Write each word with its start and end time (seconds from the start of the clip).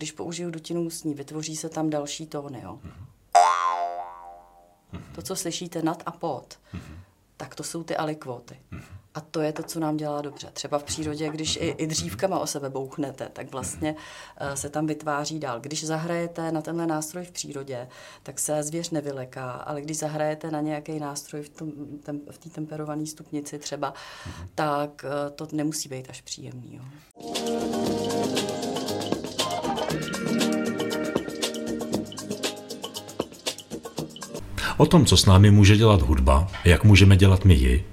Když 0.00 0.12
použiju 0.12 0.50
dutinu 0.50 0.82
ústní, 0.82 1.14
vytvoří 1.14 1.56
se 1.56 1.68
tam 1.68 1.90
další 1.90 2.26
tóny. 2.26 2.60
Jo? 2.62 2.78
To, 5.14 5.22
co 5.22 5.36
slyšíte 5.36 5.82
nad 5.82 6.02
a 6.06 6.10
pod, 6.10 6.58
tak 7.36 7.54
to 7.54 7.62
jsou 7.62 7.82
ty 7.82 7.96
alikvóty. 7.96 8.56
A 9.14 9.20
to 9.20 9.40
je 9.40 9.52
to, 9.52 9.62
co 9.62 9.80
nám 9.80 9.96
dělá 9.96 10.22
dobře. 10.22 10.50
Třeba 10.52 10.78
v 10.78 10.84
přírodě, 10.84 11.28
když 11.28 11.56
i, 11.56 11.74
i 11.78 11.86
dřívkama 11.86 12.38
o 12.38 12.46
sebe 12.46 12.70
bouchnete, 12.70 13.28
tak 13.32 13.52
vlastně 13.52 13.92
uh, 13.92 14.54
se 14.54 14.70
tam 14.70 14.86
vytváří 14.86 15.38
dál. 15.38 15.60
Když 15.60 15.86
zahrajete 15.86 16.52
na 16.52 16.62
tenhle 16.62 16.86
nástroj 16.86 17.24
v 17.24 17.30
přírodě, 17.30 17.88
tak 18.22 18.38
se 18.38 18.62
zvěř 18.62 18.90
nevyleká, 18.90 19.50
ale 19.50 19.80
když 19.80 19.98
zahrajete 19.98 20.50
na 20.50 20.60
nějaký 20.60 20.98
nástroj 20.98 21.42
v, 21.42 21.48
tom, 21.48 21.72
tem, 22.02 22.20
v 22.30 22.38
té 22.38 22.50
temperované 22.50 23.06
stupnici 23.06 23.58
třeba, 23.58 23.94
tak 24.54 25.04
uh, 25.04 25.36
to 25.36 25.48
nemusí 25.52 25.88
být 25.88 26.10
až 26.10 26.20
příjemný. 26.20 26.76
Jo. 26.76 26.84
O 34.80 34.86
tom, 34.86 35.04
co 35.04 35.16
s 35.16 35.26
námi 35.26 35.50
může 35.50 35.76
dělat 35.76 36.02
hudba, 36.02 36.48
jak 36.64 36.84
můžeme 36.84 37.16
dělat 37.16 37.44
my 37.44 37.54
ji, 37.54 37.84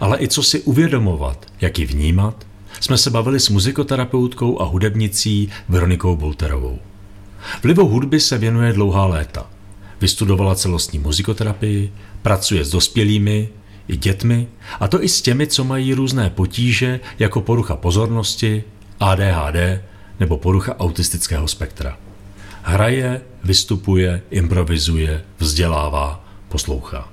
ale 0.00 0.18
i 0.20 0.28
co 0.28 0.42
si 0.42 0.60
uvědomovat, 0.60 1.46
jak 1.60 1.78
ji 1.78 1.86
vnímat, 1.86 2.46
jsme 2.80 2.98
se 2.98 3.10
bavili 3.10 3.40
s 3.40 3.48
muzikoterapeutkou 3.48 4.60
a 4.60 4.64
hudebnicí 4.64 5.48
Veronikou 5.68 6.16
Bolterovou. 6.16 6.78
Vlivu 7.62 7.88
hudby 7.88 8.20
se 8.20 8.38
věnuje 8.38 8.72
dlouhá 8.72 9.06
léta. 9.06 9.46
Vystudovala 10.00 10.54
celostní 10.54 10.98
muzikoterapii, 10.98 11.92
pracuje 12.22 12.64
s 12.64 12.70
dospělými 12.70 13.48
i 13.88 13.96
dětmi, 13.96 14.46
a 14.80 14.88
to 14.88 15.04
i 15.04 15.08
s 15.08 15.22
těmi, 15.22 15.46
co 15.46 15.64
mají 15.64 15.94
různé 15.94 16.30
potíže, 16.30 17.00
jako 17.18 17.40
porucha 17.40 17.76
pozornosti, 17.76 18.64
ADHD 19.00 19.80
nebo 20.20 20.36
porucha 20.36 20.80
autistického 20.80 21.48
spektra. 21.48 21.98
Hraje, 22.62 23.20
vystupuje, 23.44 24.22
improvizuje, 24.30 25.24
vzdělává, 25.38 26.25
poslouchá. 26.48 27.12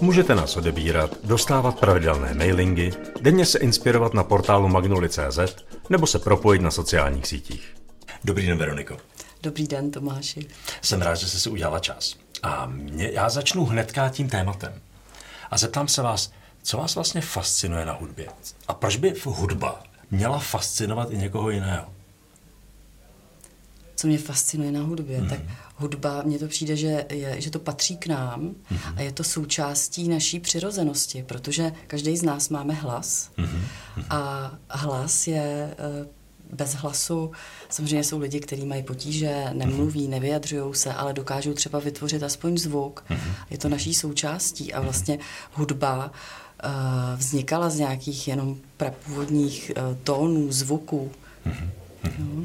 Můžete 0.00 0.34
nás 0.34 0.56
odebírat, 0.56 1.10
dostávat 1.24 1.80
pravidelné 1.80 2.34
mailingy, 2.34 2.90
denně 3.20 3.46
se 3.46 3.58
inspirovat 3.58 4.14
na 4.14 4.24
portálu 4.24 4.68
magnoli.cz 4.68 5.38
nebo 5.90 6.06
se 6.06 6.18
propojit 6.18 6.62
na 6.62 6.70
sociálních 6.70 7.26
sítích. 7.26 7.74
Dobrý 8.24 8.46
den, 8.46 8.58
Veroniko. 8.58 8.96
Dobrý 9.42 9.66
den, 9.66 9.90
Tomáši. 9.90 10.46
Jsem 10.82 11.02
rád, 11.02 11.14
že 11.14 11.28
jste 11.28 11.38
si 11.38 11.50
udělala 11.50 11.78
čas. 11.78 12.16
A 12.42 12.66
mě, 12.66 13.10
já 13.12 13.28
začnu 13.28 13.64
hnedka 13.64 14.08
tím 14.08 14.28
tématem. 14.28 14.72
A 15.50 15.58
zeptám 15.58 15.88
se 15.88 16.02
vás, 16.02 16.32
co 16.62 16.76
vás 16.76 16.94
vlastně 16.94 17.20
fascinuje 17.20 17.86
na 17.86 17.92
hudbě? 17.92 18.28
A 18.68 18.74
proč 18.74 18.96
by 18.96 19.14
hudba 19.24 19.82
měla 20.10 20.38
fascinovat 20.38 21.10
i 21.10 21.18
někoho 21.18 21.50
jiného? 21.50 21.86
Co 23.98 24.06
mě 24.06 24.18
fascinuje 24.18 24.72
na 24.72 24.82
hudbě, 24.82 25.20
mm. 25.20 25.28
tak 25.28 25.40
hudba, 25.76 26.22
mně 26.22 26.38
to 26.38 26.48
přijde, 26.48 26.76
že, 26.76 27.06
je, 27.10 27.40
že 27.40 27.50
to 27.50 27.58
patří 27.58 27.96
k 27.96 28.06
nám 28.06 28.40
mm. 28.40 28.78
a 28.96 29.00
je 29.00 29.12
to 29.12 29.24
součástí 29.24 30.08
naší 30.08 30.40
přirozenosti, 30.40 31.22
protože 31.22 31.72
každý 31.86 32.16
z 32.16 32.22
nás 32.22 32.48
máme 32.48 32.74
hlas 32.74 33.30
mm. 33.36 33.60
a 34.10 34.52
hlas 34.70 35.26
je 35.26 35.74
eh, 35.78 36.08
bez 36.52 36.74
hlasu. 36.74 37.30
Samozřejmě 37.68 38.04
jsou 38.04 38.18
lidi, 38.18 38.40
kteří 38.40 38.66
mají 38.66 38.82
potíže, 38.82 39.44
nemluví, 39.52 40.08
nevyjadřují 40.08 40.74
se, 40.74 40.92
ale 40.92 41.12
dokážou 41.12 41.54
třeba 41.54 41.78
vytvořit 41.78 42.22
aspoň 42.22 42.58
zvuk. 42.58 43.04
Je 43.50 43.58
to 43.58 43.68
naší 43.68 43.94
součástí 43.94 44.74
a 44.74 44.80
vlastně 44.80 45.18
hudba 45.52 46.10
uh, 46.64 46.70
vznikala 47.16 47.70
z 47.70 47.78
nějakých 47.78 48.28
jenom 48.28 48.56
prapůvodních 48.76 49.72
uh, 49.76 49.96
tónů, 50.04 50.52
zvuků. 50.52 51.10
No. 52.18 52.44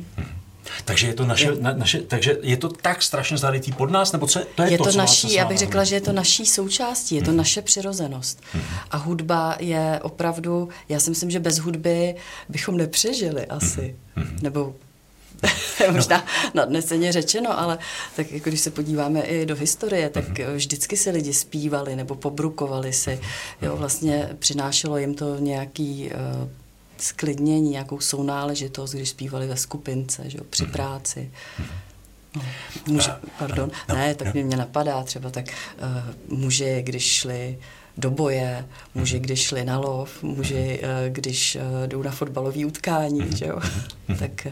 Takže 0.85 1.07
je 1.07 1.13
to 1.13 1.25
naše, 1.25 1.45
je, 1.45 1.55
na, 1.61 1.73
naše, 1.73 2.01
takže 2.01 2.37
je 2.41 2.57
to 2.57 2.69
tak 2.69 3.03
strašně 3.03 3.37
zalitý 3.37 3.71
pod 3.71 3.91
nás, 3.91 4.11
nebo 4.11 4.27
co, 4.27 4.41
to 4.55 4.63
je, 4.63 4.71
je 4.71 4.77
to, 4.77 4.83
to 4.83 4.97
naší, 4.97 5.33
já 5.33 5.45
bych 5.45 5.57
řekla, 5.57 5.83
že 5.83 5.95
je 5.95 6.01
to 6.01 6.11
naší 6.11 6.45
součástí, 6.45 7.15
je 7.15 7.21
to 7.21 7.29
hmm. 7.29 7.37
naše 7.37 7.61
přirozenost. 7.61 8.41
Hmm. 8.51 8.63
A 8.91 8.97
hudba 8.97 9.55
je 9.59 9.99
opravdu, 10.03 10.69
já 10.89 10.99
si 10.99 11.09
myslím, 11.09 11.31
že 11.31 11.39
bez 11.39 11.57
hudby 11.57 12.15
bychom 12.49 12.77
nepřežili 12.77 13.45
asi. 13.45 13.95
Hmm. 14.15 14.39
Nebo 14.41 14.75
možná 15.91 16.25
nadneseně 16.53 17.11
řečeno, 17.11 17.59
ale 17.59 17.77
tak 18.15 18.31
jako 18.31 18.49
když 18.49 18.61
se 18.61 18.71
podíváme 18.71 19.21
i 19.21 19.45
do 19.45 19.55
historie, 19.55 20.09
tak 20.09 20.29
mm-hmm. 20.29 20.55
vždycky 20.55 20.97
si 20.97 21.09
lidi 21.09 21.33
zpívali 21.33 21.95
nebo 21.95 22.15
pobrukovali 22.15 22.93
si. 22.93 23.19
Jo, 23.61 23.77
vlastně 23.77 24.29
přinášelo 24.39 24.97
jim 24.97 25.15
to 25.15 25.39
nějaký 25.39 26.11
uh, 26.41 26.49
sklidnění, 27.03 27.69
nějakou 27.69 27.99
sounáležitost, 27.99 28.93
když 28.93 29.09
zpívali 29.09 29.47
ve 29.47 29.57
skupince, 29.57 30.29
že 30.29 30.37
jo, 30.37 30.43
při 30.49 30.63
mhm. 30.63 30.71
práci. 30.71 31.31
No, 32.35 32.43
muži, 32.87 33.09
pardon, 33.39 33.71
ne, 33.93 34.15
tak 34.15 34.33
mě, 34.33 34.43
mě 34.43 34.57
napadá 34.57 35.03
třeba 35.03 35.29
tak 35.29 35.45
uh, 36.29 36.37
muži, 36.37 36.81
když 36.81 37.03
šli 37.03 37.59
do 37.97 38.11
boje, 38.11 38.65
muži, 38.95 39.15
mhm. 39.15 39.23
když 39.23 39.41
šli 39.41 39.65
na 39.65 39.79
lov, 39.79 40.23
muži, 40.23 40.81
uh, 40.83 41.13
když 41.13 41.55
uh, 41.55 41.87
jdou 41.87 42.03
na 42.03 42.11
fotbalové 42.11 42.65
utkání, 42.65 43.19
mhm. 43.19 43.37
že 43.37 43.45
jo, 43.45 43.59
tak 44.19 44.47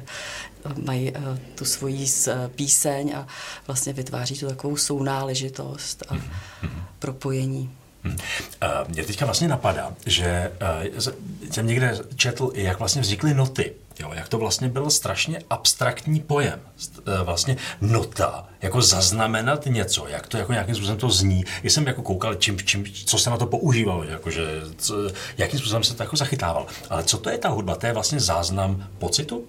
uh, 0.65 0.83
mají 0.85 1.11
uh, 1.11 1.37
tu 1.55 1.65
svoji 1.65 2.05
uh, 2.05 2.33
píseň 2.55 3.13
a 3.15 3.27
vlastně 3.67 3.93
vytváří 3.93 4.39
tu 4.39 4.47
takovou 4.47 4.77
sounáležitost 4.77 6.03
a 6.09 6.17
propojení. 6.99 7.69
Hmm. 8.03 8.17
Mě 8.87 9.05
teďka 9.05 9.25
vlastně 9.25 9.47
napadá, 9.47 9.93
že 10.05 10.51
jsem 11.53 11.67
někde 11.67 11.99
četl, 12.15 12.51
jak 12.53 12.79
vlastně 12.79 13.01
vznikly 13.01 13.33
noty. 13.33 13.73
Jo, 13.99 14.11
jak 14.13 14.29
to 14.29 14.37
vlastně 14.37 14.69
byl 14.69 14.89
strašně 14.89 15.39
abstraktní 15.49 16.19
pojem. 16.19 16.59
Vlastně 17.23 17.57
nota, 17.81 18.47
jako 18.61 18.81
zaznamenat 18.81 19.65
něco, 19.65 20.07
jak 20.07 20.27
to 20.27 20.37
jako 20.37 20.51
nějakým 20.51 20.75
způsobem 20.75 20.97
to 20.97 21.09
zní. 21.09 21.43
Já 21.63 21.69
jsem 21.69 21.87
jako 21.87 22.01
koukal, 22.01 22.35
čím, 22.35 22.57
čím, 22.57 22.85
co 23.05 23.17
se 23.17 23.29
na 23.29 23.37
to 23.37 23.45
používalo, 23.45 24.03
jakože, 24.03 24.61
co, 24.77 24.95
jakým 25.37 25.59
způsobem 25.59 25.83
se 25.83 25.93
to 25.93 26.03
jako 26.03 26.17
zachytával. 26.17 26.65
Ale 26.89 27.03
co 27.03 27.17
to 27.17 27.29
je 27.29 27.37
ta 27.37 27.49
hudba? 27.49 27.75
To 27.75 27.85
je 27.85 27.93
vlastně 27.93 28.19
záznam 28.19 28.87
pocitu? 28.99 29.47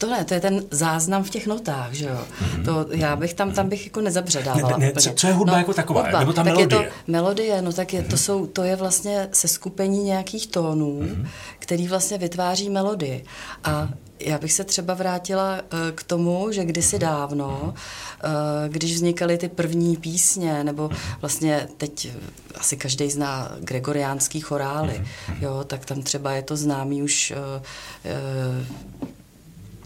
To 0.00 0.10
ne, 0.10 0.24
to 0.24 0.34
je 0.34 0.40
ten 0.40 0.64
záznam 0.70 1.24
v 1.24 1.30
těch 1.30 1.46
notách, 1.46 1.92
že 1.92 2.04
jo. 2.04 2.18
Mm-hmm. 2.42 2.64
To 2.64 2.86
já 2.90 3.16
bych 3.16 3.34
tam, 3.34 3.52
tam 3.52 3.68
bych 3.68 3.84
jako 3.84 4.00
nezabředávala. 4.00 4.76
Ne, 4.76 4.86
ne, 4.86 4.92
co, 5.00 5.12
co 5.12 5.26
je 5.26 5.32
hudba 5.32 5.52
no, 5.52 5.58
jako 5.58 5.74
taková? 5.74 6.02
Hudba, 6.02 6.18
nebo 6.20 6.32
ta 6.32 6.44
tak 6.44 6.54
melodie? 6.54 6.80
Je 6.80 6.88
to 6.88 6.94
melodie, 7.06 7.62
no 7.62 7.72
tak 7.72 7.92
je, 7.92 8.02
mm-hmm. 8.02 8.10
to, 8.10 8.16
jsou, 8.16 8.46
to 8.46 8.62
je 8.62 8.76
vlastně 8.76 9.28
seskupení 9.32 10.04
nějakých 10.04 10.46
tónů, 10.46 11.00
mm-hmm. 11.02 11.26
který 11.58 11.88
vlastně 11.88 12.18
vytváří 12.18 12.70
melodii. 12.70 13.24
A 13.64 13.88
já 14.20 14.38
bych 14.38 14.52
se 14.52 14.64
třeba 14.64 14.94
vrátila 14.94 15.60
uh, 15.60 15.78
k 15.94 16.02
tomu, 16.02 16.52
že 16.52 16.64
kdysi 16.64 16.96
mhm. 16.96 17.00
dávno, 17.00 17.74
uh, 17.74 18.32
když 18.68 18.94
vznikaly 18.94 19.38
ty 19.38 19.48
první 19.48 19.96
písně, 19.96 20.64
nebo 20.64 20.88
mhm. 20.88 20.96
vlastně 21.20 21.68
teď 21.76 22.08
asi 22.54 22.76
každý 22.76 23.10
zná 23.10 23.52
gregoriánský 23.60 24.40
chorály, 24.40 25.04
mhm. 25.28 25.44
jo, 25.44 25.64
tak 25.66 25.84
tam 25.84 26.02
třeba 26.02 26.32
je 26.32 26.42
to 26.42 26.56
známý 26.56 27.02
už 27.02 27.32
uh, 27.36 27.62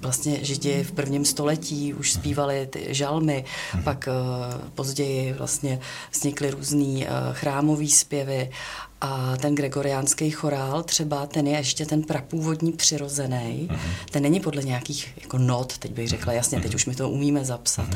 vlastně 0.04 0.44
Židi 0.44 0.84
v 0.84 0.92
prvním 0.92 1.24
století 1.24 1.94
už 1.94 2.12
zpívali 2.12 2.66
ty 2.66 2.86
žalmy, 2.88 3.44
hmm. 3.72 3.82
pak 3.82 4.08
uh, 4.08 4.68
později 4.74 5.32
vlastně 5.32 5.80
vznikly 6.10 6.50
různý 6.50 7.06
uh, 7.06 7.10
chrámový 7.32 7.90
zpěvy 7.90 8.50
a 9.00 9.36
ten 9.36 9.54
gregoriánský 9.54 10.30
chorál 10.30 10.82
třeba, 10.82 11.26
ten 11.26 11.46
je 11.46 11.56
ještě 11.56 11.86
ten 11.86 12.02
prapůvodní 12.02 12.72
přirozený, 12.72 13.68
hmm. 13.70 13.80
ten 14.10 14.22
není 14.22 14.40
podle 14.40 14.62
nějakých 14.62 15.12
jako 15.22 15.38
not, 15.38 15.78
teď 15.78 15.92
bych 15.92 16.08
řekla, 16.08 16.32
jasně, 16.32 16.60
teď 16.60 16.74
už 16.74 16.86
my 16.86 16.94
to 16.94 17.10
umíme 17.10 17.44
zapsat, 17.44 17.88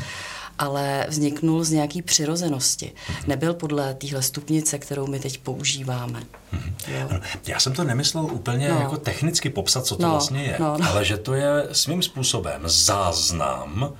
ale 0.59 1.05
vzniknul 1.09 1.63
z 1.63 1.71
nějaký 1.71 2.01
přirozenosti. 2.01 2.91
Nebyl 3.27 3.53
podle 3.53 3.93
téhle 3.93 4.21
stupnice, 4.21 4.79
kterou 4.79 5.07
my 5.07 5.19
teď 5.19 5.37
používáme. 5.37 6.23
Jo. 6.87 7.09
Já 7.47 7.59
jsem 7.59 7.73
to 7.73 7.83
nemyslel 7.83 8.25
úplně 8.25 8.69
no. 8.69 8.79
jako 8.79 8.97
technicky 8.97 9.49
popsat, 9.49 9.85
co 9.85 9.95
to 9.95 10.03
no, 10.03 10.11
vlastně 10.11 10.43
je, 10.43 10.57
no, 10.59 10.77
no. 10.77 10.89
ale 10.89 11.05
že 11.05 11.17
to 11.17 11.33
je 11.33 11.67
svým 11.71 12.01
způsobem 12.01 12.61
záznam 12.65 13.93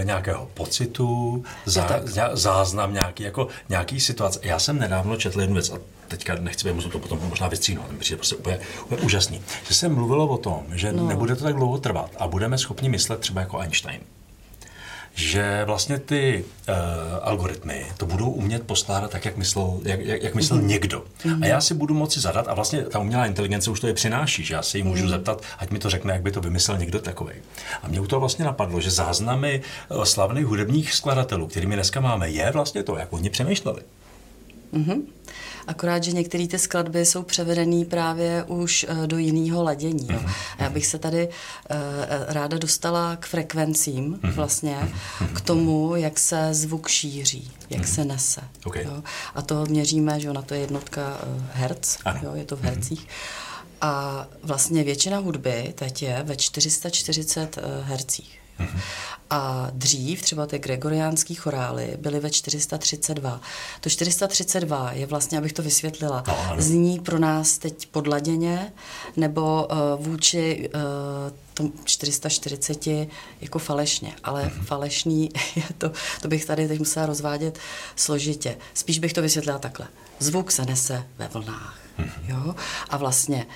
e, 0.00 0.04
nějakého 0.04 0.48
pocitu, 0.54 1.44
zá, 1.66 2.00
záznam 2.32 2.94
nějaký, 2.94 3.22
jako, 3.22 3.48
nějaký 3.68 4.00
situace. 4.00 4.40
Já 4.42 4.58
jsem 4.58 4.78
nedávno 4.78 5.16
četl 5.16 5.40
jednu 5.40 5.54
věc 5.54 5.70
a 5.70 5.78
teďka 6.08 6.34
nechci 6.34 6.68
být, 6.68 6.74
musím 6.74 6.90
to 6.90 6.98
potom 6.98 7.20
možná 7.28 7.48
vystříhnout, 7.48 7.92
mi 7.92 7.98
přijde 7.98 8.16
prostě 8.16 8.36
úplně, 8.36 8.58
úplně 8.84 9.02
úžasný. 9.02 9.40
Že 9.68 9.74
se 9.74 9.88
mluvilo 9.88 10.26
o 10.26 10.38
tom, 10.38 10.64
že 10.72 10.92
no. 10.92 11.06
nebude 11.06 11.36
to 11.36 11.44
tak 11.44 11.54
dlouho 11.54 11.78
trvat 11.78 12.10
a 12.18 12.28
budeme 12.28 12.58
schopni 12.58 12.88
myslet 12.88 13.20
třeba 13.20 13.40
jako 13.40 13.58
Einstein 13.58 14.00
že 15.18 15.62
vlastně 15.64 15.98
ty 15.98 16.44
uh, 16.68 16.74
algoritmy 17.22 17.86
to 17.96 18.06
budou 18.06 18.30
umět 18.30 18.62
poskládat 18.62 19.10
tak, 19.10 19.24
jak 19.24 19.36
myslel, 19.36 19.80
jak, 19.82 20.00
jak, 20.00 20.22
jak 20.22 20.34
myslel 20.34 20.58
mm-hmm. 20.58 20.66
někdo. 20.66 21.04
Mm-hmm. 21.22 21.42
A 21.42 21.46
já 21.46 21.60
si 21.60 21.74
budu 21.74 21.94
moci 21.94 22.20
zadat, 22.20 22.48
a 22.48 22.54
vlastně 22.54 22.82
ta 22.82 22.98
umělá 22.98 23.26
inteligence 23.26 23.70
už 23.70 23.80
to 23.80 23.86
je 23.86 23.94
přináší, 23.94 24.44
že 24.44 24.54
já 24.54 24.62
si 24.62 24.78
ji 24.78 24.82
můžu 24.84 25.04
mm-hmm. 25.04 25.08
zeptat, 25.08 25.42
ať 25.58 25.70
mi 25.70 25.78
to 25.78 25.90
řekne, 25.90 26.12
jak 26.12 26.22
by 26.22 26.30
to 26.30 26.40
vymyslel 26.40 26.78
někdo 26.78 27.00
takový. 27.00 27.32
A 27.82 27.88
mě 27.88 28.00
u 28.00 28.06
toho 28.06 28.20
vlastně 28.20 28.44
napadlo, 28.44 28.80
že 28.80 28.90
záznamy 28.90 29.62
uh, 29.88 30.02
slavných 30.02 30.46
hudebních 30.46 30.94
skladatelů, 30.94 31.46
kterými 31.46 31.74
dneska 31.74 32.00
máme, 32.00 32.30
je 32.30 32.50
vlastně 32.50 32.82
to, 32.82 32.96
jak 32.96 33.12
oni 33.12 33.30
přemýšleli. 33.30 33.82
Mm-hmm. 34.72 35.02
Akorát, 35.68 36.04
že 36.04 36.12
některé 36.12 36.46
ty 36.46 36.58
skladby 36.58 37.06
jsou 37.06 37.22
převedené 37.22 37.84
právě 37.84 38.44
už 38.44 38.86
uh, 38.90 39.06
do 39.06 39.18
jiného 39.18 39.62
ladění. 39.62 40.06
Jo. 40.10 40.18
Mhm. 40.20 40.32
A 40.58 40.62
já 40.62 40.70
bych 40.70 40.86
se 40.86 40.98
tady 40.98 41.28
uh, 41.28 41.34
ráda 42.28 42.58
dostala 42.58 43.16
k 43.16 43.26
frekvencím 43.26 44.18
mhm. 44.22 44.32
vlastně, 44.32 44.76
mhm. 45.20 45.34
k 45.34 45.40
tomu, 45.40 45.96
jak 45.96 46.18
se 46.18 46.54
zvuk 46.54 46.88
šíří, 46.88 47.50
jak 47.70 47.86
se 47.86 48.04
nese. 48.04 48.40
Okay. 48.64 48.84
Jo. 48.84 49.02
A 49.34 49.42
to 49.42 49.66
měříme, 49.66 50.20
že 50.20 50.32
na 50.32 50.42
to 50.42 50.54
je 50.54 50.60
jednotka 50.60 51.20
uh, 51.26 51.42
herc, 51.52 51.98
jo, 52.22 52.30
je 52.34 52.44
to 52.44 52.56
v 52.56 52.62
hercích. 52.62 53.08
A 53.80 54.26
vlastně 54.42 54.84
většina 54.84 55.18
hudby 55.18 55.74
teď 55.74 56.02
je 56.02 56.22
ve 56.22 56.36
440 56.36 57.58
hercích. 57.82 58.38
A 59.30 59.68
dřív 59.72 60.22
třeba 60.22 60.46
ty 60.46 60.58
gregoriánský 60.58 61.34
chorály 61.34 61.96
byly 62.00 62.20
ve 62.20 62.30
432. 62.30 63.40
To 63.80 63.90
432 63.90 64.92
je 64.92 65.06
vlastně, 65.06 65.38
abych 65.38 65.52
to 65.52 65.62
vysvětlila, 65.62 66.24
no, 66.28 66.54
zní 66.58 67.00
pro 67.00 67.18
nás 67.18 67.58
teď 67.58 67.86
podladěně 67.86 68.72
nebo 69.16 69.68
uh, 69.70 70.06
vůči 70.06 70.70
uh, 70.74 70.80
tom 71.58 71.72
440 71.84 72.86
jako 73.40 73.58
falešně, 73.58 74.14
ale 74.24 74.44
mm-hmm. 74.44 74.64
falešný 74.64 75.30
je 75.56 75.62
to, 75.78 75.92
to 76.22 76.28
bych 76.28 76.44
tady 76.44 76.68
teď 76.68 76.78
musela 76.78 77.06
rozvádět 77.06 77.58
složitě. 77.96 78.56
Spíš 78.74 78.98
bych 78.98 79.12
to 79.12 79.22
vysvětlila 79.22 79.58
takhle. 79.58 79.86
Zvuk 80.18 80.50
se 80.50 80.64
nese 80.64 81.06
ve 81.18 81.28
vlnách. 81.28 81.78
Mm-hmm. 81.98 82.10
Jo? 82.28 82.54
A 82.90 82.96
vlastně 82.96 83.46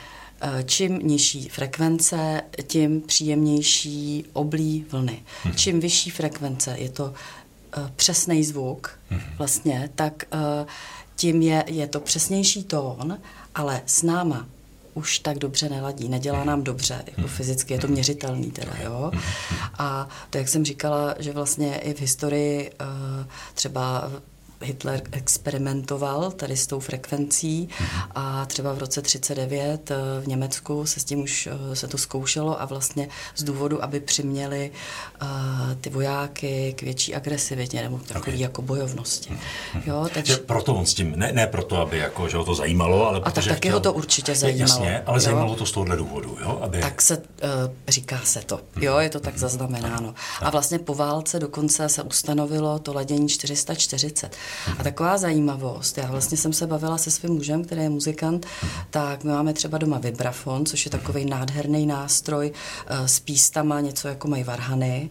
čím 0.65 0.99
nižší 0.99 1.49
frekvence, 1.49 2.43
tím 2.67 3.01
příjemnější 3.01 4.25
oblí 4.33 4.85
vlny. 4.91 5.23
Hmm. 5.43 5.55
Čím 5.55 5.81
vyšší 5.81 6.11
frekvence, 6.11 6.77
je 6.79 6.89
to 6.89 7.05
uh, 7.05 7.13
přesný 7.97 8.45
zvuk 8.45 8.99
hmm. 9.11 9.21
vlastně, 9.39 9.91
tak 9.95 10.25
uh, 10.35 10.67
tím 11.17 11.43
je, 11.43 11.65
je 11.67 11.87
to 11.87 12.01
přesnější 12.01 12.65
tón, 12.65 13.19
ale 13.55 13.83
s 13.87 14.03
náma 14.03 14.47
už 14.95 15.19
tak 15.19 15.39
dobře 15.39 15.69
neladí, 15.69 16.09
nedělá 16.09 16.39
mhm. 16.39 16.47
nám 16.47 16.63
dobře, 16.63 17.05
jako 17.07 17.29
fyzicky 17.29 17.75
je 17.75 17.81
to 17.81 17.89
měřitelný 17.89 18.51
teda, 18.51 18.73
jo. 18.83 19.13
A 19.79 20.09
to, 20.31 20.39
jak 20.39 20.49
jsem 20.49 20.65
říkala, 20.65 21.15
že 21.19 21.33
vlastně 21.33 21.79
i 21.79 21.95
v 21.95 22.01
historii 22.01 22.73
třeba 23.55 24.13
Hitler 24.63 25.03
experimentoval 25.13 26.31
tady 26.31 26.57
s 26.57 26.67
tou 26.67 26.81
frekvencí 26.81 27.69
a 28.15 28.47
třeba 28.47 28.73
v 28.73 28.79
roce 28.79 29.03
39 29.03 29.91
eh, 29.91 29.97
v 30.21 30.27
Německu 30.27 30.87
se 30.87 31.01
s 31.01 31.05
tím 31.05 31.23
už 31.23 31.49
eh, 31.53 31.77
se 31.77 31.89
to 31.89 31.99
zkoušelo 31.99 32.63
a 32.63 32.65
vlastně 32.65 33.09
z 33.37 33.43
důvodu, 33.43 33.85
aby 33.85 34.01
přiměli 34.01 34.71
uh, 35.23 35.29
ty 35.81 35.91
vojáky 35.91 36.75
k 36.79 36.83
větší 36.83 37.15
agresivitě 37.15 37.83
nebo 37.83 37.99
takový 37.99 38.33
okay. 38.33 38.41
jako 38.41 38.63
bojovnosti. 38.63 39.39
Jo, 39.87 40.09
takže... 40.15 40.37
proto 40.37 40.75
on 40.75 40.87
s 40.87 40.95
tím, 40.95 41.13
ne, 41.17 41.33
ne 41.33 41.47
proto, 41.47 41.77
aby 41.77 41.99
jako, 41.99 42.29
že 42.29 42.37
ho 42.37 42.45
to 42.45 42.55
zajímalo, 42.55 43.07
ale 43.09 43.21
a 43.25 43.31
tak 43.31 43.45
taky 43.45 43.57
chtěl... 43.57 43.73
ho 43.73 43.81
to 43.81 43.93
určitě 43.93 44.35
zajímalo. 44.35 44.63
Jasně, 44.63 45.03
ale 45.07 45.17
jo? 45.17 45.21
zajímalo 45.21 45.55
to 45.55 45.67
z 45.67 45.73
tohohle 45.73 45.97
důvodu, 45.97 46.37
jo? 46.43 46.59
Aby... 46.63 46.81
Tak 46.81 47.03
se 47.03 47.17
uh, 47.17 47.23
říká 47.89 48.21
se 48.25 48.41
to, 48.41 48.61
jo, 48.81 48.99
je 48.99 49.11
to 49.11 49.21
tak 49.21 49.39
zaznamenáno. 49.39 50.15
A 50.41 50.51
vlastně 50.51 50.79
po 50.79 50.95
válce 50.95 51.39
dokonce 51.39 51.89
se 51.89 52.03
ustanovilo 52.03 52.79
to 52.79 52.93
ladění 52.93 53.29
440. 53.29 54.37
A 54.79 54.83
taková 54.83 55.19
zajímavost, 55.19 55.99
já 55.99 56.07
vlastně 56.07 56.37
jsem 56.37 56.53
se 56.53 56.67
bavila 56.67 56.99
se 56.99 57.11
svým 57.11 57.33
mužem, 57.33 57.65
který 57.65 57.83
je 57.83 57.89
muzikant, 57.89 58.47
tak 58.91 59.25
my 59.25 59.31
máme 59.31 59.53
třeba 59.53 59.79
doma 59.79 59.99
vibrafon, 59.99 60.67
což 60.67 60.85
je 60.85 60.91
takový 60.91 61.25
nádherný 61.25 61.87
nástroj 61.87 62.53
uh, 62.91 63.07
s 63.07 63.21
pístama, 63.21 63.81
něco 63.81 64.09
jako 64.09 64.29
mají 64.29 64.45
varhany. 64.45 65.11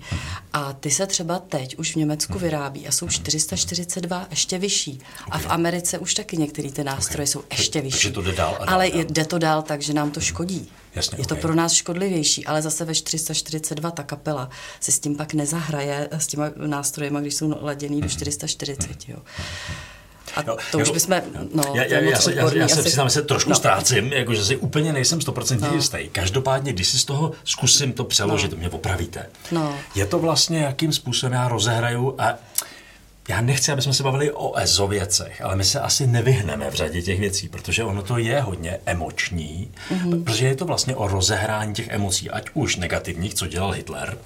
A 0.54 0.74
ty 0.74 0.92
se 0.92 1.08
třeba 1.08 1.40
teď 1.40 1.78
už 1.78 1.94
v 1.94 1.96
Německu 1.96 2.40
vyrábí 2.40 2.88
a 2.88 2.92
jsou 2.92 3.08
442 3.08 4.28
ještě 4.30 4.58
vyšší. 4.58 5.00
A 5.32 5.40
v 5.40 5.46
Americe 5.50 6.00
už 6.00 6.14
taky 6.14 6.38
některé 6.38 6.72
ty 6.72 6.84
nástroje 6.84 7.28
jsou 7.28 7.44
ještě 7.52 7.82
vyšší. 7.82 7.98
Takže 7.98 8.12
to 8.12 8.22
jde 8.22 8.32
dál. 8.32 8.58
Ale 8.68 8.88
jde 8.88 9.26
to 9.26 9.40
dál 9.40 9.62
tak, 9.62 9.82
že 9.82 9.94
nám 9.94 10.12
to 10.12 10.20
škodí. 10.20 10.72
Jasně, 10.96 11.18
je 11.18 11.26
to 11.26 11.36
okay. 11.36 11.42
pro 11.42 11.56
nás 11.56 11.74
škodlivější, 11.74 12.46
ale 12.46 12.62
zase 12.62 12.86
ve 12.86 12.96
442 12.96 13.92
ta 13.92 14.04
kapela 14.04 14.50
si 14.80 14.92
s 14.92 15.00
tím 15.00 15.16
pak 15.16 15.34
nezahraje, 15.34 16.08
s 16.12 16.28
těma 16.28 16.52
nástrojema, 16.56 17.20
když 17.20 17.36
jsou 17.36 17.58
laděný 17.62 18.02
do 18.02 18.10
440. 18.10 18.90
Mhm. 18.90 18.98
Jo. 19.08 19.18
A 20.36 20.44
to 20.44 20.58
jo, 20.74 20.80
už 20.82 20.90
bychom, 20.90 21.22
no, 21.54 21.64
já, 21.74 21.84
já, 21.84 22.00
já, 22.00 22.20
se, 22.20 22.34
já, 22.34 22.54
já 22.54 22.68
se 22.68 22.84
přiznám, 22.84 23.08
že 23.08 23.14
se 23.14 23.22
trošku 23.22 23.50
no. 23.50 23.56
ztrácím, 23.56 24.14
jakože 24.14 24.46
si 24.46 24.58
úplně 24.58 24.94
nejsem 24.94 25.20
100% 25.20 25.60
no. 25.60 25.76
jistý. 25.76 26.10
Každopádně, 26.12 26.74
když 26.74 26.88
si 26.88 27.00
z 27.00 27.06
toho 27.06 27.32
zkusím 27.44 27.94
to 27.94 28.04
přeložit, 28.04 28.52
no. 28.52 28.58
mě 28.58 28.70
opravíte. 28.70 29.26
No. 29.52 29.76
Je 29.96 30.06
to 30.06 30.20
vlastně, 30.20 30.60
jakým 30.60 30.94
způsobem 30.94 31.34
já 31.34 31.48
rozehraju 31.48 32.16
a 32.18 32.34
já 33.30 33.42
nechci, 33.42 33.72
aby 33.72 33.82
jsme 33.82 33.94
se 33.94 34.04
bavili 34.04 34.32
o 34.32 34.58
EZO 34.58 34.88
věcech, 34.88 35.42
ale 35.42 35.56
my 35.56 35.64
se 35.64 35.80
asi 35.80 36.08
nevyhneme 36.08 36.72
v 36.72 36.74
řadě 36.74 37.02
těch 37.02 37.20
věcí, 37.20 37.50
protože 37.50 37.84
ono 37.84 38.02
to 38.02 38.18
je 38.18 38.42
hodně 38.42 38.80
emoční, 38.86 39.72
mm-hmm. 39.90 40.24
protože 40.24 40.48
je 40.48 40.56
to 40.56 40.66
vlastně 40.66 40.96
o 40.96 41.08
rozehrání 41.08 41.74
těch 41.74 41.88
emocí, 41.88 42.30
ať 42.30 42.46
už 42.54 42.76
negativních, 42.76 43.34
co 43.34 43.48
dělal 43.48 43.72
Hitler, 43.72 44.18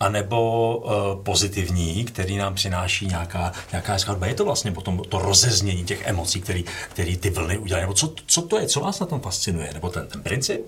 anebo 0.00 0.76
uh, 0.76 1.24
pozitivní, 1.24 2.04
který 2.04 2.36
nám 2.36 2.54
přináší 2.54 3.06
nějaká, 3.06 3.52
nějaká 3.72 3.98
skladba. 3.98 4.26
Je 4.26 4.34
to 4.34 4.44
vlastně 4.44 4.72
potom 4.72 5.02
to 5.08 5.18
rozeznění 5.18 5.84
těch 5.84 6.06
emocí, 6.06 6.40
který, 6.40 6.64
který 6.90 7.16
ty 7.16 7.30
vlny 7.30 7.58
udělají. 7.58 7.82
Nebo 7.82 7.94
co, 7.94 8.14
co 8.26 8.42
to 8.42 8.58
je, 8.58 8.66
co 8.66 8.80
vás 8.80 9.00
na 9.00 9.06
tom 9.06 9.20
fascinuje? 9.20 9.70
Nebo 9.74 9.88
ten, 9.88 10.06
ten 10.06 10.22
princip? 10.22 10.60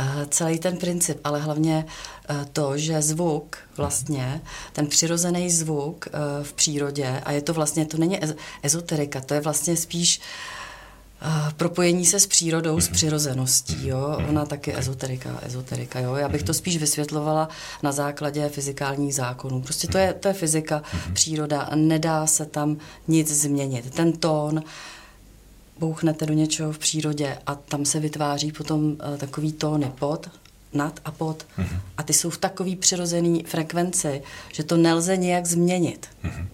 Uh, 0.00 0.24
celý 0.28 0.58
ten 0.58 0.76
princip, 0.76 1.20
ale 1.24 1.40
hlavně 1.40 1.84
uh, 2.30 2.36
to, 2.52 2.78
že 2.78 3.02
zvuk 3.02 3.56
vlastně, 3.76 4.40
ten 4.72 4.86
přirozený 4.86 5.50
zvuk 5.50 6.06
uh, 6.06 6.44
v 6.44 6.52
přírodě, 6.52 7.20
a 7.24 7.32
je 7.32 7.42
to 7.42 7.54
vlastně, 7.54 7.86
to 7.86 7.96
není 7.96 8.18
ezoterika, 8.62 9.20
to 9.20 9.34
je 9.34 9.40
vlastně 9.40 9.76
spíš 9.76 10.20
propojení 11.56 12.06
se 12.06 12.20
s 12.20 12.26
přírodou, 12.26 12.80
s 12.80 12.88
mhm. 12.88 12.94
přirozeností, 12.94 13.88
jo. 13.88 14.16
Mhm. 14.18 14.28
Ona 14.28 14.46
taky 14.46 14.78
ezoterika, 14.78 15.40
ezoterika, 15.42 16.00
jo. 16.00 16.14
Já 16.14 16.28
bych 16.28 16.42
to 16.42 16.54
spíš 16.54 16.76
vysvětlovala 16.76 17.48
na 17.82 17.92
základě 17.92 18.48
fyzikálních 18.48 19.14
zákonů. 19.14 19.62
Prostě 19.62 19.88
to 19.88 19.98
je, 19.98 20.12
to 20.12 20.28
je 20.28 20.34
fyzika, 20.34 20.82
mhm. 20.94 21.14
příroda, 21.14 21.70
nedá 21.74 22.26
se 22.26 22.46
tam 22.46 22.76
nic 23.08 23.32
změnit. 23.32 23.94
Ten 23.94 24.12
tón, 24.12 24.62
bouchnete 25.78 26.26
do 26.26 26.34
něčeho 26.34 26.72
v 26.72 26.78
přírodě 26.78 27.38
a 27.46 27.54
tam 27.54 27.84
se 27.84 28.00
vytváří 28.00 28.52
potom 28.52 28.84
uh, 28.84 28.96
takový 29.18 29.52
tóny 29.52 29.92
pod, 29.98 30.30
nad 30.72 31.00
a 31.04 31.10
pod. 31.10 31.46
Mm-hmm. 31.58 31.80
A 31.96 32.02
ty 32.02 32.12
jsou 32.12 32.30
v 32.30 32.38
takový 32.38 32.76
přirozený 32.76 33.44
frekvenci, 33.48 34.22
že 34.52 34.62
to 34.62 34.76
nelze 34.76 35.16
nějak 35.16 35.46
změnit. 35.46 36.06
Mm-hmm. 36.24 36.46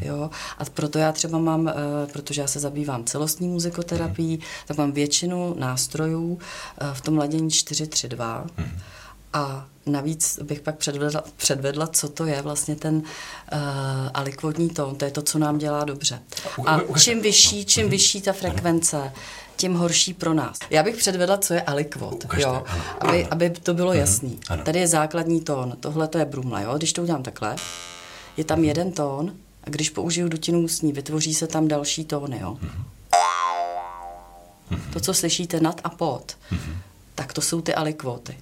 Jo? 0.00 0.30
A 0.58 0.64
proto 0.64 0.98
já 0.98 1.12
třeba 1.12 1.38
mám, 1.38 1.60
uh, 1.60 1.72
protože 2.12 2.40
já 2.40 2.46
se 2.46 2.60
zabývám 2.60 3.04
celostní 3.04 3.48
muzikoterapií, 3.48 4.36
mm. 4.36 4.42
tak 4.66 4.76
mám 4.76 4.92
většinu 4.92 5.54
nástrojů 5.58 6.32
uh, 6.32 6.38
v 6.92 7.00
tom 7.00 7.18
ladění 7.18 7.50
432. 7.50 8.46
Mm. 8.58 8.64
A 9.32 9.66
navíc 9.86 10.38
bych 10.42 10.60
pak 10.60 10.76
předvedla, 10.76 11.24
předvedla, 11.36 11.86
co 11.86 12.08
to 12.08 12.26
je 12.26 12.42
vlastně 12.42 12.76
ten 12.76 12.96
uh, 12.96 13.02
alikvodní 14.14 14.68
tón. 14.68 14.96
To 14.96 15.04
je 15.04 15.10
to, 15.10 15.22
co 15.22 15.38
nám 15.38 15.58
dělá 15.58 15.84
dobře. 15.84 16.22
A 16.66 16.80
čím 16.98 17.22
vyšší, 17.22 17.64
čím 17.64 17.82
mhm. 17.82 17.90
vyšší 17.90 18.20
ta 18.20 18.32
frekvence, 18.32 19.12
tím 19.56 19.74
horší 19.74 20.14
pro 20.14 20.34
nás. 20.34 20.58
Já 20.70 20.82
bych 20.82 20.96
předvedla, 20.96 21.38
co 21.38 21.54
je 21.54 21.62
alikvot, 21.62 22.26
jo, 22.36 22.64
aby, 23.00 23.26
aby 23.26 23.50
to 23.50 23.74
bylo 23.74 23.90
mhm. 23.90 24.00
jasný. 24.00 24.40
Tady 24.64 24.78
je 24.78 24.88
základní 24.88 25.40
tón, 25.40 25.76
tohle 25.80 26.08
to 26.08 26.18
je 26.18 26.24
brumla, 26.24 26.60
jo. 26.60 26.74
Když 26.76 26.92
to 26.92 27.02
udělám 27.02 27.22
takhle, 27.22 27.56
je 28.36 28.44
tam 28.44 28.64
jeden 28.64 28.92
tón, 28.92 29.32
a 29.64 29.70
když 29.70 29.90
použiju 29.90 30.28
dutinu 30.28 30.60
ústní, 30.60 30.92
vytvoří 30.92 31.34
se 31.34 31.46
tam 31.46 31.68
další 31.68 32.04
tóny. 32.04 32.38
Jo? 32.40 32.58
To, 34.92 35.00
co 35.00 35.14
slyšíte 35.14 35.60
nad 35.60 35.80
a 35.84 35.88
pod, 35.88 36.36
tak 37.20 37.32
to 37.32 37.40
jsou 37.40 37.60
ty 37.60 37.74
alikvóty. 37.74 38.36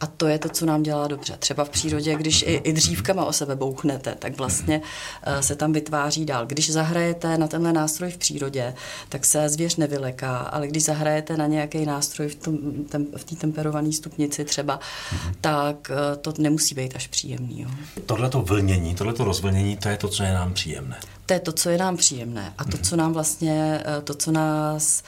A 0.00 0.06
to 0.06 0.26
je 0.26 0.38
to, 0.38 0.48
co 0.48 0.66
nám 0.66 0.82
dělá 0.82 1.08
dobře. 1.08 1.36
Třeba 1.38 1.64
v 1.64 1.68
přírodě, 1.68 2.14
když 2.14 2.42
i, 2.42 2.60
i 2.64 2.72
dřívkama 2.72 3.24
o 3.24 3.32
sebe 3.32 3.56
bouchnete, 3.56 4.14
tak 4.18 4.36
vlastně 4.36 4.80
uh, 5.26 5.40
se 5.40 5.56
tam 5.56 5.72
vytváří 5.72 6.24
dál. 6.24 6.46
Když 6.46 6.72
zahrajete 6.72 7.38
na 7.38 7.46
tenhle 7.46 7.72
nástroj 7.72 8.10
v 8.10 8.16
přírodě, 8.16 8.74
tak 9.08 9.24
se 9.24 9.48
zvěř 9.48 9.76
nevyleká, 9.76 10.38
ale 10.38 10.68
když 10.68 10.84
zahrajete 10.84 11.36
na 11.36 11.46
nějaký 11.46 11.86
nástroj 11.86 12.28
v, 12.28 12.34
tom, 12.34 12.58
tem, 12.88 13.06
v 13.16 13.24
té 13.24 13.36
temperované 13.36 13.92
stupnici 13.92 14.44
třeba, 14.44 14.80
tak 15.40 15.90
uh, 15.90 16.16
to 16.20 16.34
nemusí 16.38 16.74
být 16.74 16.96
až 16.96 17.06
příjemný. 17.06 17.66
Tohle 18.06 18.30
to 18.30 18.42
vlnění, 18.42 18.94
tohle 18.94 19.12
to 19.12 19.24
rozvlnění, 19.24 19.76
to 19.76 19.88
je 19.88 19.96
to, 19.96 20.08
co 20.08 20.22
je 20.22 20.32
nám 20.32 20.52
příjemné. 20.52 20.96
To 21.26 21.34
je 21.34 21.40
to, 21.40 21.52
co 21.52 21.70
je 21.70 21.78
nám 21.78 21.96
příjemné. 21.96 22.52
A 22.58 22.64
to, 22.64 22.78
co 22.78 22.96
nám 22.96 23.12
vlastně, 23.12 23.84
uh, 23.96 24.04
to, 24.04 24.14
co 24.14 24.32
nás 24.32 25.02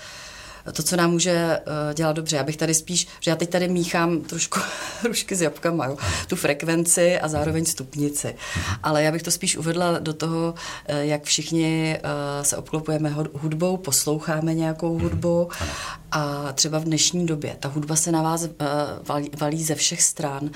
to, 0.73 0.83
co 0.83 0.97
nám 0.97 1.11
může 1.11 1.61
uh, 1.67 1.95
dělat 1.95 2.13
dobře. 2.13 2.37
Já 2.37 2.45
bych 2.45 2.57
tady 2.57 2.75
spíš, 2.75 3.09
že 3.21 3.31
já 3.31 3.37
teď 3.37 3.51
tady 3.51 3.69
míchám 3.69 4.21
trošku 4.21 4.61
rušky 5.05 5.37
s 5.37 5.43
jabkama, 5.43 5.87
jo? 5.87 5.97
tu 6.29 6.37
frekvenci 6.37 7.21
a 7.21 7.29
zároveň 7.29 7.65
stupnici. 7.65 8.35
Ale 8.83 9.03
já 9.03 9.13
bych 9.13 9.23
to 9.23 9.31
spíš 9.31 9.57
uvedla 9.57 9.99
do 9.99 10.15
toho, 10.15 10.55
uh, 10.89 10.97
jak 10.97 11.25
všichni 11.25 11.99
uh, 12.05 12.45
se 12.45 12.57
obklopujeme 12.57 13.15
hudbou, 13.33 13.77
posloucháme 13.77 14.55
nějakou 14.55 14.99
hudbu 14.99 15.49
a 16.11 16.53
třeba 16.53 16.79
v 16.79 16.85
dnešní 16.85 17.27
době 17.27 17.57
ta 17.61 17.69
hudba 17.69 17.97
se 17.97 18.13
na 18.13 18.23
vás 18.23 18.49
valí, 19.09 19.31
valí 19.41 19.65
ze 19.65 19.75
všech 19.75 20.03
stran. 20.03 20.43
Uh, 20.43 20.51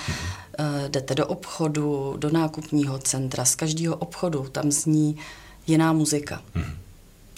jdete 0.88 1.14
do 1.14 1.26
obchodu, 1.26 2.14
do 2.18 2.30
nákupního 2.30 2.98
centra, 2.98 3.44
z 3.44 3.54
každého 3.54 3.96
obchodu 3.96 4.46
tam 4.52 4.72
zní 4.72 5.16
jiná 5.66 5.92
muzika. 5.92 6.42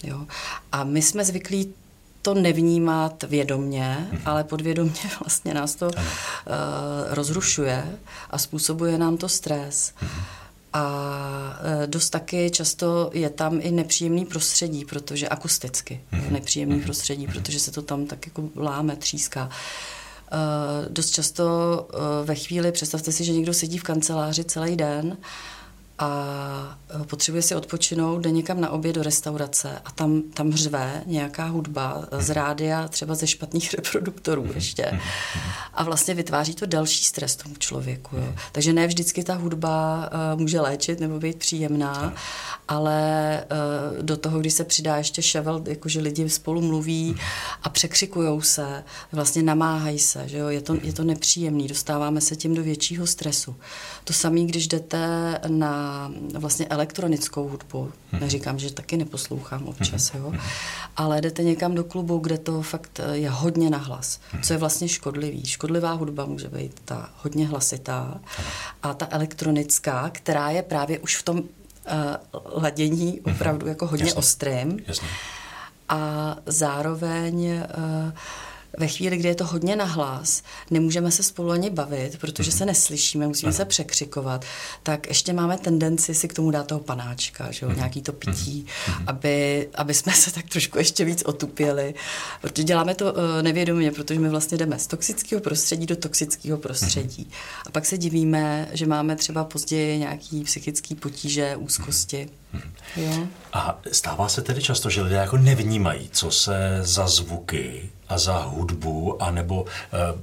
Jo? 0.03 0.25
A 0.71 0.83
my 0.83 1.01
jsme 1.01 1.25
zvyklí 1.25 1.73
to 2.27 2.33
nevnímat 2.33 3.23
vědomně, 3.23 4.09
mm-hmm. 4.11 4.21
ale 4.25 4.43
podvědomně 4.43 5.01
vlastně 5.19 5.53
nás 5.53 5.75
to 5.75 5.85
uh, 5.85 5.93
rozrušuje 7.09 7.99
a 8.29 8.37
způsobuje 8.37 8.97
nám 8.97 9.17
to 9.17 9.29
stres. 9.29 9.93
Mm-hmm. 10.01 10.21
A 10.73 10.83
uh, 10.83 11.87
dost 11.87 12.09
taky 12.09 12.49
často 12.49 13.09
je 13.13 13.29
tam 13.29 13.59
i 13.61 13.71
nepříjemný 13.71 14.25
prostředí, 14.25 14.85
protože 14.85 15.29
akusticky 15.29 16.01
je 16.25 16.31
nepříjemný 16.31 16.75
mm-hmm. 16.75 16.83
prostředí, 16.83 17.27
protože 17.27 17.59
se 17.59 17.71
to 17.71 17.81
tam 17.81 18.05
tak 18.05 18.27
jako 18.27 18.49
láme, 18.55 18.95
tříská. 18.95 19.45
Uh, 19.45 20.91
dost 20.93 21.09
často 21.09 21.45
uh, 21.93 21.99
ve 22.27 22.35
chvíli, 22.35 22.71
představte 22.71 23.11
si, 23.11 23.23
že 23.23 23.33
někdo 23.33 23.53
sedí 23.53 23.77
v 23.77 23.83
kanceláři 23.83 24.43
celý 24.43 24.75
den 24.75 25.17
a 25.99 26.77
e, 27.01 27.05
potřebuje 27.05 27.41
si 27.41 27.55
odpočinout, 27.55 28.21
jde 28.21 28.31
někam 28.31 28.61
na 28.61 28.69
oběd 28.69 28.95
do 28.95 29.03
restaurace 29.03 29.81
a 29.85 29.91
tam, 29.91 30.21
tam 30.21 30.53
řve 30.53 31.03
nějaká 31.05 31.45
hudba 31.45 32.05
z 32.11 32.29
rádia, 32.29 32.87
třeba 32.87 33.15
ze 33.15 33.27
špatných 33.27 33.73
reproduktorů 33.77 34.47
ještě. 34.55 34.99
A 35.73 35.83
vlastně 35.83 36.13
vytváří 36.13 36.55
to 36.55 36.65
další 36.65 37.03
stres 37.03 37.35
tomu 37.35 37.55
člověku. 37.55 38.15
Jo. 38.15 38.33
Takže 38.51 38.73
ne 38.73 38.87
vždycky 38.87 39.23
ta 39.23 39.33
hudba 39.33 40.09
uh, 40.33 40.39
může 40.39 40.61
léčit 40.61 40.99
nebo 40.99 41.19
být 41.19 41.37
příjemná, 41.37 42.13
ale 42.67 43.43
uh, 43.97 44.03
do 44.03 44.17
toho, 44.17 44.39
když 44.39 44.53
se 44.53 44.63
přidá 44.63 44.97
ještě 44.97 45.21
ševel, 45.21 45.63
jakože 45.65 46.01
lidi 46.01 46.29
spolu 46.29 46.61
mluví 46.61 47.15
a 47.63 47.69
překřikujou 47.69 48.41
se, 48.41 48.83
vlastně 49.11 49.43
namáhají 49.43 49.99
se, 49.99 50.27
že 50.27 50.37
jo, 50.37 50.47
je 50.47 50.61
to, 50.61 50.77
je 50.81 50.93
to 50.93 51.03
nepříjemný, 51.03 51.67
dostáváme 51.67 52.21
se 52.21 52.35
tím 52.35 52.55
do 52.55 52.63
většího 52.63 53.07
stresu. 53.07 53.55
To 54.03 54.13
samé, 54.13 54.41
když 54.41 54.67
jdete 54.67 55.39
na 55.47 55.86
vlastně 56.33 56.65
elektronickou 56.65 57.49
hudbu. 57.49 57.91
Mhm. 58.11 58.21
Neříkám, 58.21 58.59
že 58.59 58.73
taky 58.73 58.97
neposlouchám 58.97 59.63
občas, 59.63 60.11
mhm. 60.11 60.23
jo. 60.23 60.33
Ale 60.95 61.21
jdete 61.21 61.43
někam 61.43 61.75
do 61.75 61.83
klubu, 61.83 62.17
kde 62.17 62.37
to 62.37 62.61
fakt 62.61 62.99
eh, 62.99 63.17
je 63.17 63.29
hodně 63.29 63.69
nahlas, 63.69 64.19
mhm. 64.33 64.43
co 64.43 64.53
je 64.53 64.57
vlastně 64.57 64.87
škodlivý. 64.87 65.45
Škodlivá 65.45 65.91
hudba 65.91 66.25
může 66.25 66.47
být 66.47 66.79
ta 66.85 67.09
hodně 67.23 67.47
hlasitá 67.47 68.19
a 68.83 68.93
ta 68.93 69.07
elektronická, 69.11 70.09
která 70.09 70.49
je 70.49 70.63
právě 70.63 70.99
už 70.99 71.15
v 71.15 71.23
tom 71.23 71.37
uh, 71.37 71.43
ladění 72.63 73.21
opravdu 73.21 73.67
jako 73.67 73.87
hodně 73.87 74.05
Jasně. 74.05 74.19
ostrým. 74.19 74.79
Jasně. 74.87 75.07
A 75.89 76.35
zároveň 76.45 77.45
uh, 77.45 78.11
ve 78.77 78.87
chvíli, 78.87 79.17
kdy 79.17 79.27
je 79.27 79.35
to 79.35 79.45
hodně 79.45 79.75
nahlas, 79.75 80.43
nemůžeme 80.71 81.11
se 81.11 81.23
spolu 81.23 81.51
ani 81.51 81.69
bavit, 81.69 82.17
protože 82.17 82.51
mm-hmm. 82.51 82.57
se 82.57 82.65
neslyšíme, 82.65 83.27
musíme 83.27 83.49
ano. 83.49 83.57
se 83.57 83.65
překřikovat, 83.65 84.45
tak 84.83 85.07
ještě 85.07 85.33
máme 85.33 85.57
tendenci 85.57 86.15
si 86.15 86.27
k 86.27 86.33
tomu 86.33 86.51
dát 86.51 86.67
toho 86.67 86.79
panáčka, 86.79 87.51
že 87.51 87.65
jo, 87.65 87.71
mm-hmm. 87.71 87.75
nějaký 87.75 88.01
to 88.01 88.13
pití, 88.13 88.65
mm-hmm. 88.65 89.03
aby, 89.07 89.69
aby 89.75 89.93
jsme 89.93 90.13
se 90.13 90.33
tak 90.33 90.49
trošku 90.49 90.77
ještě 90.77 91.05
víc 91.05 91.23
otupěli. 91.23 91.93
Protože 92.41 92.63
děláme 92.63 92.95
to 92.95 93.13
uh, 93.13 93.19
nevědomě, 93.41 93.91
protože 93.91 94.19
my 94.19 94.29
vlastně 94.29 94.57
jdeme 94.57 94.79
z 94.79 94.87
toxického 94.87 95.41
prostředí 95.41 95.85
do 95.85 95.95
toxického 95.95 96.57
prostředí. 96.57 97.27
Mm-hmm. 97.29 97.63
A 97.67 97.71
pak 97.71 97.85
se 97.85 97.97
divíme, 97.97 98.69
že 98.73 98.85
máme 98.85 99.15
třeba 99.15 99.43
později 99.43 99.99
nějaký 99.99 100.43
psychický 100.43 100.95
potíže, 100.95 101.55
úzkosti. 101.55 102.29
Mm-hmm. 102.55 102.71
Jo. 102.95 103.27
A 103.53 103.79
stává 103.91 104.29
se 104.29 104.41
tedy 104.41 104.61
často, 104.61 104.89
že 104.89 105.01
lidé 105.01 105.15
jako 105.15 105.37
nevnímají, 105.37 106.09
co 106.11 106.31
se 106.31 106.79
za 106.81 107.07
zvuky 107.07 107.89
a 108.09 108.17
za 108.17 108.37
hudbu, 108.37 109.23
anebo 109.23 109.61
uh, 109.61 109.67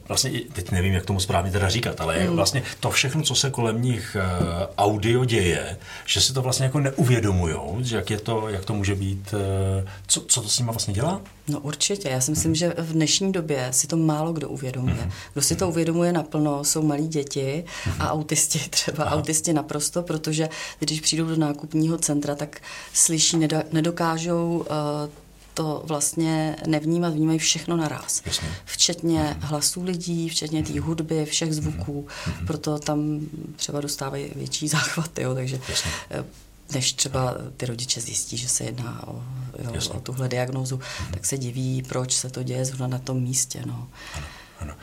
vlastně, 0.09 0.31
teď 0.53 0.71
nevím, 0.71 0.95
jak 0.95 1.07
tomu 1.07 1.21
správně 1.21 1.53
teda 1.53 1.69
říkat, 1.69 2.00
ale 2.00 2.21
mm. 2.21 2.37
vlastně 2.37 2.62
to 2.81 2.91
všechno, 2.91 3.23
co 3.23 3.35
se 3.35 3.50
kolem 3.50 3.83
nich 3.83 4.17
uh, 4.17 4.67
audio 4.79 5.25
děje, 5.25 5.76
že 6.07 6.21
si 6.21 6.33
to 6.33 6.43
vlastně 6.43 6.64
jako 6.67 6.81
neuvědomujou, 6.81 7.79
že 7.81 7.97
jak, 7.97 8.11
je 8.11 8.19
to, 8.19 8.49
jak 8.49 8.64
to 8.64 8.75
může 8.75 8.95
být, 8.95 9.35
uh, 9.35 9.88
co, 10.07 10.21
co 10.21 10.43
to 10.43 10.49
s 10.49 10.59
nimi 10.59 10.71
vlastně 10.71 10.95
dělá? 10.95 11.21
No 11.49 11.61
určitě, 11.61 12.09
já 12.09 12.21
si 12.21 12.31
myslím, 12.31 12.50
mm. 12.50 12.55
že 12.55 12.75
v 12.79 12.93
dnešní 12.93 13.33
době 13.33 13.69
si 13.71 13.87
to 13.87 13.97
málo 13.97 14.33
kdo 14.33 14.49
uvědomuje. 14.49 15.05
Mm. 15.05 15.11
Kdo 15.33 15.43
si 15.43 15.57
to 15.57 15.69
uvědomuje 15.69 16.12
naplno, 16.12 16.64
jsou 16.64 16.83
malí 16.83 17.09
děti 17.09 17.64
mm. 17.87 17.93
a 18.03 18.12
autisti 18.12 18.59
třeba, 18.71 19.05
Aha. 19.05 19.17
autisti 19.17 19.53
naprosto, 19.53 20.03
protože 20.03 20.49
když 20.79 21.00
přijdou 21.00 21.26
do 21.26 21.37
nákupního 21.37 21.99
centra, 21.99 22.35
tak 22.35 22.61
slyší, 22.93 23.49
nedokážou 23.73 24.67
uh, 24.71 25.24
to 25.54 25.82
vlastně 25.84 26.56
nevnímat, 26.66 27.14
vnímají 27.14 27.38
všechno 27.38 27.76
naraz. 27.76 28.23
Jasně. 28.26 28.49
Včetně 28.64 29.37
mm. 29.37 29.40
hlasů 29.40 29.84
lidí, 29.84 30.28
včetně 30.28 30.62
té 30.62 30.80
hudby, 30.80 31.25
všech 31.25 31.54
zvuků, 31.54 32.06
mm. 32.26 32.46
proto 32.46 32.78
tam 32.78 33.20
třeba 33.56 33.80
dostávají 33.80 34.30
větší 34.37 34.68
záchvaty, 34.76 35.23
jo, 35.23 35.34
takže 35.34 35.61
Jasně. 35.68 35.90
Eh, 36.11 36.25
než 36.73 36.92
třeba 36.92 37.34
ty 37.56 37.66
rodiče 37.66 38.00
zjistí, 38.00 38.37
že 38.37 38.49
se 38.49 38.64
jedná 38.64 39.08
o, 39.08 39.23
jo, 39.58 39.73
o 39.90 40.00
tuhle 40.00 40.28
diagnózu, 40.28 40.76
mm. 40.76 41.12
tak 41.12 41.26
se 41.26 41.38
diví, 41.38 41.82
proč 41.82 42.12
se 42.12 42.30
to 42.30 42.42
děje 42.42 42.64
zrovna 42.64 42.87
na 42.87 42.99
tom 42.99 43.20
místě. 43.20 43.62
No. 43.66 43.88
Ano, 44.14 44.26
ano. 44.61 44.75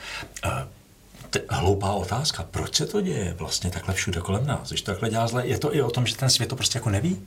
A 0.44 0.68
t- 1.30 1.42
hloupá 1.50 1.94
otázka, 1.94 2.44
proč 2.52 2.76
se 2.76 2.86
to 2.86 3.02
děje 3.02 3.36
vlastně 3.40 3.72
takhle 3.72 3.94
všude 3.94 4.22
kolem 4.22 4.48
nás? 4.48 4.70
Když 4.70 4.82
to 4.82 4.92
takhle 4.92 5.10
dělá 5.10 5.28
zle, 5.28 5.48
je 5.48 5.60
to 5.60 5.76
i 5.76 5.82
o 5.82 5.92
tom, 5.92 6.06
že 6.06 6.16
ten 6.16 6.30
svět 6.30 6.50
to 6.50 6.56
prostě 6.56 6.78
jako 6.78 6.90
neví? 6.90 7.22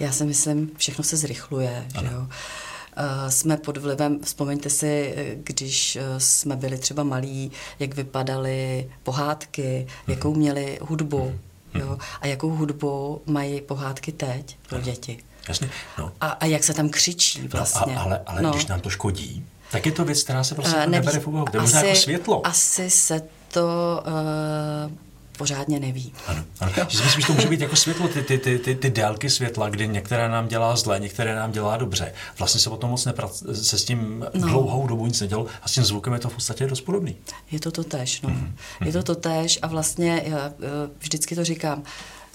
Já 0.00 0.12
si 0.12 0.24
myslím, 0.24 0.70
všechno 0.76 1.04
se 1.04 1.16
zrychluje. 1.16 1.86
Že 2.00 2.06
jo? 2.06 2.20
Uh, 2.20 3.28
jsme 3.28 3.56
pod 3.56 3.76
vlivem, 3.76 4.20
vzpomeňte 4.20 4.70
si, 4.70 5.14
když 5.36 5.96
eh, 5.96 6.20
jsme 6.20 6.56
byli 6.56 6.78
třeba 6.78 7.02
malí, 7.02 7.52
jak 7.78 7.94
vypadaly 7.94 8.90
pohádky, 9.02 9.86
mm. 10.06 10.14
jakou 10.14 10.34
měli 10.34 10.78
hudbu. 10.82 11.38
Mm. 11.74 11.80
Jo? 11.80 11.98
A 12.20 12.26
jakou 12.26 12.50
hudbu 12.50 13.22
mají 13.26 13.60
pohádky 13.60 14.12
teď 14.12 14.56
pro 14.68 14.80
děti. 14.80 15.18
Jasně. 15.48 15.70
No. 15.98 16.12
A, 16.20 16.26
a 16.28 16.46
jak 16.46 16.64
se 16.64 16.74
tam 16.74 16.88
křičí 16.88 17.48
vlastně. 17.48 17.94
No, 17.94 18.00
a, 18.00 18.04
ale 18.04 18.20
ale 18.26 18.42
no. 18.42 18.50
když 18.50 18.66
nám 18.66 18.80
to 18.80 18.90
škodí, 18.90 19.46
tak 19.72 19.86
je 19.86 19.92
to 19.92 20.04
věc, 20.04 20.22
která 20.22 20.44
se 20.44 20.54
prostě 20.54 20.76
uh, 20.76 20.86
nebere 20.86 21.20
v 21.20 21.26
úvahu. 21.26 21.46
To 21.46 21.56
je 21.56 21.60
možná 21.60 21.82
jako 21.82 22.00
světlo. 22.00 22.46
Asi 22.46 22.90
se 22.90 23.22
to 23.52 24.02
uh, 24.06 24.92
pořádně 25.36 25.80
neví. 25.80 26.12
Ano, 26.26 26.44
ano. 26.60 26.72
Že 26.88 26.98
si 26.98 27.04
myslím, 27.04 27.20
že 27.20 27.26
to 27.26 27.32
může 27.32 27.48
být 27.48 27.60
jako 27.60 27.76
světlo, 27.76 28.08
ty, 28.08 28.22
ty, 28.22 28.38
ty, 28.38 28.58
ty, 28.58 28.74
ty 28.74 28.90
délky 28.90 29.30
světla, 29.30 29.68
kdy 29.68 29.88
některé 29.88 30.28
nám 30.28 30.48
dělá 30.48 30.76
zle, 30.76 31.00
některé 31.00 31.34
nám 31.34 31.52
dělá 31.52 31.76
dobře. 31.76 32.12
Vlastně 32.38 32.60
se 32.60 32.70
potom 32.70 32.90
moc 32.90 33.04
neprac, 33.04 33.42
se 33.52 33.78
s 33.78 33.84
tím 33.84 34.26
no. 34.34 34.48
dlouhou 34.48 34.86
dobu 34.86 35.06
nic 35.06 35.20
nedělo 35.20 35.46
a 35.62 35.68
s 35.68 35.72
tím 35.72 35.84
zvukem 35.84 36.12
je 36.12 36.18
to 36.18 36.28
v 36.28 36.34
podstatě 36.34 36.66
dost 36.66 36.80
podobný. 36.80 37.16
Je 37.50 37.60
to 37.60 37.70
to 37.70 37.84
tež, 37.84 38.20
no. 38.20 38.30
Mm-hmm. 38.30 38.86
Je 38.86 38.92
to 38.92 39.02
to 39.02 39.14
tež 39.14 39.58
a 39.62 39.66
vlastně 39.66 40.22
já 40.26 40.52
vždycky 40.98 41.34
to 41.34 41.44
říkám, 41.44 41.82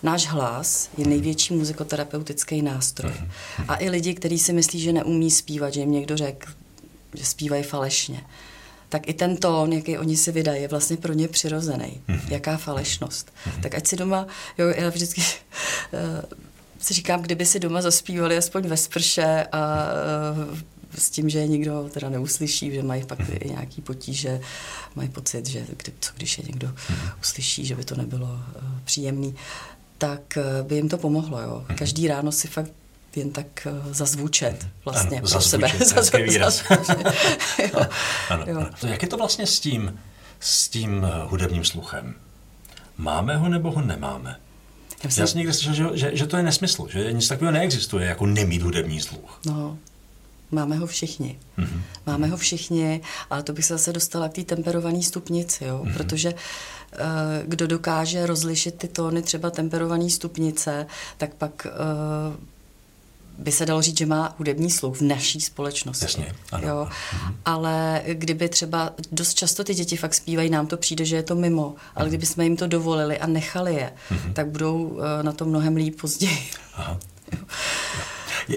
Náš 0.03 0.27
hlas 0.27 0.89
je 0.97 1.07
největší 1.07 1.53
muzikoterapeutický 1.53 2.61
nástroj. 2.61 3.11
Mm-hmm. 3.11 3.65
A 3.67 3.75
i 3.79 3.89
lidi, 3.89 4.13
kteří 4.13 4.39
si 4.39 4.53
myslí, 4.53 4.79
že 4.79 4.93
neumí 4.93 5.31
zpívat, 5.31 5.73
že 5.73 5.79
jim 5.79 5.91
někdo 5.91 6.17
řekl, 6.17 6.51
že 7.13 7.25
zpívají 7.25 7.63
falešně, 7.63 8.23
tak 8.91 9.07
i 9.07 9.13
ten 9.13 9.37
tón, 9.37 9.73
jaký 9.73 9.97
oni 9.97 10.17
si 10.17 10.31
vydají, 10.31 10.61
je 10.61 10.67
vlastně 10.67 10.97
pro 10.97 11.13
ně 11.13 11.27
přirozený. 11.27 12.01
Mm-hmm. 12.07 12.31
Jaká 12.31 12.57
falešnost. 12.57 13.31
Mm-hmm. 13.31 13.61
Tak 13.61 13.75
ať 13.75 13.87
si 13.87 13.95
doma, 13.95 14.27
jo, 14.57 14.67
já 14.67 14.89
vždycky 14.89 15.21
uh, 15.21 15.99
si 16.79 16.93
říkám, 16.93 17.21
kdyby 17.21 17.45
si 17.45 17.59
doma 17.59 17.81
zaspívali 17.81 18.37
aspoň 18.37 18.67
ve 18.67 18.77
sprše 18.77 19.45
a 19.51 19.87
uh, 20.51 20.57
s 20.95 21.09
tím, 21.09 21.29
že 21.29 21.39
je 21.39 21.47
nikdo 21.47 21.89
teda 21.93 22.09
neuslyší, 22.09 22.71
že 22.71 22.83
mají 22.83 23.05
pak 23.05 23.19
i 23.29 23.49
nějaký 23.49 23.81
potíže, 23.81 24.41
mají 24.95 25.09
pocit, 25.09 25.47
že 25.47 25.65
kdy, 25.77 25.93
co 25.99 26.11
když 26.17 26.37
je 26.37 26.43
někdo 26.47 26.67
mhm. 26.67 27.09
uslyší, 27.21 27.65
že 27.65 27.75
by 27.75 27.83
to 27.83 27.95
nebylo 27.95 28.27
uh, 28.27 28.39
příjemný, 28.83 29.35
tak 29.97 30.37
uh, 30.37 30.67
by 30.67 30.75
jim 30.75 30.89
to 30.89 30.97
pomohlo. 30.97 31.41
Jo. 31.41 31.65
Mhm. 31.67 31.77
Každý 31.77 32.07
ráno 32.07 32.31
si 32.31 32.47
fakt 32.47 32.71
jen 33.15 33.31
tak 33.31 33.67
uh, 33.71 33.93
zazvučet 33.93 34.67
vlastně 34.85 35.17
ano, 35.17 35.29
pro 35.29 35.41
sebe. 35.41 35.71
Zazvučet, 35.85 36.29
výraz. 36.29 36.63
jo. 37.73 37.85
ano, 38.29 38.45
jo. 38.47 38.57
Ano. 38.57 38.69
Jak 38.83 39.01
je 39.01 39.07
to 39.07 39.17
vlastně 39.17 39.47
s 39.47 39.59
tím, 39.59 39.99
s 40.39 40.69
tím 40.69 41.05
eh, 41.05 41.23
hudebním 41.25 41.65
sluchem? 41.65 42.15
Máme 42.97 43.37
ho 43.37 43.49
nebo 43.49 43.71
ho 43.71 43.81
nemáme? 43.81 44.39
Já, 45.03 45.09
jsem... 45.09 45.21
Já 45.21 45.27
jsem 45.27 45.37
někde 45.37 45.53
slyšel, 45.53 45.73
že, 45.73 45.97
že, 45.97 46.11
že 46.13 46.27
to 46.27 46.37
je 46.37 46.43
nesmysl, 46.43 46.87
že 46.89 47.13
nic 47.13 47.27
takového 47.27 47.51
neexistuje, 47.51 48.07
jako 48.07 48.25
nemít 48.25 48.61
hudební 48.61 49.01
sluch. 49.01 49.39
No, 49.45 49.77
Máme 50.51 50.75
ho 50.75 50.87
všichni. 50.87 51.39
Mm-hmm. 51.57 51.81
Máme 52.05 52.27
ho 52.27 52.37
všichni, 52.37 53.01
ale 53.29 53.43
to 53.43 53.53
bych 53.53 53.65
se 53.65 53.73
zase 53.73 53.93
dostala 53.93 54.29
k 54.29 54.33
té 54.33 54.43
temperované 54.43 55.03
stupnici, 55.03 55.65
jo? 55.65 55.81
Mm-hmm. 55.83 55.93
protože 55.93 56.33
uh, 56.33 56.39
kdo 57.45 57.67
dokáže 57.67 58.25
rozlišit 58.25 58.75
ty 58.75 58.87
tóny 58.87 59.21
třeba 59.21 59.49
temperované 59.49 60.09
stupnice, 60.09 60.87
tak 61.17 61.33
pak 61.33 61.67
by 63.41 63.51
se 63.51 63.65
dalo 63.65 63.81
říct, 63.81 63.97
že 63.97 64.05
má 64.05 64.35
hudební 64.37 64.71
sluch 64.71 64.95
v 64.95 65.01
naší 65.01 65.41
společnosti. 65.41 66.05
Jasně, 66.05 66.35
ano. 66.51 66.67
Jo? 66.67 66.87
Mhm. 67.13 67.35
Ale 67.45 68.01
kdyby 68.13 68.49
třeba 68.49 68.93
dost 69.11 69.33
často 69.33 69.63
ty 69.63 69.73
děti 69.73 69.97
fakt 69.97 70.13
zpívají, 70.13 70.49
nám 70.49 70.67
to 70.67 70.77
přijde, 70.77 71.05
že 71.05 71.15
je 71.15 71.23
to 71.23 71.35
mimo, 71.35 71.75
ale 71.95 72.05
mhm. 72.05 72.09
kdyby 72.09 72.25
jsme 72.25 72.43
jim 72.43 72.57
to 72.57 72.67
dovolili 72.67 73.19
a 73.19 73.27
nechali 73.27 73.75
je, 73.75 73.93
mhm. 74.11 74.33
tak 74.33 74.47
budou 74.47 74.83
uh, 74.83 75.01
na 75.21 75.31
to 75.31 75.45
mnohem 75.45 75.75
líp 75.75 76.01
později. 76.01 76.49
Aha. 76.75 76.97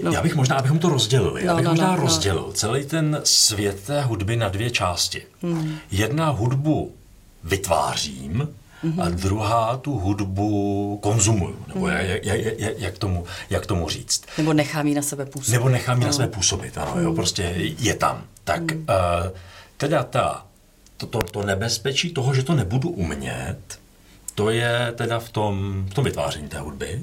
No. 0.03 0.11
Já 0.11 0.21
bych 0.21 0.35
možná, 0.35 0.55
abychom 0.55 0.79
to 0.79 0.89
rozdělili, 0.89 1.41
no, 1.41 1.47
já 1.47 1.55
bych 1.55 1.65
no, 1.65 1.71
možná 1.71 1.87
no, 1.87 1.95
no. 1.95 2.01
rozdělil 2.01 2.43
no. 2.47 2.53
celý 2.53 2.85
ten 2.85 3.21
svět 3.23 3.83
té 3.83 4.01
hudby 4.01 4.35
na 4.35 4.49
dvě 4.49 4.71
části. 4.71 5.23
Hmm. 5.41 5.77
Jedna 5.91 6.29
hudbu 6.29 6.95
vytvářím 7.43 8.47
mm-hmm. 8.85 9.01
a 9.01 9.09
druhá 9.09 9.77
tu 9.77 9.99
hudbu 9.99 10.99
konzumuju, 11.03 11.59
nebo 11.67 11.85
mm-hmm. 11.85 12.05
jak, 12.05 12.25
jak, 12.25 12.59
jak, 12.59 12.79
jak, 12.79 12.97
tomu, 12.97 13.25
jak 13.49 13.65
tomu 13.65 13.89
říct. 13.89 14.23
Nebo 14.37 14.53
nechám 14.53 14.87
ji 14.87 14.95
na 14.95 15.01
sebe 15.01 15.25
působit. 15.25 15.53
Nebo 15.53 15.69
nechám 15.69 15.97
ji 15.97 16.01
no. 16.01 16.07
na 16.07 16.13
sebe 16.13 16.27
působit, 16.27 16.77
ano, 16.77 16.91
mm. 16.95 17.03
jo, 17.03 17.13
prostě 17.13 17.53
je 17.57 17.93
tam. 17.93 18.23
Tak 18.43 18.71
mm. 18.71 18.79
uh, 18.79 19.31
teda 19.77 20.03
ta, 20.03 20.45
to, 20.97 21.05
to, 21.05 21.23
to 21.23 21.43
nebezpečí 21.43 22.13
toho, 22.13 22.33
že 22.33 22.43
to 22.43 22.55
nebudu 22.55 22.89
umět, 22.89 23.79
to 24.35 24.49
je 24.49 24.93
teda 24.95 25.19
v 25.19 25.29
tom, 25.29 25.85
v 25.89 25.93
tom 25.93 26.03
vytváření 26.03 26.47
té 26.47 26.59
hudby. 26.59 27.01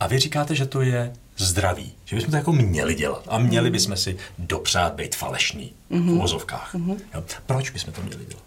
A 0.00 0.06
vy 0.06 0.18
říkáte, 0.18 0.54
že 0.54 0.66
to 0.66 0.80
je 0.80 1.12
zdraví, 1.36 1.92
že 2.04 2.16
bychom 2.16 2.30
to 2.30 2.36
jako 2.36 2.52
měli 2.52 2.94
dělat 2.94 3.22
a 3.28 3.38
měli 3.38 3.70
bychom 3.70 3.96
si 3.96 4.16
dopřát 4.38 4.94
být 4.94 5.16
falešní 5.16 5.72
mm-hmm. 5.90 6.00
v 6.00 6.04
mhm. 6.04 6.16
uvozovkách. 6.16 6.74
Mm-hmm. 6.74 6.96
Jo. 7.14 7.24
Proč 7.46 7.70
bychom 7.70 7.92
to 7.92 8.02
měli 8.02 8.24
dělat? 8.26 8.44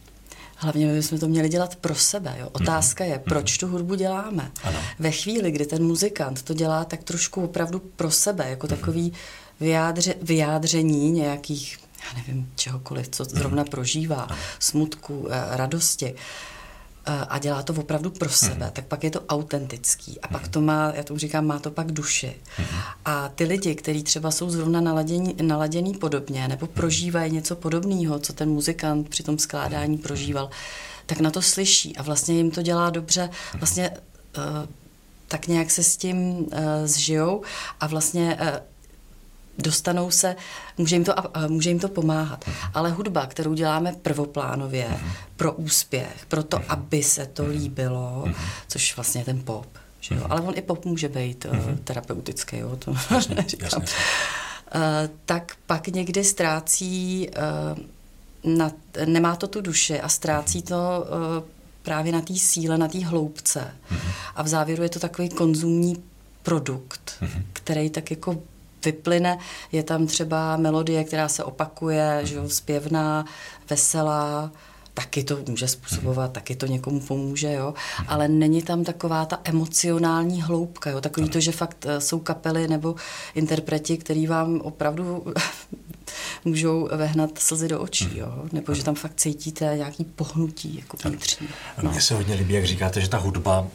Hlavně 0.59 0.93
bychom 0.93 1.19
to 1.19 1.27
měli 1.27 1.49
dělat 1.49 1.75
pro 1.75 1.95
sebe. 1.95 2.35
Jo? 2.39 2.49
Otázka 2.51 3.03
mm-hmm. 3.03 3.09
je, 3.09 3.19
proč 3.19 3.57
tu 3.57 3.67
hudbu 3.67 3.95
děláme. 3.95 4.51
Ano. 4.63 4.79
Ve 4.99 5.11
chvíli, 5.11 5.51
kdy 5.51 5.65
ten 5.65 5.83
muzikant 5.83 6.41
to 6.41 6.53
dělá 6.53 6.85
tak 6.85 7.03
trošku 7.03 7.43
opravdu 7.43 7.79
pro 7.79 8.11
sebe, 8.11 8.49
jako 8.49 8.67
mm-hmm. 8.67 8.77
takový 8.77 9.13
vyjádře, 9.59 10.15
vyjádření 10.21 11.11
nějakých, 11.11 11.77
já 12.03 12.17
nevím, 12.17 12.51
čehokoliv, 12.55 13.09
co 13.09 13.23
zrovna 13.23 13.63
mm-hmm. 13.63 13.69
prožívá, 13.69 14.27
smutku, 14.59 15.27
eh, 15.29 15.57
radosti, 15.57 16.15
a 17.07 17.39
dělá 17.39 17.63
to 17.63 17.73
opravdu 17.73 18.09
pro 18.09 18.29
sebe, 18.29 18.65
mm. 18.65 18.71
tak 18.71 18.85
pak 18.85 19.03
je 19.03 19.11
to 19.11 19.21
autentický. 19.21 20.21
A 20.21 20.27
pak 20.27 20.41
mhm. 20.41 20.51
to 20.51 20.61
má, 20.61 20.91
já 20.95 21.03
tomu 21.03 21.19
říkám, 21.19 21.45
má 21.45 21.59
to 21.59 21.71
pak 21.71 21.91
duši. 21.91 22.35
Mm. 22.59 22.65
A 23.05 23.29
ty 23.29 23.43
lidi, 23.43 23.75
kteří 23.75 24.03
třeba 24.03 24.31
jsou 24.31 24.49
zrovna 24.49 24.81
naladění, 24.81 25.35
naladěný 25.41 25.93
podobně, 25.93 26.47
nebo 26.47 26.65
mhm. 26.65 26.75
prožívají 26.75 27.31
něco 27.31 27.55
podobného, 27.55 28.19
co 28.19 28.33
ten 28.33 28.49
muzikant 28.49 29.09
při 29.09 29.23
tom 29.23 29.39
skládání 29.39 29.93
mhm. 29.93 30.03
prožíval, 30.03 30.49
tak 31.05 31.19
na 31.19 31.31
to 31.31 31.41
slyší 31.41 31.97
a 31.97 32.03
vlastně 32.03 32.35
jim 32.35 32.51
to 32.51 32.61
dělá 32.61 32.89
dobře. 32.89 33.29
Vlastně 33.53 33.89
uh, 33.89 34.43
tak 35.27 35.47
nějak 35.47 35.71
se 35.71 35.83
s 35.83 35.97
tím 35.97 36.37
uh, 36.37 36.47
zžijou 36.85 37.41
a 37.79 37.87
vlastně 37.87 38.37
uh, 38.41 38.47
dostanou 39.57 40.11
se, 40.11 40.35
může 40.77 40.95
jim 40.95 41.03
to, 41.03 41.13
může 41.47 41.69
jim 41.69 41.79
to 41.79 41.87
pomáhat. 41.87 42.45
Ale 42.73 42.91
hudba, 42.91 43.25
kterou 43.25 43.53
děláme 43.53 43.95
prvoplánově 44.01 44.99
pro 45.35 45.53
úspěch, 45.53 46.25
pro 46.27 46.43
to, 46.43 46.59
aby 46.69 47.03
se 47.03 47.25
to 47.25 47.47
líbilo, 47.47 48.25
což 48.67 48.95
vlastně 48.95 49.21
je 49.21 49.25
ten 49.25 49.43
pop, 49.43 49.67
že 49.99 50.15
jo? 50.15 50.21
ale 50.29 50.41
on 50.41 50.53
i 50.57 50.61
pop 50.61 50.85
může 50.85 51.09
být 51.09 51.45
uh, 51.45 51.75
terapeutický, 51.83 52.57
jo? 52.57 52.75
to 52.75 52.93
jasně, 53.11 53.35
jasně. 53.61 53.79
Uh, 53.79 54.81
tak 55.25 55.55
pak 55.65 55.87
někdy 55.87 56.23
ztrácí, 56.23 57.29
uh, 57.29 58.53
na, 58.55 58.71
nemá 59.05 59.35
to 59.35 59.47
tu 59.47 59.61
duši 59.61 60.01
a 60.01 60.09
ztrácí 60.09 60.61
to 60.61 60.75
uh, 60.75 61.47
právě 61.83 62.11
na 62.11 62.21
té 62.21 62.35
síle, 62.35 62.77
na 62.77 62.87
té 62.87 63.05
hloubce. 63.05 63.73
A 64.35 64.43
v 64.43 64.47
závěru 64.47 64.83
je 64.83 64.89
to 64.89 64.99
takový 64.99 65.29
konzumní 65.29 66.03
produkt, 66.43 67.23
který 67.53 67.89
tak 67.89 68.11
jako 68.11 68.37
vyplyne. 68.85 69.37
Je 69.71 69.83
tam 69.83 70.07
třeba 70.07 70.57
melodie, 70.57 71.03
která 71.03 71.27
se 71.27 71.43
opakuje, 71.43 72.21
že 72.23 72.35
jo, 72.35 72.49
zpěvná, 72.49 73.25
veselá, 73.69 74.51
taky 74.97 75.23
to 75.23 75.37
může 75.47 75.67
způsobovat, 75.67 76.31
taky 76.31 76.55
to 76.55 76.65
někomu 76.65 76.99
pomůže, 76.99 77.53
jo, 77.53 77.73
ale 78.07 78.27
není 78.27 78.61
tam 78.61 78.83
taková 78.83 79.25
ta 79.25 79.39
emocionální 79.43 80.41
hloubka, 80.41 80.89
jo, 80.89 81.01
takový 81.01 81.29
to, 81.29 81.39
že 81.39 81.51
fakt 81.51 81.85
eh, 81.85 82.01
jsou 82.01 82.19
kapely 82.19 82.67
nebo 82.67 82.95
interpreti, 83.35 83.97
který 83.97 84.27
vám 84.27 84.61
opravdu 84.61 85.25
můžou 86.45 86.89
vehnat 86.91 87.29
slzy 87.39 87.67
do 87.67 87.79
očí, 87.79 88.17
jo? 88.17 88.45
nebo 88.51 88.73
že 88.73 88.83
tam 88.83 88.95
fakt 88.95 89.13
cítíte 89.15 89.73
nějaký 89.77 90.03
pohnutí 90.03 90.75
jako 90.75 90.97
vnitřní. 91.05 91.47
No. 91.81 91.91
Mně 91.91 92.01
se 92.01 92.15
hodně 92.15 92.35
líbí, 92.35 92.53
jak 92.53 92.65
říkáte, 92.65 93.01
že 93.01 93.09
ta 93.09 93.17
hudba, 93.17 93.59
uh, 93.59 93.67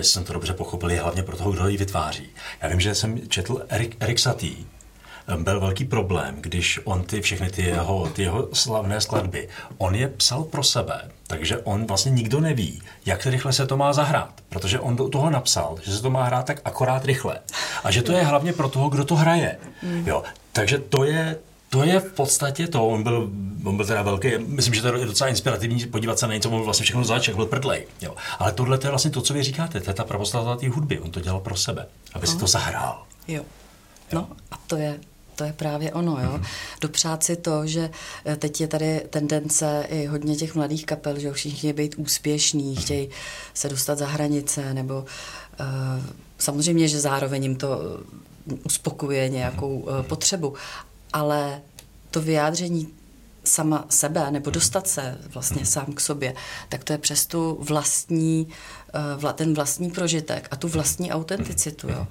jsem 0.00 0.24
to 0.24 0.32
dobře 0.32 0.52
pochopil, 0.52 0.90
je 0.90 1.00
hlavně 1.00 1.22
pro 1.22 1.36
toho, 1.36 1.52
kdo 1.52 1.68
ji 1.68 1.76
vytváří. 1.76 2.26
Já 2.62 2.68
vím, 2.68 2.80
že 2.80 2.94
jsem 2.94 3.28
četl 3.28 3.62
Erik, 3.68 3.96
Erik 4.00 4.18
eh, 4.18 4.75
byl 5.36 5.60
velký 5.60 5.84
problém, 5.84 6.36
když 6.40 6.80
on 6.84 7.02
ty 7.02 7.20
všechny 7.20 7.50
ty 7.50 7.62
jeho, 7.62 8.08
ty 8.12 8.22
jeho 8.22 8.48
slavné 8.52 9.00
skladby, 9.00 9.48
on 9.78 9.94
je 9.94 10.08
psal 10.08 10.44
pro 10.44 10.62
sebe, 10.62 11.10
takže 11.26 11.58
on 11.58 11.86
vlastně 11.86 12.10
nikdo 12.10 12.40
neví, 12.40 12.82
jak 13.06 13.26
rychle 13.26 13.52
se 13.52 13.66
to 13.66 13.76
má 13.76 13.92
zahrát, 13.92 14.40
protože 14.48 14.80
on 14.80 14.96
do 14.96 15.08
toho 15.08 15.30
napsal, 15.30 15.76
že 15.82 15.96
se 15.96 16.02
to 16.02 16.10
má 16.10 16.24
hrát 16.24 16.46
tak 16.46 16.60
akorát 16.64 17.04
rychle 17.04 17.38
a 17.84 17.90
že 17.90 18.02
to 18.02 18.12
je 18.12 18.24
hlavně 18.24 18.52
pro 18.52 18.68
toho, 18.68 18.88
kdo 18.88 19.04
to 19.04 19.16
hraje. 19.16 19.58
Mm. 19.82 20.08
Jo, 20.08 20.22
takže 20.52 20.78
to 20.78 21.04
je, 21.04 21.38
to 21.70 21.82
je 21.82 22.00
v 22.00 22.12
podstatě 22.12 22.66
to. 22.66 22.88
On 22.88 23.02
byl, 23.02 23.30
on 23.64 23.76
byl 23.76 23.86
teda 23.86 24.02
velký, 24.02 24.28
myslím, 24.38 24.74
že 24.74 24.82
to 24.82 24.96
je 24.96 25.06
docela 25.06 25.30
inspirativní 25.30 25.86
podívat 25.86 26.18
se 26.18 26.26
na 26.26 26.34
něco, 26.34 26.50
on 26.50 26.62
vlastně 26.62 26.84
všechno 26.84 27.04
zač, 27.04 27.28
byl 27.28 27.46
prdlej. 27.46 27.86
Jo. 28.00 28.14
Ale 28.38 28.52
tohle 28.52 28.78
to 28.78 28.86
je 28.86 28.90
vlastně 28.90 29.10
to, 29.10 29.20
co 29.20 29.34
vy 29.34 29.42
říkáte, 29.42 29.80
to 29.80 29.90
je 29.90 29.94
ta 29.94 30.04
pravoslavná 30.04 30.56
té 30.56 30.68
hudby. 30.68 31.00
On 31.00 31.10
to 31.10 31.20
dělal 31.20 31.40
pro 31.40 31.56
sebe, 31.56 31.86
aby 32.14 32.26
no. 32.26 32.32
si 32.32 32.38
to 32.38 32.46
zahrál. 32.46 33.02
Jo. 33.28 33.42
No 34.12 34.28
a 34.50 34.58
to 34.66 34.76
je 34.76 35.00
to 35.36 35.44
je 35.44 35.52
právě 35.52 35.92
ono, 35.92 36.12
jo. 36.22 36.30
Mm-hmm. 36.30 36.46
Dopřát 36.80 37.24
si 37.24 37.36
to, 37.36 37.66
že 37.66 37.90
eh, 38.24 38.36
teď 38.36 38.60
je 38.60 38.68
tady 38.68 39.00
tendence 39.10 39.86
i 39.88 40.06
hodně 40.06 40.36
těch 40.36 40.54
mladých 40.54 40.86
kapel, 40.86 41.18
že 41.18 41.32
všichni 41.32 41.58
chtějí 41.58 41.72
být 41.72 41.94
úspěšní, 41.98 42.74
mm-hmm. 42.74 42.80
chtějí 42.80 43.08
se 43.54 43.68
dostat 43.68 43.98
za 43.98 44.06
hranice, 44.06 44.74
nebo 44.74 44.94
uh, 45.60 45.66
samozřejmě, 46.38 46.88
že 46.88 47.00
zároveň 47.00 47.42
jim 47.42 47.56
to 47.56 47.80
uspokuje 48.64 49.28
nějakou 49.28 49.78
uh, 49.78 50.02
potřebu, 50.02 50.54
ale 51.12 51.60
to 52.10 52.20
vyjádření 52.20 52.88
sama 53.46 53.84
sebe, 53.88 54.30
nebo 54.30 54.50
dostat 54.50 54.88
se 54.88 55.18
vlastně 55.34 55.66
sám 55.66 55.92
k 55.92 56.00
sobě, 56.00 56.34
tak 56.68 56.84
to 56.84 56.92
je 56.92 56.98
přes 56.98 57.26
tu 57.26 57.58
vlastní, 57.60 58.48
eh, 59.28 59.32
ten 59.32 59.54
vlastní 59.54 59.90
prožitek 59.90 60.48
a 60.50 60.56
tu 60.56 60.68
vlastní 60.68 61.12
autenticitu. 61.12 61.88
Jo. 61.88 62.06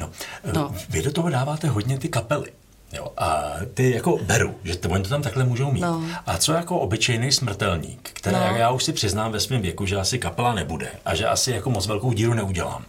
No, 0.00 0.10
eh, 0.44 0.52
no. 0.52 0.74
Vy 0.88 1.02
do 1.02 1.12
toho 1.12 1.30
dáváte 1.30 1.68
hodně 1.68 1.98
ty 1.98 2.08
kapely. 2.08 2.52
Jo, 2.92 3.12
a 3.16 3.54
ty 3.74 3.90
jako 3.90 4.18
beru, 4.22 4.54
že 4.64 4.76
to, 4.76 4.88
oni 4.88 5.02
to 5.02 5.08
tam 5.08 5.22
takhle 5.22 5.44
můžou 5.44 5.72
mít. 5.72 5.80
No. 5.80 6.04
A 6.26 6.38
co 6.38 6.52
jako 6.52 6.78
obyčejný 6.78 7.32
smrtelník, 7.32 8.10
který 8.12 8.36
no. 8.36 8.56
já 8.56 8.70
už 8.70 8.84
si 8.84 8.92
přiznám 8.92 9.32
ve 9.32 9.40
svém 9.40 9.62
věku, 9.62 9.86
že 9.86 9.96
asi 9.96 10.18
kapela 10.18 10.54
nebude 10.54 10.90
a 11.04 11.14
že 11.14 11.26
asi 11.26 11.50
jako 11.50 11.70
moc 11.70 11.86
velkou 11.86 12.12
díru 12.12 12.34
neudělám. 12.34 12.84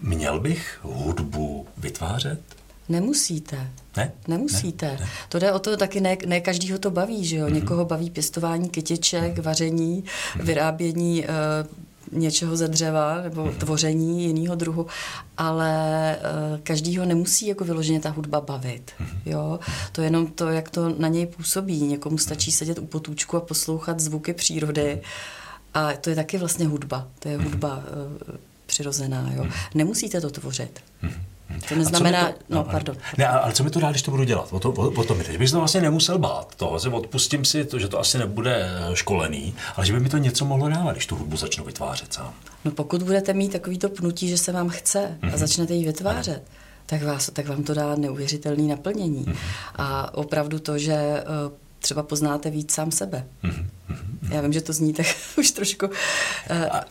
Měl 0.00 0.40
bych 0.40 0.78
hudbu 0.82 1.66
vytvářet? 1.76 2.40
Nemusíte. 2.88 3.70
Ne? 3.96 4.12
Nemusíte. 4.28 4.86
Ne, 4.86 4.96
ne. 5.00 5.08
To 5.28 5.38
jde 5.38 5.52
o 5.52 5.58
to, 5.58 5.76
taky 5.76 6.00
ne, 6.00 6.16
ne 6.26 6.40
každýho 6.40 6.78
to 6.78 6.90
baví, 6.90 7.24
že 7.24 7.36
jo? 7.36 7.46
Mm-hmm. 7.46 7.54
Někoho 7.54 7.84
baví 7.84 8.10
pěstování 8.10 8.68
kytiček, 8.68 9.36
mm-hmm. 9.36 9.42
vaření, 9.42 10.04
mm-hmm. 10.04 10.42
vyrábění 10.42 11.24
uh, 11.24 11.28
něčeho 12.12 12.56
ze 12.56 12.68
dřeva 12.68 13.22
nebo 13.22 13.44
mm-hmm. 13.44 13.58
tvoření 13.58 14.24
jiného 14.24 14.54
druhu, 14.54 14.86
ale 15.36 16.16
uh, 16.16 16.60
každýho 16.60 17.04
nemusí 17.04 17.46
jako 17.46 17.64
vyloženě 17.64 18.00
ta 18.00 18.10
hudba 18.10 18.40
bavit. 18.40 18.92
Mm-hmm. 19.00 19.18
Jo? 19.26 19.60
To 19.92 20.00
je 20.00 20.06
jenom 20.06 20.26
to, 20.26 20.48
jak 20.48 20.70
to 20.70 20.94
na 20.98 21.08
něj 21.08 21.26
působí. 21.26 21.82
Někomu 21.82 22.18
stačí 22.18 22.52
sedět 22.52 22.78
u 22.78 22.86
potůčku 22.86 23.36
a 23.36 23.40
poslouchat 23.40 24.00
zvuky 24.00 24.34
přírody 24.34 25.02
a 25.74 25.92
to 25.92 26.10
je 26.10 26.16
taky 26.16 26.38
vlastně 26.38 26.66
hudba. 26.66 27.08
To 27.18 27.28
je 27.28 27.36
hudba 27.36 27.76
uh, 27.76 28.36
přirozená. 28.66 29.30
Jo? 29.34 29.46
Nemusíte 29.74 30.20
to 30.20 30.30
tvořit. 30.30 30.80
Mm-hmm. 31.02 31.37
To 31.68 31.74
neznamená, 31.74 32.26
to, 32.26 32.38
no, 32.48 32.56
no, 32.56 32.64
pardon. 32.64 32.96
Ne, 33.18 33.28
ale 33.28 33.52
co 33.52 33.64
mi 33.64 33.70
to 33.70 33.80
dá, 33.80 33.90
když 33.90 34.02
to 34.02 34.10
budu 34.10 34.24
dělat? 34.24 34.48
O 34.50 34.60
to, 34.60 34.70
o, 34.70 34.90
o 34.90 35.04
to 35.04 35.14
mi 35.14 35.24
teď. 35.24 35.38
Bych 35.38 35.50
to 35.50 35.58
vlastně 35.58 35.80
nemusel 35.80 36.18
bát. 36.18 36.54
Toho 36.54 36.78
že 36.78 36.88
odpustím 36.88 37.44
si 37.44 37.64
to, 37.64 37.78
že 37.78 37.88
to 37.88 37.98
asi 37.98 38.18
nebude 38.18 38.70
eh, 38.70 38.96
školený, 38.96 39.54
ale 39.76 39.86
že 39.86 39.92
by 39.92 40.00
mi 40.00 40.08
to 40.08 40.18
něco 40.18 40.44
mohlo 40.44 40.68
dávat, 40.68 40.92
když 40.92 41.06
tu 41.06 41.16
hudbu 41.16 41.36
začnu 41.36 41.64
vytvářet 41.64 42.12
sám. 42.12 42.34
No 42.64 42.70
pokud 42.70 43.02
budete 43.02 43.32
mít 43.32 43.52
takový 43.52 43.78
to 43.78 43.88
pnutí, 43.88 44.28
že 44.28 44.38
se 44.38 44.52
vám 44.52 44.68
chce 44.68 44.98
mm-hmm. 44.98 45.26
a 45.26 45.26
mhm. 45.26 45.38
začnete 45.38 45.74
ji 45.74 45.86
vytvářet, 45.86 46.42
tak, 46.86 47.02
vás, 47.02 47.30
tak 47.32 47.48
vám 47.48 47.62
to 47.62 47.74
dá 47.74 47.96
neuvěřitelné 47.96 48.62
naplnění. 48.62 49.24
Mm-hmm. 49.24 49.36
A 49.76 50.14
opravdu 50.14 50.58
to, 50.58 50.78
že 50.78 50.92
eh, 50.92 51.24
třeba 51.78 52.02
poznáte 52.02 52.50
víc 52.50 52.72
sám 52.72 52.90
sebe. 52.90 53.26
Mm-hmm. 53.44 53.66
Já 54.30 54.40
vím, 54.40 54.52
že 54.52 54.60
to 54.60 54.72
zní 54.72 54.92
tak 54.92 55.06
už 55.38 55.50
trošku. 55.50 55.86
Uh, 55.86 55.92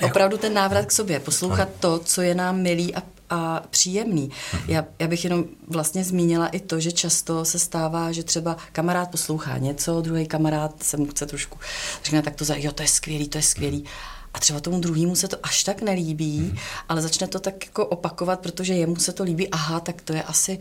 opravdu 0.02 0.38
ten 0.38 0.54
návrat 0.54 0.86
k 0.86 0.92
sobě, 0.92 1.20
poslouchat 1.20 1.70
to, 1.80 2.00
co 2.00 2.22
je 2.22 2.36
nám 2.36 2.62
milý 2.62 2.96
a 2.96 3.04
a 3.30 3.64
příjemný. 3.70 4.30
Mhm. 4.54 4.64
Já, 4.68 4.86
já 5.00 5.08
bych 5.08 5.24
jenom 5.24 5.46
vlastně 5.68 6.04
zmínila 6.04 6.48
i 6.48 6.60
to, 6.60 6.80
že 6.80 6.92
často 6.92 7.46
se 7.46 7.60
stává, 7.60 8.12
že 8.12 8.24
třeba 8.24 8.58
kamarád 8.72 9.12
poslouchá 9.12 9.58
něco, 9.58 10.02
druhý 10.02 10.28
kamarád 10.28 10.84
se 10.84 10.98
mu 10.98 11.06
chce 11.06 11.26
trošku 11.26 11.60
řekne 12.04 12.22
tak 12.22 12.36
to 12.36 12.46
za, 12.46 12.56
jo, 12.56 12.72
to 12.72 12.82
je 12.82 12.88
skvělý, 12.88 13.30
to 13.30 13.38
je 13.38 13.42
skvělý. 13.42 13.86
A 14.34 14.40
třeba 14.40 14.60
tomu 14.60 14.80
druhému 14.80 15.16
se 15.16 15.28
to 15.28 15.38
až 15.44 15.64
tak 15.64 15.82
nelíbí, 15.82 16.40
mhm. 16.40 16.58
ale 16.90 17.02
začne 17.02 17.28
to 17.28 17.40
tak 17.40 17.66
jako 17.66 17.86
opakovat, 17.86 18.40
protože 18.40 18.74
jemu 18.74 18.96
se 18.96 19.14
to 19.14 19.24
líbí, 19.24 19.50
aha, 19.50 19.80
tak 19.80 20.02
to 20.02 20.14
je 20.14 20.24
asi 20.24 20.60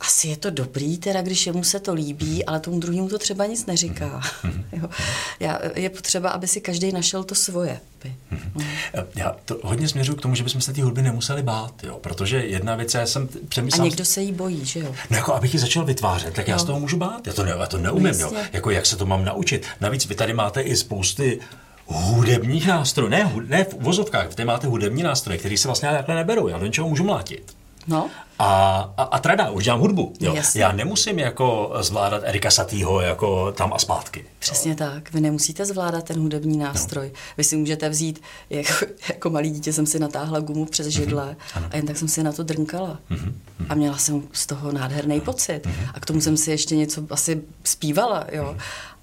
asi 0.00 0.28
je 0.28 0.36
to 0.36 0.50
dobrý, 0.50 0.98
teda 0.98 1.22
když 1.22 1.46
jemu 1.46 1.64
se 1.64 1.80
to 1.80 1.94
líbí, 1.94 2.44
ale 2.44 2.60
tomu 2.60 2.80
druhému 2.80 3.08
to 3.08 3.18
třeba 3.18 3.46
nic 3.46 3.66
neříká. 3.66 4.20
Mhm. 4.42 4.64
jo. 4.72 4.88
Já, 5.40 5.58
je 5.74 5.90
potřeba, 5.90 6.30
aby 6.30 6.48
si 6.48 6.60
každý 6.60 6.92
našel 6.92 7.24
to 7.24 7.34
svoje. 7.34 7.80
Mm. 8.30 8.64
Já 9.16 9.36
to 9.44 9.60
hodně 9.62 9.88
směřuji 9.88 10.14
k 10.14 10.20
tomu, 10.20 10.34
že 10.34 10.44
bychom 10.44 10.60
se 10.60 10.72
té 10.72 10.82
hudby 10.82 11.02
nemuseli 11.02 11.42
bát, 11.42 11.84
jo, 11.84 11.98
protože 12.00 12.36
jedna 12.36 12.76
věc, 12.76 12.94
já 12.94 13.06
jsem 13.06 13.28
přemýšlel... 13.48 13.82
A 13.82 13.84
někdo 13.84 14.04
se 14.04 14.22
jí 14.22 14.32
bojí, 14.32 14.64
že 14.64 14.80
jo? 14.80 14.94
No 15.10 15.16
jako, 15.16 15.34
abych 15.34 15.54
ji 15.54 15.60
začal 15.60 15.84
vytvářet, 15.84 16.34
tak 16.34 16.48
jo. 16.48 16.52
já 16.52 16.58
z 16.58 16.64
toho 16.64 16.80
můžu 16.80 16.96
bát, 16.96 17.26
já 17.26 17.32
to, 17.32 17.44
ne, 17.44 17.54
já 17.58 17.66
to 17.66 17.78
neumím, 17.78 18.20
jo. 18.20 18.32
Jako 18.52 18.70
jak 18.70 18.86
se 18.86 18.96
to 18.96 19.06
mám 19.06 19.24
naučit. 19.24 19.66
Navíc 19.80 20.06
vy 20.06 20.14
tady 20.14 20.32
máte 20.32 20.60
i 20.60 20.76
spousty 20.76 21.40
hudebních 21.86 22.66
nástrojů, 22.66 23.10
ne, 23.10 23.32
ne 23.46 23.64
v 23.64 23.74
vozovkách, 23.74 24.34
tady 24.34 24.46
máte 24.46 24.66
hudební 24.66 25.02
nástroje, 25.02 25.38
které 25.38 25.56
se 25.56 25.68
vlastně 25.68 25.88
takhle 25.88 26.14
neberou, 26.14 26.48
já 26.48 26.58
do 26.58 26.66
něčeho 26.66 26.88
můžu 26.88 27.04
mlátit. 27.04 27.57
No. 27.88 28.10
A, 28.38 28.90
a, 28.96 29.02
a 29.02 29.18
trada, 29.18 29.50
už 29.50 29.64
dělám 29.64 29.80
hudbu. 29.80 30.12
Jo. 30.20 30.34
Jasně. 30.34 30.62
Já 30.62 30.72
nemusím 30.72 31.18
jako 31.18 31.72
zvládat 31.80 32.22
Erika 32.24 32.50
Satýho 32.50 33.00
jako 33.00 33.52
tam 33.52 33.72
a 33.72 33.78
zpátky. 33.78 34.24
Přesně 34.38 34.74
tak. 34.74 35.12
Vy 35.12 35.20
nemusíte 35.20 35.64
zvládat 35.66 36.04
ten 36.04 36.20
hudební 36.20 36.58
nástroj. 36.58 37.06
No. 37.14 37.20
Vy 37.36 37.44
si 37.44 37.56
můžete 37.56 37.88
vzít, 37.88 38.22
jako, 38.50 38.72
jako 39.08 39.30
malý 39.30 39.50
dítě 39.50 39.72
jsem 39.72 39.86
si 39.86 39.98
natáhla 39.98 40.40
gumu 40.40 40.64
přes 40.64 40.86
Mhm. 40.86 40.92
židle 40.92 41.36
mm-hmm. 41.54 41.68
a 41.70 41.76
jen 41.76 41.86
tak 41.86 41.96
jsem 41.96 42.08
si 42.08 42.22
na 42.22 42.32
to 42.32 42.42
drnkala. 42.42 42.98
Mm-hmm. 43.10 43.32
A 43.68 43.74
měla 43.74 43.96
jsem 43.98 44.22
z 44.32 44.46
toho 44.46 44.72
nádherný 44.72 45.20
pocit. 45.20 45.60
Mm-hmm. 45.66 45.90
A 45.94 46.00
k 46.00 46.06
tomu 46.06 46.20
jsem 46.20 46.36
si 46.36 46.50
ještě 46.50 46.76
něco 46.76 47.02
asi 47.10 47.42
zpívala, 47.64 48.24
jo. 48.32 48.56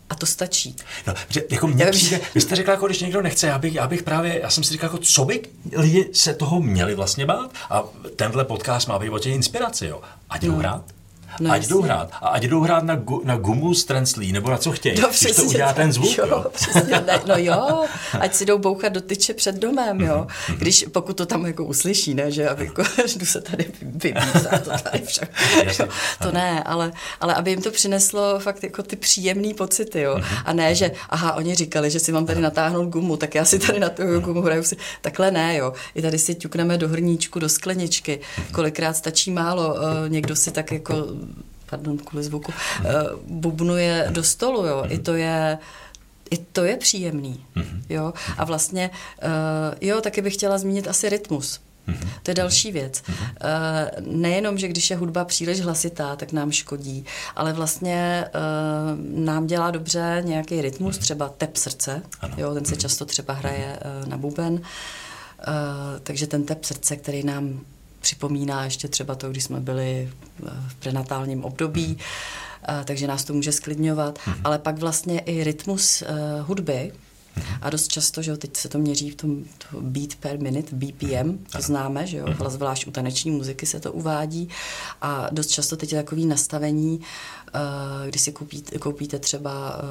A 0.10 0.15
to 0.15 0.26
stačí. 0.26 0.76
No, 1.08 1.13
že, 1.30 1.44
jako 1.50 1.68
mně 1.68 1.86
přijde, 1.86 2.22
vy 2.36 2.41
jste 2.41 2.56
řekla, 2.56 2.74
jako 2.74 2.86
když 2.86 3.02
někdo 3.02 3.22
nechce, 3.22 3.48
já 3.48 3.58
bych, 3.58 3.76
já 3.76 3.88
bych 3.88 4.04
právě, 4.04 4.39
já 4.41 4.50
jsem 4.50 4.63
si 4.63 4.74
říkal, 4.74 4.88
jako, 4.88 4.98
co 4.98 5.26
by 5.26 5.41
lidi 5.78 6.10
se 6.13 6.34
toho 6.34 6.62
měli 6.62 6.96
vlastně 6.96 7.26
bát? 7.26 7.52
A 7.70 7.84
tenhle 8.15 8.46
podcast 8.46 8.88
má 8.88 9.00
být 9.00 9.10
o 9.10 9.20
těch 9.20 9.34
inspiraci, 9.36 9.88
jo. 9.88 10.02
Ať 10.30 10.41
jdou 10.41 10.56
hrát. 10.56 10.94
No 11.39 11.52
ať 11.52 11.67
jdou 11.67 11.82
hrát. 11.82 12.10
A 12.12 12.28
ať 12.28 12.43
jdou 12.43 12.62
hrát 12.62 12.84
na, 12.84 12.95
gu, 12.95 13.21
na 13.24 13.38
gumu 13.38 13.74
z 13.74 13.86
Translí, 13.86 14.32
nebo 14.32 14.50
na 14.50 14.58
co 14.58 14.71
chtějí. 14.71 15.02
No, 15.02 15.08
když 15.08 15.36
to 15.36 15.43
udělá 15.43 15.74
ten 15.74 15.93
zvuk, 15.93 16.17
jo. 16.17 16.26
jo. 16.30 16.45
Přesně, 16.54 17.04
ne, 17.08 17.21
no 17.28 17.36
jo, 17.38 17.86
ať 18.19 18.34
si 18.34 18.45
jdou 18.45 18.58
bouchat 18.58 18.93
do 18.93 19.02
tyče 19.02 19.34
před 19.34 19.56
domem, 19.56 20.02
jo. 20.02 20.28
Mhm. 20.50 20.58
Když, 20.58 20.86
pokud 20.91 21.17
to 21.17 21.26
tam 21.26 21.45
jako 21.45 21.65
uslyší, 21.65 22.13
ne, 22.13 22.32
že 22.32 22.50
aby 22.50 22.65
jako, 22.65 22.84
jdu 23.17 23.26
se 23.26 23.41
tady 23.41 23.65
vybít 23.82 24.17
a 24.50 24.60
to 24.60 24.69
tady 24.69 25.04
však. 25.06 25.30
Jasně. 25.63 25.86
Jo, 25.86 25.91
to 26.21 26.32
ne, 26.32 26.63
ale, 26.63 26.91
ale 27.21 27.34
aby 27.34 27.50
jim 27.50 27.62
to 27.62 27.71
přineslo 27.71 28.39
fakt 28.39 28.63
jako 28.63 28.84
ty 28.84 28.95
příjemné 28.95 29.54
pocity, 29.54 30.02
jo. 30.02 30.19
A 30.45 30.54
ne, 30.54 30.76
že 30.76 30.91
aha, 31.10 31.34
oni 31.34 31.56
říkali, 31.56 31.91
že 31.91 32.00
si 32.00 32.12
mám 32.12 32.26
tady 32.26 32.41
natáhnout 32.41 32.89
gumu, 32.89 33.17
tak 33.17 33.36
já 33.36 33.45
si 33.45 33.60
tady 33.60 33.80
na 33.80 33.89
tu 33.89 34.19
gumu 34.19 34.41
hraju 34.41 34.63
si. 34.63 34.78
Takhle 35.02 35.32
ne, 35.32 35.56
jo. 35.56 35.74
I 35.95 36.02
tady 36.02 36.19
si 36.19 36.36
ťukneme 36.36 36.78
do 36.78 36.89
hrníčku, 36.89 37.39
do 37.39 37.50
skleničky. 37.50 38.19
Kolikrát 38.52 38.93
stačí 38.93 39.32
málo, 39.32 39.76
eh, 39.78 40.10
někdo 40.10 40.36
si 40.36 40.52
tak 40.52 40.71
jako 40.71 40.93
pardon, 41.69 41.97
kvůli 41.97 42.23
zvuku, 42.23 42.53
eh, 42.85 42.93
bubnuje 43.27 44.07
do 44.09 44.23
stolu, 44.23 44.65
jo. 44.65 44.85
I 44.89 44.99
to 44.99 45.13
je 45.13 45.57
i 46.29 46.38
to 46.38 46.63
je 46.63 46.77
příjemný, 46.77 47.45
jo. 47.89 48.13
A 48.38 48.45
vlastně, 48.45 48.89
eh, 49.21 49.27
jo, 49.81 50.01
taky 50.01 50.21
bych 50.21 50.33
chtěla 50.33 50.57
zmínit 50.57 50.88
asi 50.88 51.09
rytmus. 51.09 51.61
To 52.23 52.31
je 52.31 52.35
další 52.35 52.71
věc. 52.71 53.03
Eh, 53.09 53.91
Nejenom, 54.01 54.57
že 54.57 54.67
když 54.67 54.89
je 54.89 54.95
hudba 54.95 55.25
příliš 55.25 55.61
hlasitá, 55.61 56.15
tak 56.15 56.31
nám 56.31 56.51
škodí, 56.51 57.05
ale 57.35 57.53
vlastně 57.53 58.25
nám 59.15 59.47
dělá 59.47 59.71
dobře 59.71 60.21
nějaký 60.25 60.61
rytmus, 60.61 60.97
třeba 60.97 61.29
tep 61.29 61.57
srdce, 61.57 62.01
jo, 62.38 62.53
ten 62.53 62.65
se 62.65 62.75
často 62.75 63.05
třeba 63.05 63.33
hraje 63.33 63.79
na 64.05 64.17
buben, 64.17 64.61
takže 66.03 66.27
ten 66.27 66.43
tep 66.43 66.63
srdce, 66.63 66.95
který 66.95 67.23
nám 67.23 67.61
připomíná 68.06 68.65
ještě 68.65 68.88
třeba 68.88 69.15
to, 69.15 69.30
když 69.30 69.44
jsme 69.44 69.60
byli 69.60 70.10
v 70.68 70.76
prenatálním 70.76 71.44
období, 71.44 71.98
eh, 71.98 72.84
takže 72.86 73.08
nás 73.08 73.24
to 73.24 73.34
může 73.34 73.52
sklidňovat, 73.52 74.20
ale 74.44 74.60
pak 74.60 74.78
vlastně 74.78 75.20
i 75.20 75.44
rytmus 75.44 76.02
eh, 76.02 76.06
hudby, 76.41 76.91
a 77.62 77.70
dost 77.70 77.88
často, 77.88 78.22
že 78.22 78.32
jo, 78.32 78.38
teď 78.38 78.58
se 78.58 78.70
to 78.70 78.78
měří 78.78 79.10
v 79.10 79.15
tom 79.15 79.44
to 79.44 79.82
beat 79.82 80.15
per 80.15 80.39
minute, 80.39 80.76
BPM, 80.76 81.38
to 81.52 81.62
známe, 81.62 82.08
že 82.08 82.18
jo, 82.18 82.26
ale 82.39 82.50
zvlášť 82.50 82.88
u 82.88 82.91
taneční 82.91 83.32
muziky 83.32 83.65
se 83.65 83.80
to 83.80 83.91
uvádí. 83.91 84.50
A 85.02 85.28
dost 85.32 85.48
často 85.48 85.78
teď 85.78 85.91
je 85.91 86.04
takový 86.04 86.26
nastavení, 86.26 87.02
eh, 87.02 88.08
když 88.08 88.22
si 88.22 88.32
koupíte, 88.32 88.80
koupíte 88.80 89.20
třeba 89.20 89.82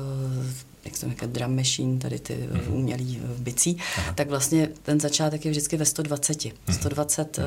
jak 0.84 0.96
jsem 0.96 1.10
říkal, 1.10 1.28
drum 1.28 1.56
machine, 1.56 1.98
tady 1.98 2.18
ty 2.18 2.34
mm 2.36 2.74
umělý 2.74 3.20
eh, 3.24 3.40
bicí, 3.40 3.78
tak 4.14 4.28
vlastně 4.28 4.68
ten 4.82 5.00
začátek 5.00 5.44
je 5.44 5.50
vždycky 5.50 5.76
ve 5.76 5.84
120, 5.84 6.44
120 6.70 7.38
eh, 7.38 7.42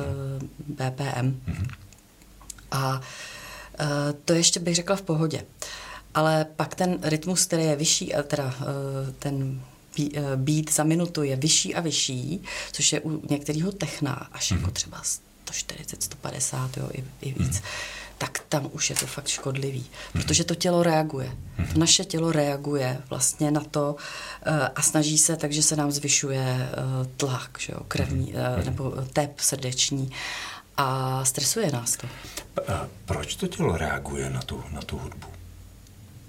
BPM. 0.66 1.40
A 2.70 3.00
eh, 3.80 3.86
to 4.24 4.32
ještě 4.32 4.60
bych 4.60 4.74
řekla 4.74 4.96
v 4.96 5.02
pohodě. 5.02 5.44
Ale 6.14 6.46
pak 6.56 6.74
ten 6.74 6.98
rytmus, 7.02 7.46
který 7.46 7.62
je 7.62 7.76
vyšší, 7.76 8.14
a 8.14 8.22
teda 8.22 8.54
eh, 8.60 9.12
ten 9.18 9.60
eh, 10.14 10.20
beat 10.36 10.72
za 10.72 10.84
minutu 10.84 11.22
je 11.22 11.36
vyšší 11.36 11.74
a 11.74 11.80
vyšší, 11.80 12.42
což 12.72 12.92
je 12.92 13.00
u 13.00 13.22
některého 13.30 13.72
techna 13.72 14.28
až 14.32 14.50
jako 14.50 14.70
třeba 14.70 15.02
140, 15.02 16.02
150, 16.02 16.76
jo, 16.76 16.90
i, 16.92 17.04
i 17.20 17.32
víc, 17.32 17.62
tak 18.18 18.38
tam 18.48 18.68
už 18.72 18.90
je 18.90 18.96
to 18.96 19.06
fakt 19.06 19.28
škodlivý, 19.28 19.86
protože 20.12 20.44
to 20.44 20.54
tělo 20.54 20.82
reaguje. 20.82 21.32
Naše 21.76 22.04
tělo 22.04 22.32
reaguje 22.32 23.00
vlastně 23.10 23.50
na 23.50 23.60
to 23.60 23.96
eh, 24.42 24.68
a 24.74 24.82
snaží 24.82 25.18
se, 25.18 25.36
takže 25.36 25.62
se 25.62 25.76
nám 25.76 25.90
zvyšuje 25.90 26.42
eh, 26.44 26.74
tlak, 27.16 27.58
že 27.58 27.72
jo, 27.72 27.80
krevní, 27.88 28.34
eh, 28.36 28.64
nebo 28.64 28.94
tep 29.12 29.40
srdeční 29.40 30.10
a 30.76 31.24
stresuje 31.24 31.72
nás 31.72 31.96
to. 31.96 32.06
A 32.72 32.86
Proč 33.04 33.36
to 33.36 33.46
tělo 33.46 33.76
reaguje 33.76 34.30
na 34.30 34.42
tu, 34.42 34.64
na 34.72 34.80
tu 34.82 34.98
hudbu? 34.98 35.37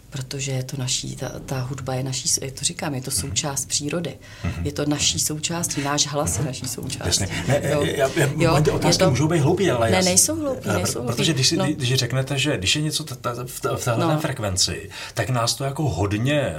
Protože 0.09 0.51
je 0.51 0.63
to 0.63 0.77
naší, 0.77 1.15
ta, 1.15 1.31
ta 1.45 1.59
hudba 1.61 1.93
je 1.93 2.03
naší, 2.03 2.29
je 2.41 2.51
to 2.51 2.65
říkám, 2.65 2.95
je 2.95 3.01
to 3.01 3.11
součást 3.11 3.65
přírody. 3.65 4.17
Je 4.63 4.71
to 4.71 4.85
naší 4.85 5.19
součástí, 5.19 5.81
náš 5.83 6.07
hlas 6.07 6.37
je 6.39 6.45
naší 6.45 6.67
součástí. 6.67 7.23
Jasně. 7.23 7.43
Ne, 7.47 7.61
Jo. 7.71 7.83
já, 7.83 8.09
já, 8.15 8.29
Jo, 8.37 8.61
ty 8.63 8.71
otázky 8.71 9.03
to- 9.03 9.09
můžou 9.09 9.27
být 9.27 9.39
hloupý, 9.39 9.71
ale 9.71 9.89
Ne, 9.91 9.95
já, 9.97 10.03
nejsou 10.03 10.35
hloupý, 10.35 10.69
Eh, 10.69 10.73
nejsou 10.73 10.99
hloupý. 10.99 11.15
Protože 11.15 11.33
když, 11.33 11.47
si, 11.47 11.57
No. 11.57 11.65
když 11.65 11.93
řeknete, 11.93 12.37
že 12.39 12.57
když 12.57 12.75
je 12.75 12.81
něco 12.81 13.05
v 13.75 13.83
téhle 13.83 14.13
No. 14.13 14.19
frekvenci, 14.19 14.89
tak 15.13 15.29
nás 15.29 15.53
to 15.55 15.63
jako 15.63 15.89
hodně, 15.89 16.55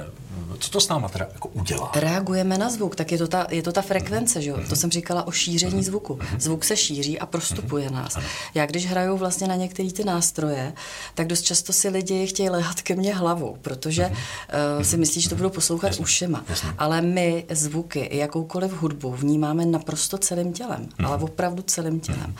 co 0.59 0.71
to 0.71 0.81
s 0.81 0.87
náma 0.87 1.09
teda 1.09 1.27
jako 1.33 1.47
udělá? 1.47 1.91
Reagujeme 1.95 2.57
na 2.57 2.69
zvuk, 2.69 2.95
tak 2.95 3.11
je 3.11 3.17
to 3.17 3.27
ta, 3.27 3.47
je 3.49 3.63
to 3.63 3.71
ta 3.71 3.81
frekvence, 3.81 4.41
že 4.41 4.49
jo? 4.49 4.57
To 4.69 4.75
jsem 4.75 4.91
říkala 4.91 5.27
o 5.27 5.31
šíření 5.31 5.83
zvuku. 5.83 6.19
Zvuk 6.39 6.63
se 6.63 6.77
šíří 6.77 7.19
a 7.19 7.25
prostupuje 7.25 7.89
nás. 7.89 8.17
Já 8.53 8.65
když 8.65 8.87
hraju 8.87 9.17
vlastně 9.17 9.47
na 9.47 9.55
některé 9.55 9.91
ty 9.91 10.03
nástroje, 10.03 10.73
tak 11.15 11.27
dost 11.27 11.41
často 11.41 11.73
si 11.73 11.89
lidi 11.89 12.27
chtějí 12.27 12.49
lehat 12.49 12.81
ke 12.81 12.95
mně 12.95 13.15
hlavou, 13.15 13.57
protože 13.61 14.05
uh, 14.07 14.83
si 14.83 14.97
myslí, 14.97 15.21
že 15.21 15.29
to 15.29 15.35
budou 15.35 15.49
poslouchat 15.49 15.99
ušima. 15.99 16.45
Ale 16.77 17.01
my 17.01 17.45
zvuky, 17.49 17.99
i 17.99 18.17
jakoukoliv 18.17 18.71
hudbu 18.71 19.11
vnímáme 19.11 19.65
naprosto 19.65 20.17
celým 20.17 20.53
tělem, 20.53 20.89
ale 21.03 21.17
opravdu 21.17 21.63
celým 21.63 21.99
tělem. 21.99 22.35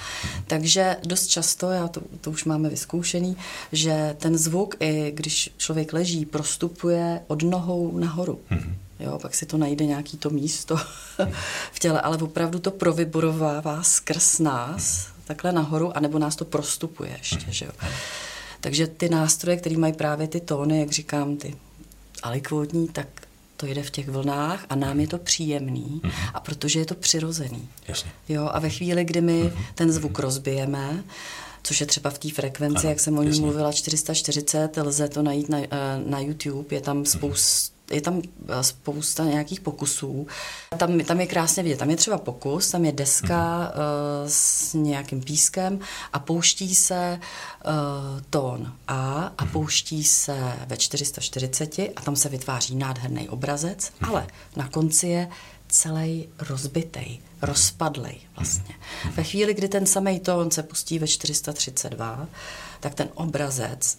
Takže 0.48 0.98
dost 1.06 1.28
často, 1.28 1.70
já 1.72 1.88
to, 1.88 2.02
to 2.22 2.32
už 2.32 2.46
máme 2.46 2.70
vyzkoušený, 2.70 3.38
že 3.72 4.16
ten 4.20 4.38
zvuk, 4.38 4.76
i 4.80 5.12
když 5.16 5.50
člověk 5.58 5.94
leží, 5.94 6.26
prostupuje 6.26 7.22
od 7.28 7.44
nohou 7.44 7.81
nahoru. 7.92 8.40
Jo, 9.00 9.20
pak 9.22 9.36
si 9.36 9.46
to 9.46 9.58
najde 9.58 9.86
nějaký 9.86 10.18
to 10.18 10.30
místo 10.30 10.78
v 11.72 11.80
těle, 11.80 12.02
ale 12.02 12.18
opravdu 12.18 12.60
to 12.60 12.72
provyborovává 12.72 13.84
skrz 13.84 14.40
nás, 14.40 15.08
takhle 15.26 15.52
nahoru, 15.52 15.98
anebo 15.98 16.20
nás 16.20 16.36
to 16.36 16.46
prostupuje 16.46 17.12
ještě, 17.18 17.46
že 17.50 17.66
jo. 17.66 17.72
Takže 18.60 18.88
ty 18.88 19.10
nástroje, 19.10 19.58
které 19.58 19.78
mají 19.78 19.94
právě 19.94 20.28
ty 20.28 20.40
tóny, 20.40 20.80
jak 20.80 20.92
říkám, 20.92 21.38
ty 21.38 21.56
alikvotní, 22.24 22.88
tak 22.88 23.08
to 23.58 23.66
jde 23.66 23.84
v 23.84 23.90
těch 23.90 24.10
vlnách 24.10 24.66
a 24.70 24.76
nám 24.76 25.00
je 25.00 25.08
to 25.08 25.18
příjemný 25.18 26.02
a 26.34 26.40
protože 26.40 26.80
je 26.80 26.86
to 26.86 26.96
přirozený. 26.96 27.70
Jasně. 27.88 28.12
Jo, 28.30 28.50
a 28.54 28.60
ve 28.60 28.70
chvíli, 28.70 29.06
kdy 29.06 29.22
my 29.22 29.54
ten 29.76 29.92
zvuk 29.92 30.20
rozbijeme, 30.20 31.04
což 31.64 31.82
je 31.82 31.88
třeba 31.88 32.10
v 32.10 32.20
té 32.20 32.30
frekvenci, 32.30 32.80
Ano, 32.80 32.90
jak 32.90 33.00
jsem 33.00 33.18
o 33.18 33.24
ní 33.24 33.40
mluvila, 33.40 33.72
440, 33.72 34.78
lze 34.78 35.10
to 35.10 35.22
najít 35.22 35.50
na, 35.50 35.58
eh, 35.58 35.68
na 36.06 36.20
YouTube, 36.20 36.76
je 36.76 36.82
tam 36.82 37.06
spousta 37.06 37.82
je 37.92 38.02
tam 38.02 38.22
eh, 38.50 38.64
spousta 38.64 39.24
nějakých 39.24 39.60
pokusů. 39.60 40.28
Tam, 40.78 41.00
tam 41.00 41.20
je 41.20 41.28
krásně 41.28 41.64
vidět. 41.64 41.78
Tam 41.78 41.90
je 41.90 41.96
třeba 41.96 42.18
pokus, 42.18 42.72
tam 42.72 42.86
je 42.86 42.92
deska 42.92 43.72
uh, 43.76 44.30
s 44.30 44.74
nějakým 44.74 45.22
pískem 45.22 45.80
a 46.14 46.20
pouští 46.20 46.76
se 46.76 47.20
uh, 47.66 47.72
tón 48.30 48.74
A 48.88 49.34
a 49.38 49.46
pouští 49.46 50.04
se 50.04 50.54
ve 50.68 50.78
440 50.78 51.80
a 51.80 52.02
tam 52.06 52.16
se 52.16 52.30
vytváří 52.30 52.76
nádherný 52.76 53.30
obrazec, 53.30 53.92
ale 54.02 54.28
na 54.56 54.68
konci 54.68 55.08
je 55.08 55.30
celý 55.68 56.30
rozbitej, 56.40 57.20
rozpadlej 57.42 58.18
vlastně. 58.36 58.76
Ve 59.16 59.24
chvíli, 59.24 59.54
kdy 59.54 59.68
ten 59.68 59.86
samý 59.86 60.20
tón 60.20 60.52
se 60.52 60.64
pustí 60.64 61.00
ve 61.00 61.08
432, 61.08 62.28
tak 62.80 62.96
ten 62.96 63.10
obrazec 63.14 63.98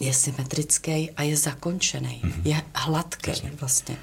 je 0.00 0.14
symetrický 0.14 1.10
a 1.10 1.22
je 1.22 1.36
zakončený, 1.36 2.22
je 2.44 2.62
hladký 2.74 3.32
vlastně. 3.60 3.96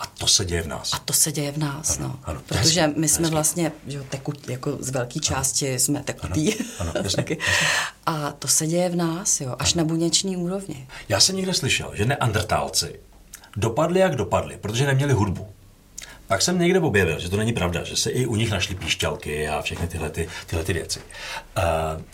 A 0.00 0.06
to 0.06 0.26
se 0.26 0.44
děje 0.44 0.62
v 0.62 0.66
nás. 0.68 0.92
A 0.92 0.98
to 0.98 1.12
se 1.12 1.32
děje 1.32 1.52
v 1.52 1.58
nás, 1.58 1.98
Ano, 1.98 2.08
no. 2.08 2.20
ano, 2.24 2.40
Protože 2.46 2.86
my 2.96 3.08
jsme 3.08 3.22
hezky. 3.22 3.34
vlastně, 3.34 3.72
že 3.86 3.98
jo, 3.98 4.04
tekut, 4.10 4.48
jako 4.48 4.76
z 4.80 4.90
velké 4.90 5.20
části 5.20 5.78
jsme 5.78 6.02
tekutí. 6.02 6.54
Ano, 6.54 6.64
ano, 6.94 7.00
jasně. 7.04 7.36
A 8.06 8.32
to 8.32 8.48
se 8.48 8.66
děje 8.66 8.88
v 8.88 8.96
nás, 8.96 9.40
jo, 9.40 9.56
až 9.58 9.74
na 9.74 9.84
buněční 9.84 10.36
úrovni. 10.36 10.88
Já 11.08 11.20
jsem 11.20 11.36
někde 11.36 11.54
slyšel, 11.54 11.90
že 11.94 12.04
neandertálci 12.04 13.00
dopadli, 13.56 14.00
jak 14.00 14.16
dopadli, 14.16 14.56
protože 14.56 14.86
neměli 14.86 15.12
hudbu. 15.12 15.48
Pak 16.30 16.42
jsem 16.42 16.58
někde 16.58 16.80
objevil, 16.80 17.18
že 17.18 17.28
to 17.28 17.36
není 17.36 17.52
pravda, 17.52 17.84
že 17.84 17.96
se 17.96 18.10
i 18.10 18.26
u 18.26 18.36
nich 18.36 18.50
našly 18.50 18.74
píšťalky 18.74 19.48
a 19.48 19.62
všechny 19.62 19.86
tyhle, 19.86 20.10
ty, 20.10 20.28
tyhle 20.46 20.64
ty 20.64 20.72
věci. 20.72 21.00
Uh, 21.58 21.64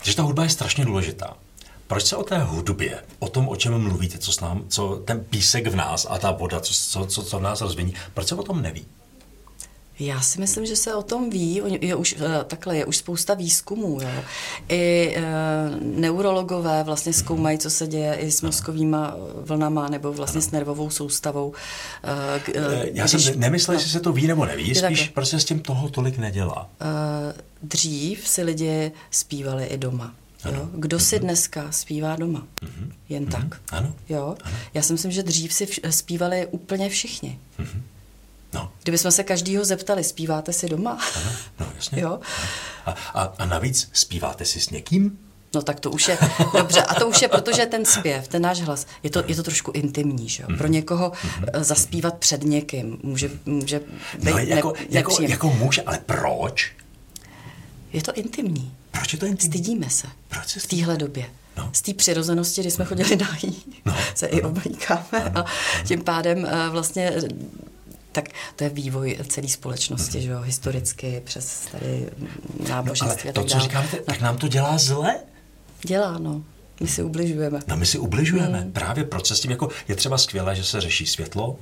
že 0.02 0.16
ta 0.16 0.22
hudba 0.22 0.42
je 0.42 0.48
strašně 0.48 0.84
důležitá. 0.84 1.36
Proč 1.86 2.04
se 2.04 2.16
o 2.16 2.22
té 2.22 2.38
hudbě, 2.38 2.98
o 3.18 3.28
tom, 3.28 3.48
o 3.48 3.56
čem 3.56 3.78
mluvíte, 3.78 4.18
co, 4.18 4.32
s 4.32 4.40
nám, 4.40 4.64
co 4.68 4.96
ten 4.96 5.24
písek 5.24 5.66
v 5.66 5.76
nás 5.76 6.06
a 6.10 6.18
ta 6.18 6.30
voda, 6.30 6.60
co, 6.60 7.06
co, 7.06 7.22
co, 7.22 7.38
v 7.38 7.42
nás 7.42 7.60
rozviní, 7.60 7.94
proč 8.14 8.28
se 8.28 8.34
o 8.34 8.42
tom 8.42 8.62
neví? 8.62 8.86
Já 9.98 10.20
si 10.20 10.40
myslím, 10.40 10.66
že 10.66 10.76
se 10.76 10.94
o 10.94 11.02
tom 11.02 11.30
ví, 11.30 11.62
je 11.80 11.94
už, 11.94 12.16
eh, 12.18 12.44
takhle 12.44 12.76
je 12.76 12.84
už 12.84 12.96
spousta 12.96 13.34
výzkumů. 13.34 13.98
Jo. 14.02 14.08
I 14.68 15.14
e, 15.16 15.22
neurologové 15.80 16.82
vlastně 16.84 17.12
zkoumají, 17.12 17.58
co 17.58 17.70
se 17.70 17.86
děje 17.86 18.14
i 18.14 18.30
s 18.30 18.42
mozkovýma 18.42 19.16
vlnama 19.44 19.88
nebo 19.88 20.12
vlastně 20.12 20.40
s 20.40 20.50
nervovou 20.50 20.90
soustavou. 20.90 21.52
E, 22.04 22.90
Já 22.92 23.06
když, 23.06 23.24
jsem 23.24 23.40
nemyslel, 23.40 23.76
no, 23.76 23.82
že 23.82 23.88
se 23.88 24.00
to 24.00 24.12
ví 24.12 24.26
nebo 24.26 24.46
neví, 24.46 24.74
spíš 24.74 25.08
prostě 25.08 25.40
s 25.40 25.44
tím 25.44 25.60
toho 25.60 25.88
tolik 25.88 26.18
nedělá. 26.18 26.70
E, 26.80 27.42
dřív 27.62 28.28
si 28.28 28.42
lidi 28.42 28.92
zpívali 29.10 29.64
i 29.64 29.78
doma. 29.78 30.14
Jo? 30.52 30.68
Kdo 30.74 31.00
si 31.00 31.16
mhm. 31.16 31.24
dneska 31.24 31.72
zpívá 31.72 32.16
doma? 32.16 32.46
Mm-hmm. 32.62 32.92
Jen 33.08 33.24
mm-hmm. 33.24 33.48
tak. 33.48 33.60
Ano. 33.70 33.94
Jo? 34.08 34.36
Ano. 34.44 34.56
Já 34.74 34.82
si 34.82 34.92
myslím, 34.92 35.10
že 35.12 35.22
dřív 35.22 35.52
si 35.52 35.66
vš- 35.66 35.90
zpívali 35.90 36.46
úplně 36.50 36.88
všichni. 36.88 37.38
Mm-hmm. 37.58 37.80
No. 38.56 38.72
Kdybychom 38.82 39.10
se 39.10 39.24
každýho 39.24 39.64
zeptali, 39.64 40.04
zpíváte 40.04 40.52
si 40.52 40.68
doma? 40.68 40.98
Ano, 41.16 41.32
no 41.60 41.66
jasně. 41.76 42.02
jo? 42.02 42.20
A, 42.86 42.90
a, 43.14 43.22
a 43.38 43.46
navíc 43.46 43.88
zpíváte 43.92 44.44
si 44.44 44.60
s 44.60 44.70
někým? 44.70 45.18
No 45.54 45.62
tak 45.62 45.80
to 45.80 45.90
už 45.90 46.08
je, 46.08 46.18
dobře, 46.58 46.82
a 46.82 46.94
to 46.94 47.08
už 47.08 47.22
je, 47.22 47.28
protože 47.28 47.66
ten 47.66 47.84
zpěv, 47.84 48.28
ten 48.28 48.42
náš 48.42 48.60
hlas, 48.60 48.86
je 49.02 49.10
to, 49.10 49.22
je 49.26 49.36
to 49.36 49.42
trošku 49.42 49.70
intimní, 49.70 50.28
že 50.28 50.42
jo? 50.42 50.48
Pro 50.58 50.66
někoho 50.66 51.10
mm-hmm. 51.10 51.62
zaspívat 51.62 52.18
před 52.18 52.44
někým 52.44 52.98
může, 53.02 53.30
může 53.46 53.80
být 54.18 54.30
no, 54.30 54.38
jako, 54.38 54.72
ne, 54.78 54.86
jako, 54.90 55.22
jako 55.22 55.50
může, 55.50 55.82
ale 55.82 55.98
proč? 56.06 56.72
Je 57.92 58.02
to 58.02 58.12
intimní. 58.12 58.72
Proč 58.90 59.12
je 59.12 59.18
to 59.18 59.26
intimní? 59.26 59.58
Stydíme 59.58 59.90
se. 59.90 60.06
Proč 60.28 60.48
se 60.48 60.60
v 60.60 60.66
téhle 60.66 60.96
době. 60.96 61.26
No. 61.56 61.70
Z 61.72 61.82
té 61.82 61.94
přirozenosti, 61.94 62.60
kdy 62.60 62.70
jsme 62.70 62.84
chodili 62.84 63.16
na 63.16 63.28
no. 63.84 63.96
se 64.14 64.28
no. 64.32 64.38
i 64.38 64.42
oblíkáme 64.42 65.32
a 65.34 65.44
tím 65.86 66.04
pádem 66.04 66.38
uh, 66.38 66.50
vlastně 66.68 67.12
tak 68.16 68.28
to 68.56 68.64
je 68.64 68.70
vývoj 68.70 69.18
celé 69.28 69.48
společnosti, 69.48 70.18
mm-hmm. 70.18 70.22
že 70.22 70.30
jo, 70.30 70.40
historicky 70.40 71.22
přes 71.24 71.68
tady 71.72 72.10
náboženství. 72.68 73.28
No, 73.28 73.32
ale 73.36 73.44
to, 73.44 73.44
co 73.44 73.60
říkáte, 73.60 73.96
tak 73.96 74.20
nám 74.20 74.36
to 74.36 74.48
dělá 74.48 74.78
zle? 74.78 75.14
Dělá, 75.82 76.18
no. 76.18 76.42
My 76.80 76.88
si 76.88 77.02
ubližujeme. 77.02 77.60
No 77.66 77.76
my 77.76 77.86
si 77.86 77.98
ubližujeme. 77.98 78.60
Mm. 78.60 78.72
Právě 78.72 79.04
proč 79.04 79.26
se 79.26 79.36
s 79.36 79.40
tím 79.40 79.50
jako, 79.50 79.68
je 79.88 79.96
třeba 79.96 80.18
skvělé, 80.18 80.56
že 80.56 80.64
se 80.64 80.80
řeší 80.80 81.06
světlo, 81.06 81.56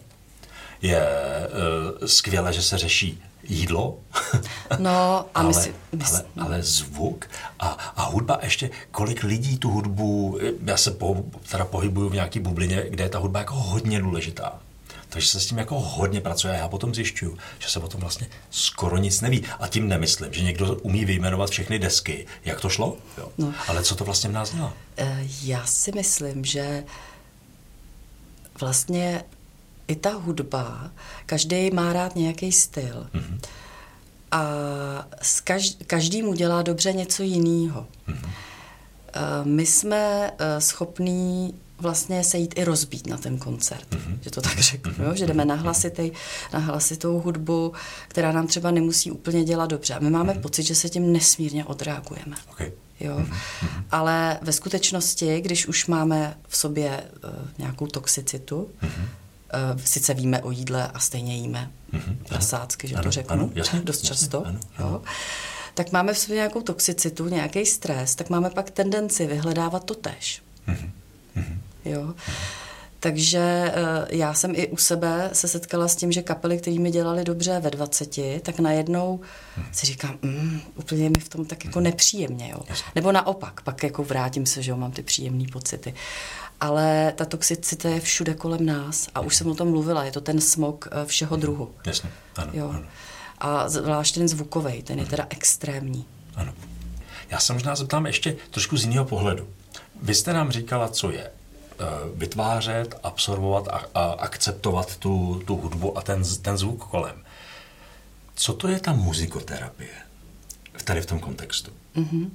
je 0.82 1.06
uh, 2.00 2.06
skvělé, 2.06 2.52
že 2.52 2.62
se 2.62 2.78
řeší 2.78 3.22
jídlo, 3.48 3.98
no, 4.78 4.90
a 4.90 5.26
ale, 5.34 5.48
my 5.48 5.54
si, 5.54 5.74
my 5.92 6.04
ale, 6.04 6.24
no. 6.36 6.44
ale 6.44 6.62
zvuk 6.62 7.30
a, 7.58 7.66
a 7.96 8.04
hudba 8.04 8.38
ještě, 8.42 8.70
kolik 8.90 9.22
lidí 9.22 9.58
tu 9.58 9.70
hudbu, 9.70 10.38
já 10.64 10.76
se 10.76 10.90
po, 10.90 11.24
teda 11.50 11.64
pohybuju 11.64 12.08
v 12.08 12.14
nějaký 12.14 12.40
bublině, 12.40 12.84
kde 12.88 13.04
je 13.04 13.08
ta 13.08 13.18
hudba 13.18 13.38
jako 13.38 13.54
hodně 13.54 14.00
důležitá. 14.00 14.60
Takže 15.14 15.29
se 15.29 15.40
s 15.40 15.46
tím 15.46 15.59
jako 15.59 15.81
hodně 15.81 16.20
pracuje 16.20 16.53
a 16.53 16.57
já 16.57 16.68
potom 16.68 16.94
zjišťuju, 16.94 17.38
že 17.59 17.68
se 17.68 17.79
o 17.79 17.88
tom 17.88 18.00
vlastně 18.00 18.27
skoro 18.50 18.96
nic 18.96 19.20
neví. 19.20 19.44
A 19.61 19.68
tím 19.68 19.88
nemyslím, 19.88 20.33
že 20.33 20.42
někdo 20.42 20.74
umí 20.74 21.05
vyjmenovat 21.05 21.50
všechny 21.50 21.79
desky. 21.79 22.27
Jak 22.44 22.61
to 22.61 22.68
šlo? 22.68 22.96
Jo. 23.18 23.29
No. 23.38 23.55
Ale 23.68 23.83
co 23.83 23.96
to 23.96 24.05
vlastně 24.05 24.31
v 24.31 24.33
nás 24.33 24.55
dělá? 24.55 24.72
Eh, 24.96 25.27
já 25.42 25.66
si 25.66 25.92
myslím, 25.92 26.44
že 26.44 26.85
vlastně 28.61 29.24
i 29.88 29.96
ta 29.96 30.11
hudba, 30.11 30.90
každý 31.27 31.70
má 31.70 31.92
rád 31.92 32.16
nějaký 32.16 32.53
styl. 32.53 33.07
Mm-hmm. 33.14 33.38
A 34.31 34.44
každý 35.87 36.22
mu 36.22 36.35
dělá 36.35 36.62
dobře 36.62 36.92
něco 36.92 37.22
jiného. 37.22 37.87
Mm-hmm. 38.09 38.31
My 39.44 39.66
jsme 39.66 40.33
eh, 40.38 40.61
schopní 40.61 41.55
vlastně 41.78 42.24
se 42.24 42.38
jít 42.38 42.54
i 42.56 42.64
rozbít 42.64 43.06
na 43.06 43.16
ten 43.16 43.38
koncert, 43.38 43.90
mm-hmm. 43.90 44.18
že 44.20 44.30
to 44.30 44.40
tak 44.40 44.58
řeknu, 44.58 44.92
mm-hmm. 44.92 45.04
jo? 45.04 45.14
že 45.14 45.26
jdeme 45.26 45.44
na, 45.44 45.54
hlasitý, 45.54 46.10
na 46.52 46.58
hlasitou 46.58 47.20
hudbu, 47.20 47.72
která 48.08 48.32
nám 48.32 48.46
třeba 48.46 48.70
nemusí 48.70 49.10
úplně 49.10 49.44
dělat 49.44 49.70
dobře. 49.70 49.94
A 49.94 49.98
my 49.98 50.10
máme 50.10 50.32
mm-hmm. 50.32 50.40
pocit, 50.40 50.62
že 50.62 50.74
se 50.74 50.88
tím 50.88 51.12
nesmírně 51.12 51.64
odreagujeme. 51.64 52.37
Okay. 52.50 52.72
Jo? 53.00 53.16
Mm-hmm. 53.16 53.84
Ale 53.90 54.38
ve 54.42 54.52
skutečnosti, 54.52 55.40
když 55.40 55.66
už 55.66 55.87
máme 55.87 56.37
v 56.48 56.56
sobě 56.56 57.04
uh, 57.24 57.30
nějakou 57.58 57.87
toxicitu, 57.87 58.70
mm-hmm 58.82 59.08
sice 59.84 60.14
víme 60.14 60.42
o 60.42 60.50
jídle 60.50 60.88
a 60.94 60.98
stejně 60.98 61.37
jíme 61.37 61.70
mm-hmm. 61.92 62.16
prasácky, 62.28 62.88
že 62.88 62.94
ano, 62.94 63.04
to 63.04 63.10
řeknu 63.10 63.32
ano, 63.32 63.50
jasně, 63.54 63.80
dost 63.84 63.96
jasně, 63.96 64.08
často. 64.08 64.46
Ano, 64.46 64.60
ano. 64.76 64.88
Jo? 64.88 65.02
Tak 65.74 65.92
máme 65.92 66.14
v 66.14 66.18
sobě 66.18 66.34
nějakou 66.34 66.62
toxicitu, 66.62 67.28
nějaký 67.28 67.66
stres, 67.66 68.14
tak 68.14 68.30
máme 68.30 68.50
pak 68.50 68.70
tendenci 68.70 69.26
vyhledávat 69.26 69.84
to 69.84 69.94
tež. 69.94 70.42
Mm-hmm. 70.68 70.90
Jo? 71.84 72.14
Takže 73.00 73.72
uh, 73.76 74.06
já 74.10 74.34
jsem 74.34 74.52
i 74.54 74.68
u 74.68 74.76
sebe 74.76 75.30
se 75.32 75.48
setkala 75.48 75.88
s 75.88 75.96
tím, 75.96 76.12
že 76.12 76.22
kapely, 76.22 76.58
které 76.58 76.78
mi 76.78 76.90
dělali 76.90 77.24
dobře 77.24 77.60
ve 77.60 77.70
20, 77.70 78.40
tak 78.42 78.58
najednou 78.58 79.20
hmm. 79.56 79.66
si 79.72 79.86
říkám, 79.86 80.18
mm, 80.22 80.60
úplně 80.74 81.10
mi 81.10 81.20
v 81.20 81.28
tom 81.28 81.44
tak 81.44 81.64
jako 81.64 81.80
nepříjemně. 81.80 82.48
Jo? 82.52 82.60
Nebo 82.94 83.12
naopak, 83.12 83.60
pak 83.60 83.82
jako 83.82 84.04
vrátím 84.04 84.46
se, 84.46 84.62
že 84.62 84.70
jo, 84.70 84.76
mám 84.76 84.92
ty 84.92 85.02
příjemné 85.02 85.44
pocity 85.52 85.94
ale 86.60 87.12
ta 87.16 87.24
toxicita 87.24 87.88
je 87.88 88.00
všude 88.00 88.34
kolem 88.34 88.66
nás 88.66 89.08
a 89.14 89.20
už 89.20 89.36
jsem 89.36 89.46
o 89.46 89.54
tom 89.54 89.70
mluvila, 89.70 90.04
je 90.04 90.12
to 90.12 90.20
ten 90.20 90.40
smog 90.40 90.88
eh, 90.90 91.06
všeho 91.06 91.36
druhu. 91.36 91.74
Jasně, 91.86 92.10
ano. 92.36 92.50
Jo. 92.54 92.68
ano. 92.68 92.84
A 93.38 93.68
zvlášť 93.68 94.14
ten 94.14 94.28
zvukový, 94.28 94.82
ten 94.82 94.98
je 94.98 95.06
teda 95.06 95.26
extrémní. 95.30 96.04
Ano. 96.34 96.52
Já 97.30 97.40
se 97.40 97.52
možná 97.52 97.76
zeptám 97.76 98.06
ještě 98.06 98.36
trošku 98.50 98.76
z 98.76 98.84
jiného 98.84 99.04
pohledu. 99.04 99.48
Vy 100.04 100.14
jste 100.14 100.32
nám 100.32 100.50
říkala, 100.50 100.88
co 100.88 101.10
je 101.10 101.24
eh, 101.24 101.84
vytvářet, 102.14 102.94
absorbovat 103.02 103.68
a, 103.68 103.82
a 103.94 104.04
akceptovat 104.04 104.96
tu, 104.96 105.42
tu 105.46 105.56
hudbu 105.56 105.98
a 105.98 106.02
ten, 106.02 106.22
ten 106.42 106.58
zvuk 106.58 106.84
kolem. 106.84 107.24
Co 108.34 108.52
to 108.52 108.68
je 108.68 108.80
ta 108.80 108.92
muzikoterapie? 108.92 109.94
Tady 110.84 111.00
v 111.00 111.06
tom 111.06 111.20
kontextu. 111.20 111.70
Mm-hmm. 111.96 112.30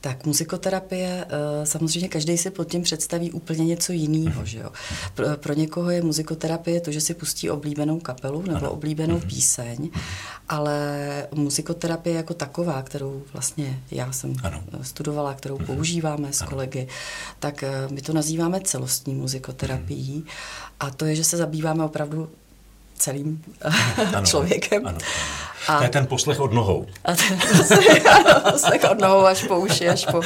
Tak 0.00 0.26
muzikoterapie, 0.26 1.26
eh, 1.28 1.66
samozřejmě 1.66 2.08
každý 2.08 2.38
si 2.38 2.50
pod 2.50 2.64
tím 2.64 2.82
představí 2.82 3.32
úplně 3.32 3.64
něco 3.64 3.92
jiného. 3.92 4.44
Že 4.44 4.58
jo? 4.58 4.70
Pro, 5.14 5.26
pro 5.36 5.54
někoho 5.54 5.90
je 5.90 6.02
muzikoterapie 6.02 6.80
to, 6.80 6.92
že 6.92 7.00
si 7.00 7.14
pustí 7.14 7.50
oblíbenou 7.50 8.00
kapelu 8.00 8.42
nebo 8.42 8.56
ano. 8.56 8.70
oblíbenou 8.70 9.18
mhm. 9.18 9.28
píseň, 9.28 9.90
ale 10.48 10.78
muzikoterapie 11.34 12.16
jako 12.16 12.34
taková, 12.34 12.82
kterou 12.82 13.22
vlastně 13.32 13.82
já 13.90 14.12
jsem 14.12 14.36
ano. 14.42 14.62
studovala, 14.82 15.34
kterou 15.34 15.58
mhm. 15.58 15.66
používáme 15.66 16.32
s 16.32 16.42
kolegy, 16.42 16.88
tak 17.38 17.62
eh, 17.62 17.88
my 17.90 18.02
to 18.02 18.12
nazýváme 18.12 18.60
celostní 18.60 19.14
muzikoterapií 19.14 20.16
mhm. 20.16 20.26
a 20.80 20.90
to 20.90 21.04
je, 21.04 21.16
že 21.16 21.24
se 21.24 21.36
zabýváme 21.36 21.84
opravdu 21.84 22.28
celým 22.98 23.42
ano, 24.14 24.26
člověkem. 24.26 24.86
Ano, 24.86 24.98
ano. 24.98 24.98
A, 25.68 25.78
to 25.78 25.84
je 25.84 25.90
ten 25.90 26.06
poslech 26.06 26.40
od 26.40 26.52
nohou. 26.52 26.86
A 27.04 27.14
ten 27.14 27.38
poslech 28.52 28.84
od 28.90 29.00
nohou 29.00 29.26
až 29.26 29.44
po 29.44 29.58
uši, 29.58 29.88
až 29.88 30.06
po... 30.06 30.20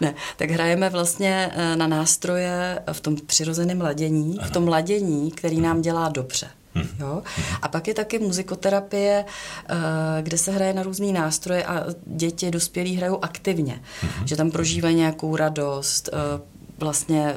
ne, 0.00 0.14
tak 0.36 0.50
hrajeme 0.50 0.90
vlastně 0.90 1.52
eh, 1.54 1.76
na 1.76 1.86
nástroje 1.86 2.78
v 2.92 3.00
tom 3.00 3.16
přirozeném 3.26 3.80
ladění, 3.80 4.38
ano. 4.38 4.48
v 4.48 4.50
tom 4.50 4.68
ladění, 4.68 5.30
který 5.30 5.60
nám 5.60 5.82
dělá 5.82 6.08
dobře. 6.08 6.48
Hmm. 6.74 6.88
Jo? 7.00 7.22
A 7.62 7.68
pak 7.68 7.88
je 7.88 7.94
taky 7.94 8.18
muzikoterapie, 8.18 9.24
eh, 9.68 9.74
kde 10.22 10.38
se 10.38 10.52
hraje 10.52 10.72
na 10.74 10.82
různé 10.82 11.12
nástroje 11.12 11.64
a 11.64 11.84
děti, 12.06 12.50
dospělí 12.50 12.96
hrajou 12.96 13.18
aktivně. 13.22 13.82
Hmm. 14.00 14.26
Že 14.26 14.36
tam 14.36 14.50
prožívají 14.50 14.96
nějakou 14.96 15.36
radost, 15.36 16.08
eh, 16.12 16.40
vlastně 16.78 17.34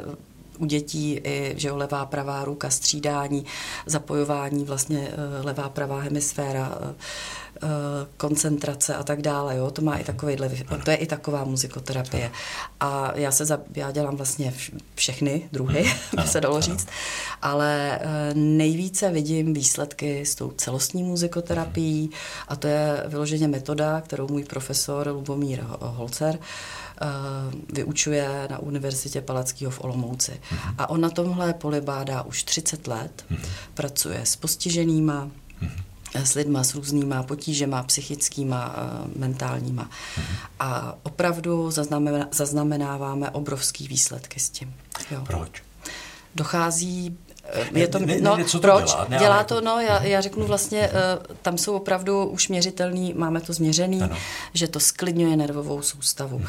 u 0.60 0.66
dětí 0.66 1.22
i 1.24 1.54
že 1.58 1.68
jo, 1.68 1.78
levá, 1.78 2.06
pravá 2.06 2.46
ruka, 2.46 2.70
střídání, 2.70 3.46
zapojování, 3.86 4.64
vlastně 4.64 5.08
eh, 5.12 5.46
levá, 5.46 5.70
pravá 5.70 6.00
hemisféra, 6.00 6.78
eh, 6.82 6.94
eh, 7.56 7.68
koncentrace 8.18 8.96
a 8.96 9.04
tak 9.04 9.22
dále. 9.22 9.58
Jo? 9.58 9.72
To 9.72 9.82
má 9.82 9.98
i 9.98 10.04
takovýhle, 10.04 10.52
to 10.86 10.92
je 10.92 10.98
i 10.98 11.06
taková 11.06 11.44
muzikoterapie. 11.44 12.32
A 12.80 13.12
já 13.16 13.32
se 13.32 13.46
za, 13.46 13.60
já 13.76 13.92
dělám 13.92 14.16
vlastně 14.16 14.54
všechny 14.96 15.50
druhy, 15.52 15.86
by 16.16 16.28
se 16.28 16.42
dalo 16.42 16.62
říct, 16.62 16.88
ale 17.42 18.00
nejvíce 18.34 19.12
vidím 19.12 19.54
výsledky 19.54 20.26
s 20.26 20.36
tou 20.36 20.52
celostní 20.52 21.04
muzikoterapií 21.04 22.10
a 22.48 22.56
to 22.56 22.68
je 22.68 23.04
vyloženě 23.08 23.48
metoda, 23.48 24.02
kterou 24.02 24.28
můj 24.28 24.44
profesor 24.44 25.08
Lubomír 25.08 25.64
Holcer 25.80 26.40
Eh, 26.40 26.89
vyučuje 27.74 28.48
na 28.50 28.60
Univerzitě 28.60 29.22
Palackého 29.22 29.72
v 29.72 29.84
Olomouci. 29.84 30.32
Mm-hmm. 30.32 30.76
A 30.78 30.90
on 30.90 31.02
na 31.02 31.10
tomhle 31.10 31.54
poli 31.54 31.82
bádá 31.82 32.22
už 32.22 32.44
30 32.44 32.88
let, 32.88 33.26
mm-hmm. 33.32 33.50
pracuje 33.74 34.22
s 34.26 34.36
postiženýma, 34.36 35.26
mm-hmm 35.62 35.90
s 36.14 36.34
lidma 36.34 36.64
s 36.64 36.76
různýma 36.76 37.24
potížema, 37.24 37.84
psychickýma, 37.84 38.76
uh, 38.78 39.12
mentálníma. 39.16 39.90
A 40.60 40.96
opravdu 41.04 41.72
zaznamená, 41.72 42.28
zaznamenáváme 42.32 43.30
obrovský 43.30 43.88
výsledky 43.88 44.40
s 44.40 44.50
tím. 44.50 44.74
Jo. 45.12 45.22
Proč? 45.28 45.64
Dochází 46.36 47.18
je 47.74 47.88
to, 47.88 48.00
ne, 48.00 48.18
no, 48.22 48.38
ne, 48.38 48.46
co 48.46 48.60
to 48.60 48.62
proč? 48.62 48.92
Dělá, 48.92 49.06
ne, 49.10 49.18
dělá 49.18 49.44
to, 49.44 49.62
no, 49.62 49.80
já, 49.80 50.04
já 50.04 50.22
řeknu 50.22 50.46
vlastně, 50.46 50.90
tam 51.42 51.58
jsou 51.58 51.76
opravdu 51.76 52.26
už 52.26 52.48
měřitelný, 52.48 53.14
máme 53.18 53.42
to 53.42 53.54
změřený, 53.54 54.02
ano. 54.02 54.16
že 54.54 54.68
to 54.68 54.80
sklidňuje 54.80 55.38
nervovou 55.38 55.82
soustavu. 55.82 56.42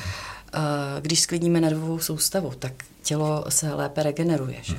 Když 1.01 1.21
sklidníme 1.21 1.61
nervovou 1.61 1.99
soustavu, 1.99 2.53
tak 2.59 2.73
tělo 3.03 3.45
se 3.49 3.75
lépe 3.75 4.03
regeneruje. 4.03 4.57
Že? 4.63 4.77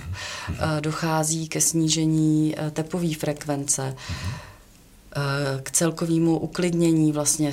Dochází 0.80 1.48
ke 1.48 1.62
snížení 1.62 2.56
tepové 2.72 3.16
frekvence, 3.16 3.96
k 5.64 5.72
celkovému 5.72 6.38
uklidnění, 6.40 7.12
vlastně 7.12 7.52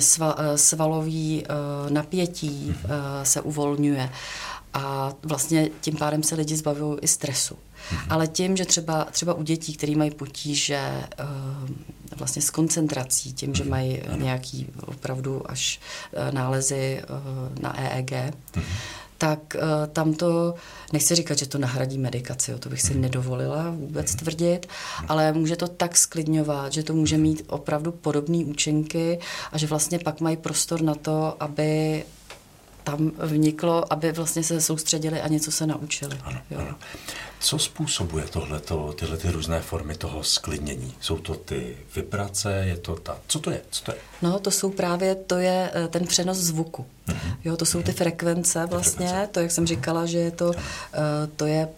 svalový 0.55 1.45
napětí 1.89 2.75
se 3.23 3.41
uvolňuje 3.41 4.09
a 4.73 5.13
vlastně 5.23 5.69
tím 5.81 5.95
pádem 5.95 6.23
se 6.23 6.35
lidi 6.35 6.55
zbavují 6.55 6.99
i 7.01 7.07
stresu. 7.07 7.55
Mm-hmm. 7.91 8.07
Ale 8.09 8.27
tím, 8.27 8.57
že 8.57 8.65
třeba, 8.65 9.05
třeba 9.11 9.33
u 9.33 9.43
dětí, 9.43 9.75
které 9.75 9.95
mají 9.95 10.11
potíže 10.11 10.81
uh, 11.19 11.69
vlastně 12.15 12.41
s 12.41 12.49
koncentrací, 12.49 13.33
tím, 13.33 13.55
že 13.55 13.63
mhm. 13.63 13.71
mají 13.71 13.97
mm-hmm. 13.97 14.21
nějaký 14.21 14.67
opravdu 14.85 15.51
až 15.51 15.79
uh, 16.11 16.33
nálezy 16.33 17.01
uh, 17.09 17.61
na 17.61 17.79
EEG, 17.79 18.11
mm-hmm. 18.11 18.63
tak 19.17 19.39
uh, 19.55 19.61
tam 19.93 20.13
to, 20.13 20.53
nechci 20.93 21.15
říkat, 21.15 21.37
že 21.37 21.45
to 21.45 21.57
nahradí 21.57 21.97
medikaci, 21.97 22.55
to 22.59 22.69
bych 22.69 22.81
si 22.81 22.93
mm-hmm. 22.93 22.99
nedovolila 22.99 23.69
vůbec 23.69 24.11
mhm. 24.11 24.19
tvrdit, 24.19 24.67
ale 25.07 25.33
může 25.33 25.55
to 25.55 25.67
tak 25.67 25.97
sklidňovat, 25.97 26.73
že 26.73 26.83
to 26.83 26.93
může 26.93 27.17
mít 27.17 27.43
opravdu 27.47 27.91
podobné 27.91 28.37
účinky 28.37 29.19
a 29.51 29.57
že 29.57 29.67
vlastně 29.67 29.99
pak 29.99 30.21
mají 30.21 30.37
prostor 30.37 30.81
na 30.81 30.95
to, 30.95 31.35
aby 31.39 32.03
tam 32.83 33.11
vniklo, 33.17 33.93
aby 33.93 34.11
vlastně 34.11 34.43
se 34.43 34.61
soustředili 34.61 35.21
a 35.21 35.27
něco 35.27 35.51
se 35.51 35.67
naučili. 35.67 36.17
Ano, 36.23 36.41
jo. 36.51 36.59
Ano. 36.59 36.75
Co 37.39 37.59
způsobuje 37.59 38.25
tohleto, 38.25 38.93
tyhle 38.99 39.17
ty 39.17 39.31
různé 39.31 39.61
formy 39.61 39.95
toho 39.95 40.23
sklidnění? 40.23 40.93
Jsou 41.01 41.17
to 41.17 41.35
ty 41.35 41.77
vibrace, 41.95 42.63
je 42.67 42.77
to 42.77 42.95
ta... 42.95 43.17
Co 43.27 43.39
to 43.39 43.51
je? 43.51 43.61
Co 43.69 43.83
to 43.83 43.91
je? 43.91 43.97
No, 44.21 44.39
to 44.39 44.51
jsou 44.51 44.69
právě, 44.71 45.15
to 45.15 45.37
je 45.37 45.71
eh, 45.73 45.87
ten 45.87 46.07
přenos 46.07 46.37
zvuku. 46.37 46.85
Uh-huh. 47.07 47.37
Jo, 47.43 47.57
to 47.57 47.65
jsou 47.65 47.81
ty 47.81 47.91
mhm. 47.91 47.97
frekvence 47.97 48.65
vlastně, 48.65 49.07
frekvence. 49.07 49.31
to, 49.31 49.39
jak 49.39 49.51
jsem 49.51 49.67
říkala, 49.67 50.05
že 50.05 50.17
je 50.17 50.31
to, 50.31 50.47
uh, 50.47 50.53
to 51.35 51.45
je 51.45 51.69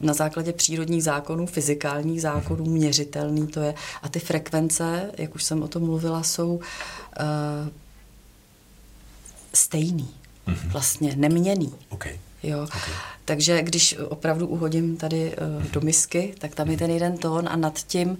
na 0.00 0.14
základě 0.14 0.52
přírodních 0.52 1.04
zákonů, 1.04 1.46
fyzikálních 1.46 2.22
zákonů, 2.22 2.64
uh-huh. 2.64 2.70
měřitelný 2.70 3.46
to 3.46 3.60
je. 3.60 3.74
A 4.02 4.08
ty 4.08 4.20
frekvence, 4.20 5.10
jak 5.18 5.34
už 5.34 5.44
jsem 5.44 5.62
o 5.62 5.68
tom 5.68 5.82
mluvila, 5.82 6.22
jsou 6.22 6.54
uh, 6.54 6.62
stejný 9.54 10.14
mm-hmm. 10.46 10.70
vlastně 10.72 11.16
neměný. 11.16 11.74
Okay. 11.88 12.18
Jo. 12.42 12.62
Okay. 12.62 12.94
Takže 13.24 13.62
když 13.62 13.96
opravdu 14.08 14.46
uhodím 14.46 14.96
tady 14.96 15.36
uh, 15.36 15.62
do 15.62 15.80
misky, 15.80 16.34
tak 16.38 16.54
tam 16.54 16.70
je 16.70 16.76
ten 16.76 16.90
jeden 16.90 17.18
tón 17.18 17.48
a 17.48 17.56
nad 17.56 17.78
tím 17.78 18.18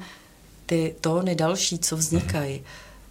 ty 0.67 0.95
tóny 1.01 1.35
další, 1.35 1.79
co 1.79 1.97
vznikají, 1.97 2.63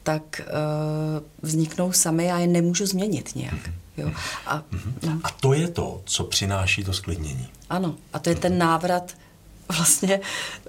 tak 0.03 0.41
uh, 0.41 1.23
vzniknou 1.41 1.91
sami, 1.91 2.25
já 2.25 2.39
je 2.39 2.47
nemůžu 2.47 2.85
změnit 2.85 3.35
nějak. 3.35 3.53
Mm-hmm. 3.53 3.73
Jo. 3.97 4.11
A, 4.45 4.57
mm-hmm. 4.57 4.93
no. 5.03 5.19
a 5.23 5.29
to 5.29 5.53
je 5.53 5.67
to, 5.67 6.01
co 6.05 6.23
přináší 6.23 6.83
to 6.83 6.93
sklidnění. 6.93 7.47
Ano, 7.69 7.95
a 8.13 8.19
to 8.19 8.29
je 8.29 8.35
ten 8.35 8.57
návrat 8.57 9.13
vlastně 9.77 10.19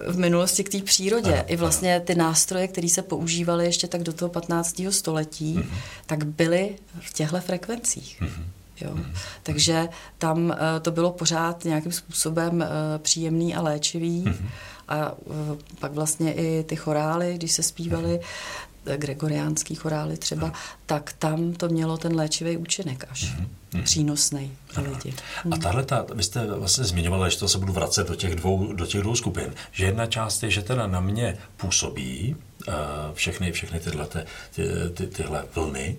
v 0.09 0.19
minulosti 0.19 0.65
k 0.65 0.69
té 0.69 0.79
přírodě. 0.83 1.33
Ano, 1.33 1.45
I 1.47 1.57
vlastně 1.57 2.01
ty 2.01 2.15
nástroje, 2.15 2.69
které 2.69 2.89
se 2.89 3.03
používaly 3.03 3.65
ještě 3.65 3.87
tak 3.87 4.03
do 4.03 4.13
toho 4.13 4.29
15. 4.29 4.83
století, 4.91 5.55
mm-hmm. 5.59 5.79
tak 6.07 6.25
byly 6.25 6.77
v 7.01 7.13
těchto 7.13 7.41
frekvencích. 7.41 8.23
Mm-hmm. 8.23 8.45
Jo. 8.85 8.91
Mm-hmm. 8.95 9.17
Takže 9.43 9.89
tam 10.19 10.45
uh, 10.45 10.55
to 10.83 10.91
bylo 10.91 11.13
pořád 11.13 11.65
nějakým 11.65 11.93
způsobem 11.93 12.61
uh, 12.61 12.67
příjemný 12.99 13.55
a 13.55 13.63
léčivý. 13.63 14.25
Mm-hmm. 14.25 14.49
A 14.89 15.13
uh, 15.13 15.37
pak 15.79 15.93
vlastně 15.93 16.35
i 16.35 16.65
ty 16.65 16.77
chorály, 16.77 17.35
když 17.35 17.53
se 17.53 17.63
zpívaly, 17.63 18.21
mm-hmm. 18.21 18.97
gregoriánský 18.97 19.75
chorály 19.75 20.17
třeba, 20.17 20.49
mm-hmm. 20.49 20.77
tak 20.87 21.13
tam 21.19 21.53
to 21.53 21.69
mělo 21.69 21.97
ten 21.97 22.17
léčivý 22.17 22.57
účinek 22.57 23.07
až. 23.11 23.25
Mm-hmm 23.25 23.47
hmm. 23.73 23.83
přínosný 23.83 24.53
pro 24.75 24.83
lidi. 24.83 25.15
Hmm. 25.45 25.53
A 25.53 25.57
tahle, 25.57 25.85
ta, 25.85 26.07
vy 26.15 26.23
jste 26.23 26.47
vlastně 26.47 26.85
zmiňovala, 26.85 27.29
že 27.29 27.39
to 27.39 27.49
se 27.49 27.59
budu 27.59 27.73
vracet 27.73 28.09
do 28.09 28.15
těch 28.15 28.35
dvou, 28.35 28.73
do 28.73 28.87
těch 28.87 29.01
dvou 29.01 29.17
skupin, 29.17 29.55
že 29.73 29.85
jedna 29.85 30.07
část 30.07 30.43
je, 30.43 30.51
že 30.51 30.63
teda 30.63 30.87
na 30.87 31.01
mě 31.01 31.37
působí 31.57 32.37
uh, 32.69 32.75
všechny, 33.15 33.53
všechny 33.53 33.81
tyhle, 33.81 34.07
ty, 34.07 34.19
ty, 34.55 34.63
ty, 34.95 35.07
tyhle 35.07 35.45
vlny 35.55 35.97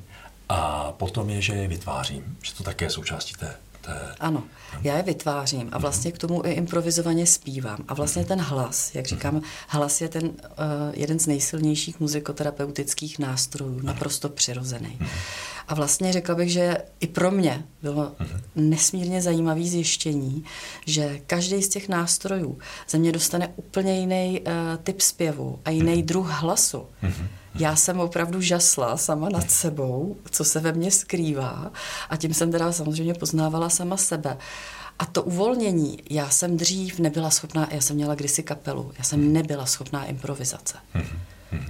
a 0.53 0.91
potom 0.97 1.29
je, 1.29 1.41
že 1.41 1.53
je 1.53 1.67
vytvářím, 1.67 2.37
že 2.41 2.53
to 2.53 2.63
také 2.63 2.85
je 2.85 2.89
součástí 2.89 3.33
té, 3.33 3.55
té... 3.81 4.15
Ano, 4.19 4.43
já 4.83 4.97
je 4.97 5.03
vytvářím 5.03 5.69
a 5.71 5.77
vlastně 5.77 6.11
k 6.11 6.17
tomu 6.17 6.45
i 6.45 6.51
improvizovaně 6.51 7.27
zpívám. 7.27 7.77
A 7.87 7.93
vlastně 7.93 8.25
ten 8.25 8.41
hlas, 8.41 8.95
jak 8.95 9.07
říkám, 9.07 9.41
hlas 9.67 10.01
je 10.01 10.09
ten 10.09 10.23
uh, 10.25 10.31
jeden 10.93 11.19
z 11.19 11.27
nejsilnějších 11.27 11.99
muzikoterapeutických 11.99 13.19
nástrojů, 13.19 13.79
naprosto 13.81 14.29
přirozený. 14.29 14.99
A 15.67 15.75
vlastně 15.75 16.13
řekla 16.13 16.35
bych, 16.35 16.51
že 16.51 16.77
i 16.99 17.07
pro 17.07 17.31
mě 17.31 17.63
bylo 17.81 18.11
nesmírně 18.55 19.21
zajímavé 19.21 19.63
zjištění, 19.63 20.43
že 20.85 21.19
každý 21.27 21.63
z 21.63 21.69
těch 21.69 21.89
nástrojů 21.89 22.59
ze 22.89 22.97
mě 22.97 23.11
dostane 23.11 23.53
úplně 23.55 23.99
jiný 23.99 24.41
uh, 24.41 24.53
typ 24.83 25.01
zpěvu 25.01 25.59
a 25.65 25.69
jiný 25.69 26.03
druh 26.03 26.29
hlasu. 26.29 26.87
Já 27.55 27.75
jsem 27.75 27.99
opravdu 27.99 28.41
žasla 28.41 28.97
sama 28.97 29.29
nad 29.29 29.51
sebou, 29.51 30.17
co 30.31 30.43
se 30.43 30.59
ve 30.59 30.71
mně 30.71 30.91
skrývá 30.91 31.71
a 32.09 32.17
tím 32.17 32.33
jsem 32.33 32.51
teda 32.51 32.71
samozřejmě 32.71 33.13
poznávala 33.13 33.69
sama 33.69 33.97
sebe. 33.97 34.37
A 34.99 35.05
to 35.05 35.23
uvolnění, 35.23 35.99
já 36.09 36.29
jsem 36.29 36.57
dřív 36.57 36.99
nebyla 36.99 37.29
schopná, 37.29 37.67
já 37.71 37.81
jsem 37.81 37.95
měla 37.95 38.15
kdysi 38.15 38.43
kapelu, 38.43 38.91
já 38.97 39.03
jsem 39.03 39.33
nebyla 39.33 39.65
schopná 39.65 40.05
improvizace. 40.05 40.77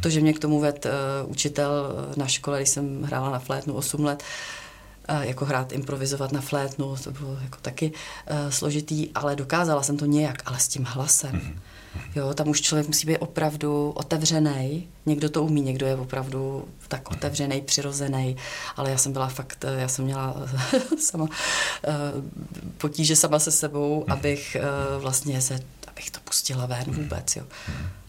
To, 0.02 0.10
že 0.10 0.22
mě 0.22 0.34
k 0.34 0.40
tomu 0.40 0.60
ved 0.60 0.86
uh, 0.86 1.32
učitel 1.32 1.96
na 2.18 2.28
škole, 2.28 2.58
když 2.58 2.70
jsem 2.70 3.04
hrála 3.04 3.30
na 3.30 3.40
flétnu 3.40 3.74
8 3.74 4.04
let, 4.04 4.24
uh, 4.24 4.63
jako 5.22 5.46
hrát, 5.46 5.72
improvizovat 5.72 6.32
na 6.32 6.42
flétnu, 6.42 6.96
to 7.04 7.12
bylo 7.12 7.38
jako 7.42 7.58
taky 7.62 7.92
uh, 7.92 8.50
složitý, 8.50 9.10
ale 9.16 9.36
dokázala 9.36 9.84
jsem 9.84 9.98
to 9.98 10.06
nějak, 10.06 10.42
ale 10.46 10.60
s 10.60 10.68
tím 10.68 10.84
hlasem. 10.84 11.32
Mm-hmm. 11.32 11.74
Jo, 12.16 12.34
tam 12.34 12.48
už 12.50 12.62
člověk 12.62 12.88
musí 12.88 13.08
být 13.08 13.18
opravdu 13.18 13.92
otevřený. 13.96 14.88
Někdo 15.06 15.30
to 15.30 15.44
umí, 15.44 15.62
někdo 15.62 15.86
je 15.86 15.96
opravdu 15.96 16.68
tak 16.88 17.12
otevřený, 17.12 17.62
přirozený, 17.62 18.38
ale 18.76 18.92
já 18.92 18.98
jsem 18.98 19.14
byla 19.14 19.28
fakt, 19.28 19.66
já 19.78 19.88
jsem 19.88 20.06
měla 20.06 20.36
sama 21.00 21.28
potíže 22.78 23.16
sama 23.16 23.40
se 23.40 23.52
sebou, 23.52 24.06
abych 24.10 24.58
vlastně 25.00 25.42
se, 25.42 25.60
abych 25.88 26.12
to 26.12 26.20
pustila 26.24 26.66
ven 26.66 26.84
vůbec, 26.88 27.36
jo. 27.36 27.44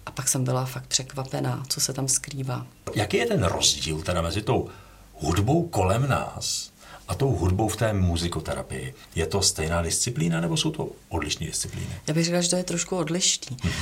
A 0.07 0.11
pak 0.11 0.29
jsem 0.29 0.45
byla 0.45 0.65
fakt 0.65 0.87
překvapená, 0.87 1.63
co 1.69 1.81
se 1.81 1.93
tam 1.93 2.09
skrývá. 2.09 2.67
Jaký 2.95 3.17
je 3.17 3.27
ten 3.27 3.45
rozdíl 3.45 4.03
teda 4.03 4.23
mezi 4.23 4.43
tou 4.43 4.69
hudbou 5.15 5.69
kolem 5.69 6.09
nás 6.09 6.74
a 7.09 7.15
tou 7.15 7.37
hudbou 7.37 7.69
v 7.69 7.77
té 7.77 7.93
muzikoterapii. 7.93 8.95
Je 9.15 9.27
to 9.27 9.43
stejná 9.43 9.83
disciplína 9.83 10.41
nebo 10.41 10.57
jsou 10.57 10.71
to 10.71 10.89
odlišné 11.09 11.47
disciplíny? 11.47 11.87
Já 12.07 12.15
bych 12.15 12.25
řekla, 12.25 12.41
že 12.41 12.51
to 12.51 12.57
je 12.57 12.65
trošku 12.65 12.97
odlišný. 12.97 13.57
Hmm. 13.63 13.73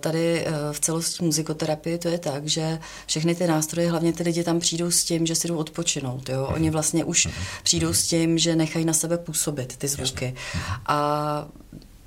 Tady 0.00 0.46
eh, 0.46 0.52
v 0.72 0.80
celosti 0.80 1.24
muzikoterapii 1.24 1.98
to 1.98 2.08
je 2.08 2.18
tak, 2.18 2.46
že 2.46 2.78
všechny 3.06 3.34
ty 3.34 3.46
nástroje, 3.46 3.90
hlavně 3.90 4.12
ty 4.12 4.22
lidi 4.22 4.44
tam 4.44 4.60
přijdou 4.60 4.90
s 4.90 5.04
tím, 5.04 5.26
že 5.26 5.34
si 5.34 5.48
jdou 5.48 5.56
odpočinout. 5.56 6.28
Jo? 6.28 6.50
Oni 6.54 6.70
vlastně 6.70 7.04
už 7.04 7.26
hmm. 7.26 7.34
přijdou 7.62 7.92
s 7.92 8.06
tím, 8.06 8.38
že 8.38 8.56
nechají 8.56 8.84
na 8.84 8.92
sebe 8.92 9.18
působit 9.18 9.76
ty 9.76 9.88
zvuky. 9.88 10.24
Jasně. 10.24 10.34
A 10.86 11.48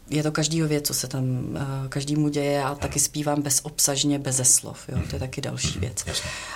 je 0.09 0.23
to 0.23 0.31
každýho 0.31 0.67
věc, 0.67 0.87
co 0.87 0.93
se 0.93 1.07
tam 1.07 1.23
uh, 1.23 1.61
každému 1.89 2.29
děje. 2.29 2.51
Já 2.51 2.75
taky 2.75 2.99
zpívám 2.99 3.41
bezobsažně, 3.41 4.19
beze 4.19 4.45
slov. 4.45 4.89
Jo? 4.89 4.97
To 5.09 5.15
je 5.15 5.19
taky 5.19 5.41
další 5.41 5.79
věc. 5.79 6.05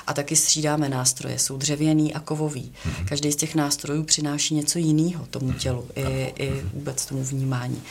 A 0.07 0.13
taky 0.13 0.35
střídáme 0.35 0.89
nástroje. 0.89 1.39
Jsou 1.39 1.57
dřevěný 1.57 2.13
a 2.13 2.19
kovový. 2.19 2.73
Mhm. 2.85 3.05
Každý 3.05 3.31
z 3.31 3.35
těch 3.35 3.55
nástrojů 3.55 4.03
přináší 4.03 4.55
něco 4.55 4.79
jiného 4.79 5.25
tomu 5.25 5.53
tělu 5.53 5.87
i, 5.95 6.33
i 6.35 6.61
vůbec 6.73 7.05
tomu 7.05 7.23
vnímání. 7.23 7.81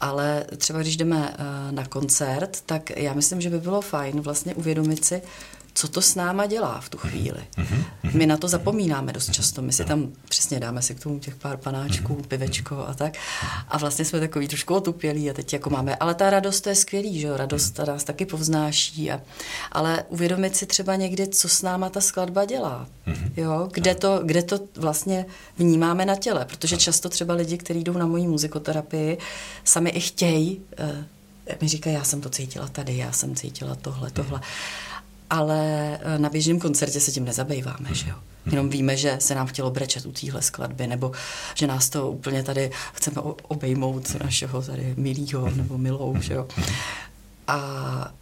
Ale 0.00 0.44
třeba 0.56 0.80
když 0.80 0.96
jdeme 0.96 1.16
uh, 1.30 1.72
na 1.72 1.86
koncert, 1.86 2.62
tak 2.66 2.90
já 2.96 3.12
myslím, 3.14 3.40
že 3.40 3.50
by 3.50 3.58
bylo 3.58 3.80
fajn 3.80 4.20
vlastně 4.20 4.54
uvědomit 4.54 5.04
si, 5.04 5.22
co 5.74 5.88
to 5.88 6.02
s 6.02 6.14
náma 6.14 6.46
dělá 6.46 6.80
v 6.80 6.88
tu 6.88 6.98
chvíli. 6.98 7.40
Mm-hmm. 7.56 7.84
My 8.14 8.26
na 8.26 8.36
to 8.36 8.48
zapomínáme 8.48 9.12
dost 9.12 9.32
často. 9.32 9.62
My 9.62 9.72
si 9.72 9.84
tam 9.84 10.12
přesně 10.28 10.60
dáme 10.60 10.82
si 10.82 10.94
k 10.94 11.00
tomu 11.00 11.18
těch 11.18 11.36
pár 11.36 11.56
panáčků, 11.56 12.14
pivečko 12.14 12.86
a 12.88 12.94
tak. 12.94 13.12
A 13.68 13.78
vlastně 13.78 14.04
jsme 14.04 14.20
takový 14.20 14.48
trošku 14.48 14.74
otupělí 14.74 15.30
a 15.30 15.32
teď 15.32 15.52
jako 15.52 15.70
máme. 15.70 15.96
Ale 15.96 16.14
ta 16.14 16.30
radost 16.30 16.60
to 16.60 16.68
je 16.68 16.74
skvělý, 16.74 17.20
že 17.20 17.26
jo? 17.26 17.36
Radost 17.36 17.70
ta 17.70 17.84
nás 17.84 18.04
taky 18.04 18.26
povznáší. 18.26 19.10
A, 19.10 19.20
ale 19.72 20.04
uvědomit 20.08 20.56
si 20.56 20.66
třeba 20.66 20.96
někdy, 20.96 21.28
co 21.28 21.48
s 21.48 21.62
náma 21.62 21.90
ta 21.90 22.00
skladba 22.00 22.44
dělá. 22.44 22.86
Jo? 23.36 23.68
Kde, 23.72 23.94
to, 23.94 24.20
kde 24.24 24.42
to 24.42 24.60
vlastně 24.76 25.26
vnímáme 25.58 26.06
na 26.06 26.16
těle. 26.16 26.44
Protože 26.44 26.76
často 26.76 27.08
třeba 27.08 27.34
lidi, 27.34 27.58
kteří 27.58 27.84
jdou 27.84 27.92
na 27.92 28.06
moji 28.06 28.26
muzikoterapii, 28.26 29.18
sami 29.64 29.90
i 29.90 30.00
chtějí, 30.00 30.60
uh, 30.80 31.04
mi 31.60 31.68
říkají, 31.68 31.96
já 31.96 32.04
jsem 32.04 32.20
to 32.20 32.30
cítila 32.30 32.68
tady, 32.68 32.96
já 32.96 33.12
jsem 33.12 33.34
cítila 33.34 33.74
tohle, 33.74 34.10
tohle. 34.10 34.38
Mm-hmm 34.38 34.89
ale 35.30 35.58
eh, 36.02 36.18
na 36.18 36.28
běžném 36.28 36.60
koncertě 36.60 37.00
se 37.00 37.12
tím 37.12 37.24
nezabýváme, 37.24 37.88
že 37.92 38.08
jo. 38.08 38.16
Jenom 38.46 38.70
víme, 38.70 38.96
že 38.96 39.16
se 39.18 39.34
nám 39.34 39.46
chtělo 39.46 39.70
brečet 39.70 40.06
u 40.06 40.12
téhle 40.12 40.42
skladby, 40.42 40.86
nebo 40.86 41.12
že 41.54 41.66
nás 41.66 41.88
to 41.90 42.10
úplně 42.10 42.42
tady 42.42 42.70
chceme 42.92 43.16
obejmout 43.42 44.14
našeho 44.24 44.62
tady 44.62 44.94
milýho 44.96 45.50
nebo 45.50 45.78
milou, 45.78 46.16
že 46.20 46.34
jo. 46.34 46.48
A 47.46 48.12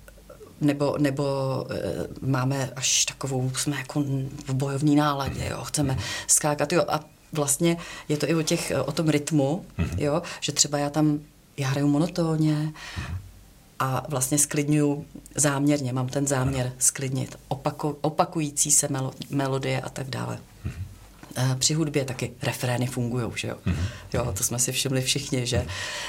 nebo, 0.60 0.96
nebo 0.98 1.24
e, 1.70 2.06
máme 2.20 2.70
až 2.76 3.04
takovou, 3.04 3.50
jsme 3.56 3.76
jako 3.76 4.02
v 4.46 4.54
bojovní 4.54 4.96
náladě, 4.96 5.48
jo, 5.50 5.64
chceme 5.64 5.98
skákat, 6.26 6.72
jo, 6.72 6.84
a 6.88 7.00
vlastně 7.32 7.76
je 8.08 8.16
to 8.16 8.30
i 8.30 8.34
o, 8.34 8.42
těch, 8.42 8.72
o 8.84 8.92
tom 8.92 9.08
rytmu, 9.08 9.64
jo, 9.96 10.22
že 10.40 10.52
třeba 10.52 10.78
já 10.78 10.90
tam, 10.90 11.18
já 11.56 11.68
hraju 11.68 11.88
monotónně 11.88 12.72
a 13.78 14.02
vlastně 14.08 14.38
sklidňuju 14.38 15.06
záměrně, 15.34 15.92
mám 15.92 16.08
ten 16.08 16.26
záměr 16.26 16.72
sklidnit, 16.78 17.36
opaku, 17.48 17.98
opakující 18.00 18.70
se 18.70 18.88
melo, 18.88 19.12
melodie 19.30 19.80
a 19.80 19.88
tak 19.88 20.10
dále. 20.10 20.38
Mm-hmm. 20.66 21.58
Při 21.58 21.74
hudbě 21.74 22.04
taky 22.04 22.32
refrény 22.42 22.86
fungují, 22.86 23.30
že 23.34 23.48
jo? 23.48 23.56
Mm-hmm. 23.66 23.86
Jo, 24.12 24.32
to 24.38 24.44
jsme 24.44 24.58
si 24.58 24.72
všimli 24.72 25.02
všichni, 25.02 25.46
že 25.46 25.66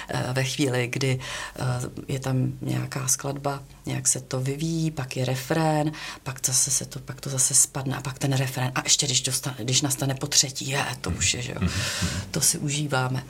eh, 0.10 0.34
ve 0.34 0.44
chvíli, 0.44 0.88
kdy 0.88 1.20
eh, 1.56 1.64
je 2.08 2.20
tam 2.20 2.54
nějaká 2.62 3.08
skladba, 3.08 3.64
nějak 3.86 4.08
se 4.08 4.22
to 4.22 4.40
vyvíjí, 4.40 4.92
pak 4.92 5.18
je 5.18 5.26
refrén, 5.26 5.92
pak 6.24 6.40
zase 6.46 6.72
se 6.72 6.86
to, 6.86 7.00
pak 7.00 7.22
to 7.22 7.30
zase 7.30 7.54
spadne 7.54 7.98
a 7.98 8.02
pak 8.02 8.20
ten 8.20 8.34
refrén 8.34 8.72
a 8.76 8.82
ještě 8.84 9.06
když, 9.06 9.22
dostane, 9.22 9.56
když 9.60 9.82
nastane 9.82 10.16
po 10.16 10.28
třetí, 10.28 10.70
je, 10.70 10.86
to 11.02 11.10
už 11.10 11.34
je, 11.34 11.42
že 11.42 11.52
jo? 11.52 11.70
To 12.32 12.42
si 12.42 12.58
užíváme. 12.58 13.24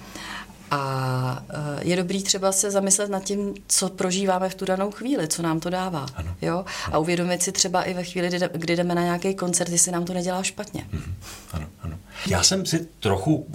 A 0.71 1.43
eh, 1.49 1.79
je 1.81 1.95
dobrý 1.95 2.23
třeba 2.23 2.51
se 2.51 2.71
zamyslet 2.71 3.09
nad 3.09 3.23
tím, 3.23 3.53
co 3.67 3.89
prožíváme 3.89 4.49
v 4.49 4.55
tu 4.55 4.65
danou 4.65 4.91
chvíli, 4.91 5.27
co 5.27 5.41
nám 5.41 5.59
to 5.59 5.69
dává. 5.69 6.05
Ano. 6.15 6.35
Jo? 6.41 6.65
A 6.91 6.97
uvědomit 6.97 7.43
si 7.43 7.51
třeba 7.51 7.83
i 7.83 7.93
ve 7.93 8.03
chvíli, 8.03 8.29
kdy 8.53 8.75
jdeme 8.75 8.95
na 8.95 9.03
nějaký 9.03 9.35
koncert, 9.35 9.71
jestli 9.71 9.91
nám 9.91 10.05
to 10.05 10.13
nedělá 10.13 10.43
špatně. 10.43 10.87
Mhm. 10.91 11.15
Ano, 11.51 11.67
ano. 11.81 11.97
Já 12.27 12.43
jsem 12.43 12.65
si 12.65 12.87
trochu 12.99 13.47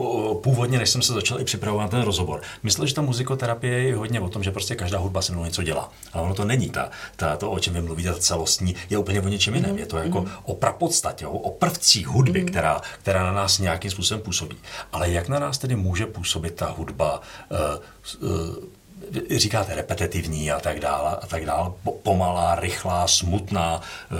původně, 0.43 0.79
než 0.79 0.91
jsem 0.91 1.03
se 1.03 1.12
začal 1.12 1.41
i 1.41 1.45
připravovat 1.45 1.91
ten 1.91 2.03
rozhovor, 2.03 2.43
myslel, 2.62 2.87
že 2.87 2.95
ta 2.95 3.03
muzikoterapie 3.03 3.83
je 3.83 3.97
hodně 3.97 4.21
o 4.21 4.29
tom, 4.29 4.43
že 4.43 4.51
prostě 4.51 4.75
každá 4.75 4.99
hudba 4.99 5.23
se 5.23 5.33
mnou 5.33 5.45
něco 5.45 5.62
dělá. 5.62 5.93
Ale 6.12 6.25
ono 6.25 6.35
to 6.35 6.45
není. 6.45 6.71
Ta, 6.71 6.91
ta, 7.17 7.37
to, 7.37 7.51
o 7.51 7.59
čem 7.59 7.75
vy 7.75 7.83
mluvíte, 7.83 8.12
ta 8.12 8.19
celostní, 8.19 8.75
je 8.91 8.99
úplně 8.99 9.21
o 9.21 9.29
něčem 9.29 9.55
jiném. 9.55 9.73
Mm. 9.73 9.79
Je 9.79 9.87
to 9.87 9.99
jako 9.99 10.21
mm. 10.21 10.29
o 10.45 10.55
prapodstatě, 10.55 11.27
o 11.27 11.51
prvcích 11.51 12.07
hudby, 12.07 12.41
mm. 12.41 12.47
která, 12.47 12.81
která 13.03 13.23
na 13.23 13.33
nás 13.33 13.59
nějakým 13.59 13.91
způsobem 13.91 14.23
působí. 14.23 14.57
Ale 14.93 15.11
jak 15.11 15.29
na 15.29 15.39
nás 15.39 15.59
tedy 15.59 15.77
může 15.77 16.07
působit 16.07 16.55
ta 16.55 16.71
hudba? 16.71 17.04
Uh, 17.13 18.31
uh, 18.31 19.39
říkáte 19.39 19.75
repetitivní 19.75 20.51
a 20.51 20.61
tak 20.61 20.81
dále, 20.81 21.17
a 21.17 21.27
tak 21.27 21.47
dále, 21.47 21.73
pomalá, 22.03 22.55
rychlá, 22.55 23.07
smutná, 23.09 23.81
mm. 24.11 24.19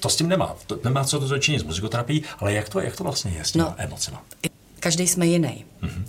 to 0.00 0.08
s 0.08 0.16
tím 0.16 0.28
nemá. 0.28 0.54
To 0.66 0.78
nemá 0.84 1.04
co 1.04 1.20
to 1.20 1.26
začínit 1.26 1.60
s 1.60 1.64
muzikoterapií, 1.64 2.24
ale 2.38 2.52
jak 2.52 2.68
to, 2.68 2.80
jak 2.80 2.96
to 2.96 3.04
vlastně 3.04 3.30
je 3.30 3.44
s 3.44 3.52
těmi 3.52 3.64
no, 3.64 3.74
emocemi? 3.78 4.16
Každý 4.80 5.08
jsme 5.08 5.26
jiný. 5.26 5.64
Mm-hmm. 5.82 6.04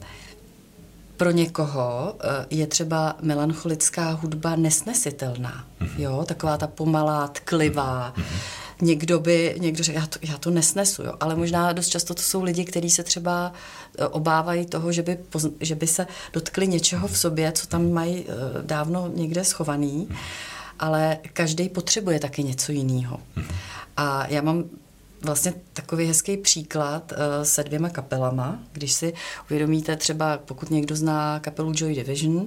Pro 1.18 1.32
někoho 1.32 2.16
eh, 2.20 2.46
je 2.50 2.68
třeba 2.68 3.16
melancholická 3.22 4.12
hudba 4.12 4.56
nesnesitelná. 4.56 5.66
Mm-hmm. 5.82 5.90
Jo, 5.98 6.24
taková 6.28 6.58
ta 6.58 6.68
pomalá, 6.68 7.28
tklivá. 7.28 8.14
Mm-hmm. 8.18 8.63
Někdo 8.84 9.20
by, 9.20 9.56
někdo 9.60 9.84
řekl, 9.84 10.00
já 10.00 10.06
to, 10.08 10.20
já 10.22 10.38
to 10.38 10.50
nesnesu, 10.50 11.04
jo. 11.04 11.14
ale 11.20 11.36
možná 11.36 11.74
dost 11.74 11.88
často 11.88 12.14
to 12.14 12.22
jsou 12.22 12.44
lidi, 12.44 12.66
kteří 12.66 12.90
se 12.90 13.04
třeba 13.04 13.54
eh, 13.98 14.08
obávají 14.08 14.66
toho, 14.66 14.92
že 14.92 15.02
by, 15.02 15.18
pozn- 15.32 15.54
že 15.60 15.76
by 15.76 15.88
se 15.88 16.08
dotkli 16.34 16.68
něčeho 16.68 17.08
v 17.08 17.18
sobě, 17.18 17.52
co 17.52 17.68
tam 17.68 17.92
mají 17.92 18.26
eh, 18.28 18.34
dávno 18.62 19.12
někde 19.16 19.44
schovaný, 19.44 20.10
ale 20.80 21.18
každý 21.34 21.70
potřebuje 21.70 22.20
taky 22.20 22.44
něco 22.44 22.72
jiného. 22.72 23.20
A 23.98 24.28
já 24.28 24.42
mám 24.42 24.64
vlastně 25.24 25.54
takový 25.74 26.06
hezký 26.06 26.38
příklad 26.38 27.12
uh, 27.12 27.18
se 27.44 27.64
dvěma 27.64 27.90
kapelama. 27.90 28.60
Když 28.72 28.94
si 28.94 29.14
uvědomíte 29.50 29.96
třeba, 29.96 30.38
pokud 30.38 30.72
někdo 30.72 30.96
zná 30.96 31.40
kapelu 31.40 31.72
Joy 31.76 31.96
Division 31.96 32.46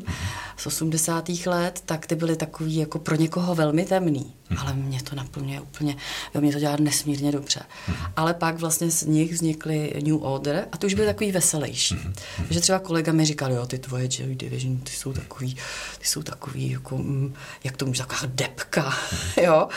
z 0.57 0.67
80. 0.67 1.29
let, 1.47 1.83
tak 1.87 2.07
ty 2.07 2.15
byly 2.15 2.37
takový 2.37 2.77
jako 2.77 2.99
pro 2.99 3.17
někoho 3.17 3.55
velmi 3.55 3.85
temný. 3.85 4.35
Hmm. 4.49 4.59
Ale 4.59 4.75
mě 4.75 5.03
to 5.03 5.17
naplňuje 5.17 5.61
úplně, 5.61 5.97
jo, 6.35 6.41
mě 6.41 6.53
to 6.53 6.59
dělá 6.59 6.77
nesmírně 6.81 7.33
dobře. 7.33 7.61
Hmm. 7.87 7.97
Ale 8.17 8.35
pak 8.35 8.59
vlastně 8.59 8.91
z 8.91 9.03
nich 9.03 9.33
vznikly 9.33 9.93
New 10.05 10.23
Order 10.23 10.69
a 10.73 10.77
to 10.77 10.87
už 10.87 10.95
byly 10.95 11.07
takový 11.07 11.33
veselější. 11.33 11.95
Hmm. 11.95 12.15
Takže 12.37 12.61
třeba 12.61 12.79
kolega 12.79 13.13
mi 13.13 13.25
říkal, 13.25 13.53
jo, 13.53 13.67
ty 13.67 13.79
tvoje 13.79 14.09
Joy 14.11 14.35
Division, 14.35 14.79
ty 14.79 14.91
jsou 14.91 15.13
takový, 15.13 15.55
ty 15.99 16.07
jsou 16.07 16.23
takový, 16.23 16.71
jako, 16.71 16.99
mm, 16.99 17.35
jak 17.65 17.77
to 17.77 17.87
může, 17.87 18.03
taková 18.03 18.33
depka, 18.35 18.95
jo, 19.43 19.69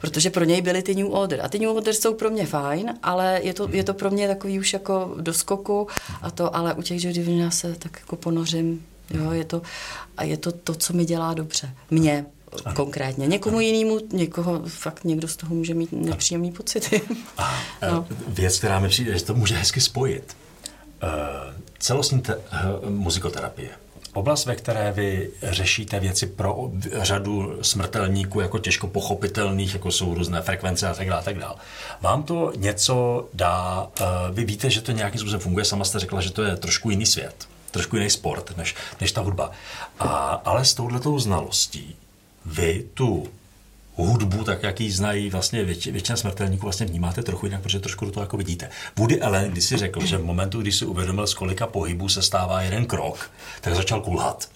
protože 0.00 0.30
pro 0.30 0.44
něj 0.44 0.62
byly 0.62 0.82
ty 0.82 0.94
New 0.94 1.12
Order. 1.12 1.40
A 1.44 1.48
ty 1.48 1.58
New 1.58 1.70
Order 1.70 1.94
jsou 1.94 2.14
pro 2.14 2.30
mě 2.30 2.46
fajn, 2.46 2.94
ale 3.02 3.40
je 3.42 3.54
to, 3.54 3.68
je 3.72 3.84
to 3.84 3.94
pro 3.94 4.10
mě 4.10 4.28
takový 4.28 4.58
už 4.58 4.72
jako 4.72 5.14
do 5.20 5.32
skoku 5.32 5.88
a 6.22 6.30
to, 6.30 6.56
ale 6.56 6.74
u 6.74 6.82
těch 6.82 7.04
Joy 7.04 7.12
Division 7.12 7.50
se 7.50 7.74
tak 7.74 7.96
jako 8.00 8.16
ponořím, 8.16 8.86
jo, 9.10 9.30
je 9.30 9.44
to, 9.44 9.62
a 10.16 10.24
je 10.24 10.36
to 10.36 10.52
to, 10.52 10.74
co 10.74 10.92
mi 10.92 11.04
dělá 11.04 11.34
dobře. 11.34 11.74
Mně, 11.90 12.26
ano. 12.64 12.76
konkrétně. 12.76 13.26
Někomu 13.26 13.60
jinému, 13.60 13.98
někoho 14.12 14.62
fakt 14.66 15.04
někdo 15.04 15.28
z 15.28 15.36
toho 15.36 15.54
může 15.54 15.74
mít 15.74 15.92
nepříjemný 15.92 16.52
pocity. 16.52 17.02
A, 17.38 17.54
no. 17.90 18.06
Věc, 18.28 18.58
která 18.58 18.78
mi 18.78 18.88
přijde, 18.88 19.18
že 19.18 19.24
to 19.24 19.34
může 19.34 19.56
hezky 19.56 19.80
spojit. 19.80 20.36
Uh, 21.02 21.08
celostní 21.78 22.20
te- 22.20 22.36
uh, 22.36 22.90
muzikoterapie. 22.90 23.70
Oblast, 24.12 24.46
ve 24.46 24.56
které 24.56 24.92
vy 24.92 25.30
řešíte 25.42 26.00
věci 26.00 26.26
pro 26.26 26.70
řadu 26.92 27.58
smrtelníků 27.62 28.40
jako 28.40 28.58
těžko 28.58 28.86
pochopitelných, 28.86 29.74
jako 29.74 29.90
jsou 29.90 30.14
různé 30.14 30.42
frekvence 30.42 30.88
a 30.88 30.94
tak 30.94 31.08
dále, 31.08 31.22
tak 31.22 31.38
dále. 31.38 31.54
Vám 32.00 32.22
to 32.22 32.52
něco 32.56 33.28
dá, 33.34 33.86
uh, 34.00 34.06
vy 34.34 34.44
víte, 34.44 34.70
že 34.70 34.80
to 34.80 34.92
nějakým 34.92 35.20
způsobem 35.20 35.40
funguje, 35.40 35.64
sama 35.64 35.84
jste 35.84 35.98
řekla, 35.98 36.20
že 36.20 36.32
to 36.32 36.42
je 36.42 36.56
trošku 36.56 36.90
jiný 36.90 37.06
svět, 37.06 37.48
trošku 37.70 37.96
jiný 37.96 38.10
sport 38.10 38.56
než, 38.56 38.74
než 39.00 39.12
ta 39.12 39.20
hudba. 39.20 39.50
A, 39.98 40.06
ale 40.44 40.64
s 40.64 40.74
touhletou 40.74 41.18
znalostí 41.18 41.96
vy 42.48 42.84
tu 42.94 43.28
hudbu, 43.96 44.44
tak 44.44 44.62
jak 44.62 44.80
ji 44.80 44.90
znají 44.90 45.30
vlastně 45.30 45.64
věč, 45.64 45.86
většina 45.86 46.16
smrtelníků, 46.16 46.62
vlastně 46.62 46.86
vnímáte 46.86 47.22
trochu 47.22 47.46
jinak, 47.46 47.62
protože 47.62 47.80
trošku 47.80 48.04
do 48.04 48.10
toho 48.10 48.24
jako 48.24 48.36
vidíte. 48.36 48.70
Woody 48.96 49.20
Allen, 49.20 49.50
když 49.50 49.64
si 49.64 49.76
řekl, 49.76 50.06
že 50.06 50.18
v 50.18 50.24
momentu, 50.24 50.60
kdy 50.60 50.72
si 50.72 50.86
uvědomil, 50.86 51.26
z 51.26 51.34
kolika 51.34 51.66
pohybů 51.66 52.08
se 52.08 52.22
stává 52.22 52.62
jeden 52.62 52.86
krok, 52.86 53.30
tak 53.60 53.74
začal 53.74 54.00
kulhat. 54.00 54.48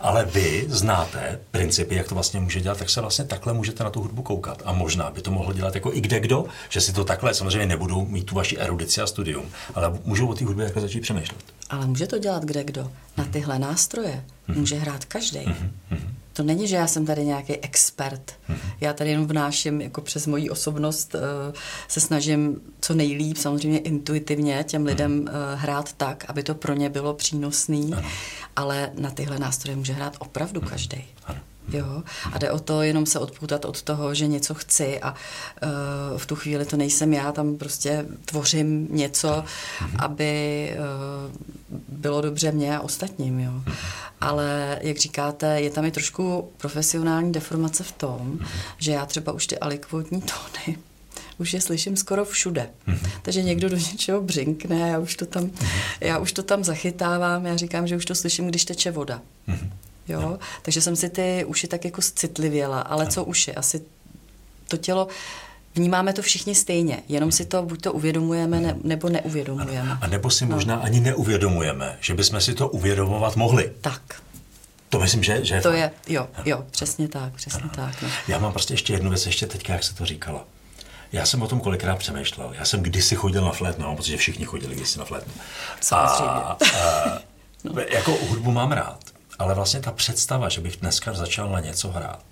Ale 0.00 0.24
vy 0.24 0.64
znáte 0.68 1.38
principy, 1.50 1.94
jak 1.94 2.08
to 2.08 2.14
vlastně 2.14 2.40
může 2.40 2.60
dělat, 2.60 2.78
tak 2.78 2.90
se 2.90 3.00
vlastně 3.00 3.24
takhle 3.24 3.52
můžete 3.52 3.84
na 3.84 3.90
tu 3.90 4.00
hudbu 4.00 4.22
koukat. 4.22 4.62
A 4.64 4.72
možná 4.72 5.10
by 5.10 5.22
to 5.22 5.30
mohl 5.30 5.52
dělat 5.52 5.74
jako 5.74 5.94
i 5.94 6.00
kde 6.00 6.20
kdo, 6.20 6.44
že 6.68 6.80
si 6.80 6.92
to 6.92 7.04
takhle, 7.04 7.34
samozřejmě 7.34 7.66
nebudou 7.66 8.06
mít 8.06 8.24
tu 8.26 8.34
vaši 8.34 8.58
erudici 8.58 9.00
a 9.00 9.06
studium, 9.06 9.46
ale 9.74 9.98
můžou 10.04 10.28
o 10.28 10.34
té 10.34 10.44
hudbě 10.44 10.64
takhle 10.64 10.82
začít 10.82 11.00
přemýšlet. 11.00 11.40
Ale 11.70 11.86
může 11.86 12.06
to 12.06 12.18
dělat 12.18 12.44
kde 12.44 12.64
kdo. 12.64 12.92
Na 13.16 13.24
tyhle 13.24 13.58
nástroje 13.58 14.24
může 14.48 14.76
hrát 14.76 15.04
každý. 15.04 15.40
To 16.38 16.44
není, 16.44 16.68
že 16.68 16.76
já 16.76 16.86
jsem 16.86 17.06
tady 17.06 17.24
nějaký 17.24 17.56
expert. 17.56 18.32
Já 18.80 18.92
tady 18.92 19.10
jenom 19.10 19.26
vnáším 19.26 19.80
jako 19.80 20.00
přes 20.00 20.26
moji 20.26 20.50
osobnost, 20.50 21.14
eh, 21.14 21.52
se 21.88 22.00
snažím 22.00 22.60
co 22.80 22.94
nejlíp, 22.94 23.36
samozřejmě 23.36 23.78
intuitivně 23.78 24.64
těm 24.64 24.86
lidem 24.86 25.28
eh, 25.28 25.32
hrát 25.56 25.92
tak, 25.92 26.24
aby 26.28 26.42
to 26.42 26.54
pro 26.54 26.74
ně 26.74 26.90
bylo 26.90 27.14
přínosný, 27.14 27.94
ale 28.56 28.90
na 28.98 29.10
tyhle 29.10 29.38
nástroje 29.38 29.76
může 29.76 29.92
hrát 29.92 30.16
opravdu 30.18 30.60
každý. 30.60 31.04
Jo? 31.72 32.02
A 32.32 32.38
jde 32.38 32.50
o 32.50 32.58
to 32.58 32.82
jenom 32.82 33.06
se 33.06 33.18
odpoutat 33.18 33.64
od 33.64 33.82
toho, 33.82 34.14
že 34.14 34.26
něco 34.26 34.54
chci 34.54 35.00
a 35.00 35.14
uh, 35.62 36.18
v 36.18 36.26
tu 36.26 36.36
chvíli 36.36 36.64
to 36.64 36.76
nejsem 36.76 37.12
já, 37.12 37.32
tam 37.32 37.56
prostě 37.56 38.06
tvořím 38.24 38.88
něco, 38.90 39.44
aby 39.98 40.70
uh, 40.72 41.34
bylo 41.88 42.20
dobře 42.20 42.52
mě 42.52 42.76
a 42.76 42.80
ostatním. 42.80 43.40
Jo? 43.40 43.52
Ale 44.20 44.78
jak 44.82 44.96
říkáte, 44.96 45.60
je 45.60 45.70
tam 45.70 45.84
i 45.84 45.90
trošku 45.90 46.50
profesionální 46.56 47.32
deformace 47.32 47.82
v 47.82 47.92
tom, 47.92 48.38
že 48.78 48.92
já 48.92 49.06
třeba 49.06 49.32
už 49.32 49.46
ty 49.46 49.58
alikvotní 49.58 50.22
tóny 50.22 50.78
už 51.38 51.54
je 51.54 51.60
slyším 51.60 51.96
skoro 51.96 52.24
všude. 52.24 52.70
Takže 53.22 53.42
někdo 53.42 53.68
do 53.68 53.76
něčeho 53.76 54.20
břinkne, 54.20 54.78
já 54.78 54.98
už 54.98 55.16
to 55.16 55.26
tam, 55.26 55.50
já 56.00 56.18
už 56.18 56.32
to 56.32 56.42
tam 56.42 56.64
zachytávám, 56.64 57.46
já 57.46 57.56
říkám, 57.56 57.86
že 57.86 57.96
už 57.96 58.04
to 58.04 58.14
slyším, 58.14 58.46
když 58.46 58.64
teče 58.64 58.90
voda. 58.90 59.22
Jo? 60.08 60.20
No. 60.20 60.38
Takže 60.62 60.80
jsem 60.80 60.96
si 60.96 61.08
ty 61.08 61.44
uši 61.44 61.66
tak 61.66 61.84
jako 61.84 62.02
citlivěla, 62.02 62.80
ale 62.80 63.04
no. 63.04 63.10
co 63.10 63.24
uši? 63.24 63.54
Asi 63.54 63.82
to 64.68 64.76
tělo, 64.76 65.08
vnímáme 65.74 66.12
to 66.12 66.22
všichni 66.22 66.54
stejně, 66.54 67.02
jenom 67.08 67.32
si 67.32 67.44
to 67.44 67.62
buď 67.62 67.82
to 67.82 67.92
uvědomujeme, 67.92 68.60
ne, 68.60 68.76
nebo 68.84 69.08
neuvědomujeme. 69.08 69.98
A 70.00 70.06
nebo 70.06 70.30
si 70.30 70.46
možná 70.46 70.76
no. 70.76 70.82
ani 70.82 71.00
neuvědomujeme, 71.00 71.96
že 72.00 72.14
bychom 72.14 72.40
si 72.40 72.54
to 72.54 72.68
uvědomovat 72.68 73.36
mohli. 73.36 73.72
Tak. 73.80 74.02
To 74.88 74.98
myslím, 75.00 75.22
že, 75.22 75.44
že 75.44 75.54
je 75.54 75.60
To 75.60 75.68
fajn. 75.68 75.82
je, 75.82 75.90
jo, 76.08 76.28
jo, 76.44 76.64
přesně 76.70 77.08
tak, 77.08 77.32
přesně 77.32 77.60
ano. 77.62 77.70
tak. 77.74 78.02
No. 78.02 78.08
Já 78.28 78.38
mám 78.38 78.52
prostě 78.52 78.74
ještě 78.74 78.92
jednu 78.92 79.10
věc, 79.10 79.26
ještě 79.26 79.46
teďka, 79.46 79.72
jak 79.72 79.84
se 79.84 79.94
to 79.94 80.04
říkalo. 80.06 80.44
Já 81.12 81.26
jsem 81.26 81.42
o 81.42 81.48
tom 81.48 81.60
kolikrát 81.60 81.98
přemýšlel. 81.98 82.54
Já 82.58 82.64
jsem 82.64 82.82
kdysi 82.82 83.16
chodil 83.16 83.44
na 83.44 83.52
flétnu, 83.52 83.86
mám 83.86 83.96
pocit, 83.96 84.10
že 84.10 84.16
všichni 84.16 84.44
chodili 84.44 84.74
kdysi 84.74 84.98
na 84.98 85.04
flétnu. 85.04 85.32
Samozřejmě. 85.80 86.30
A, 86.30 86.56
a, 86.76 87.18
no. 87.64 87.72
Jako 87.88 88.18
hudbu 88.28 88.50
mám 88.52 88.72
rád. 88.72 88.98
Ale 89.38 89.54
vlastně 89.54 89.80
ta 89.80 89.92
představa, 89.92 90.48
že 90.48 90.60
bych 90.60 90.76
dneska 90.76 91.12
začal 91.12 91.50
na 91.50 91.60
něco 91.60 91.88
hrát, 91.88 92.24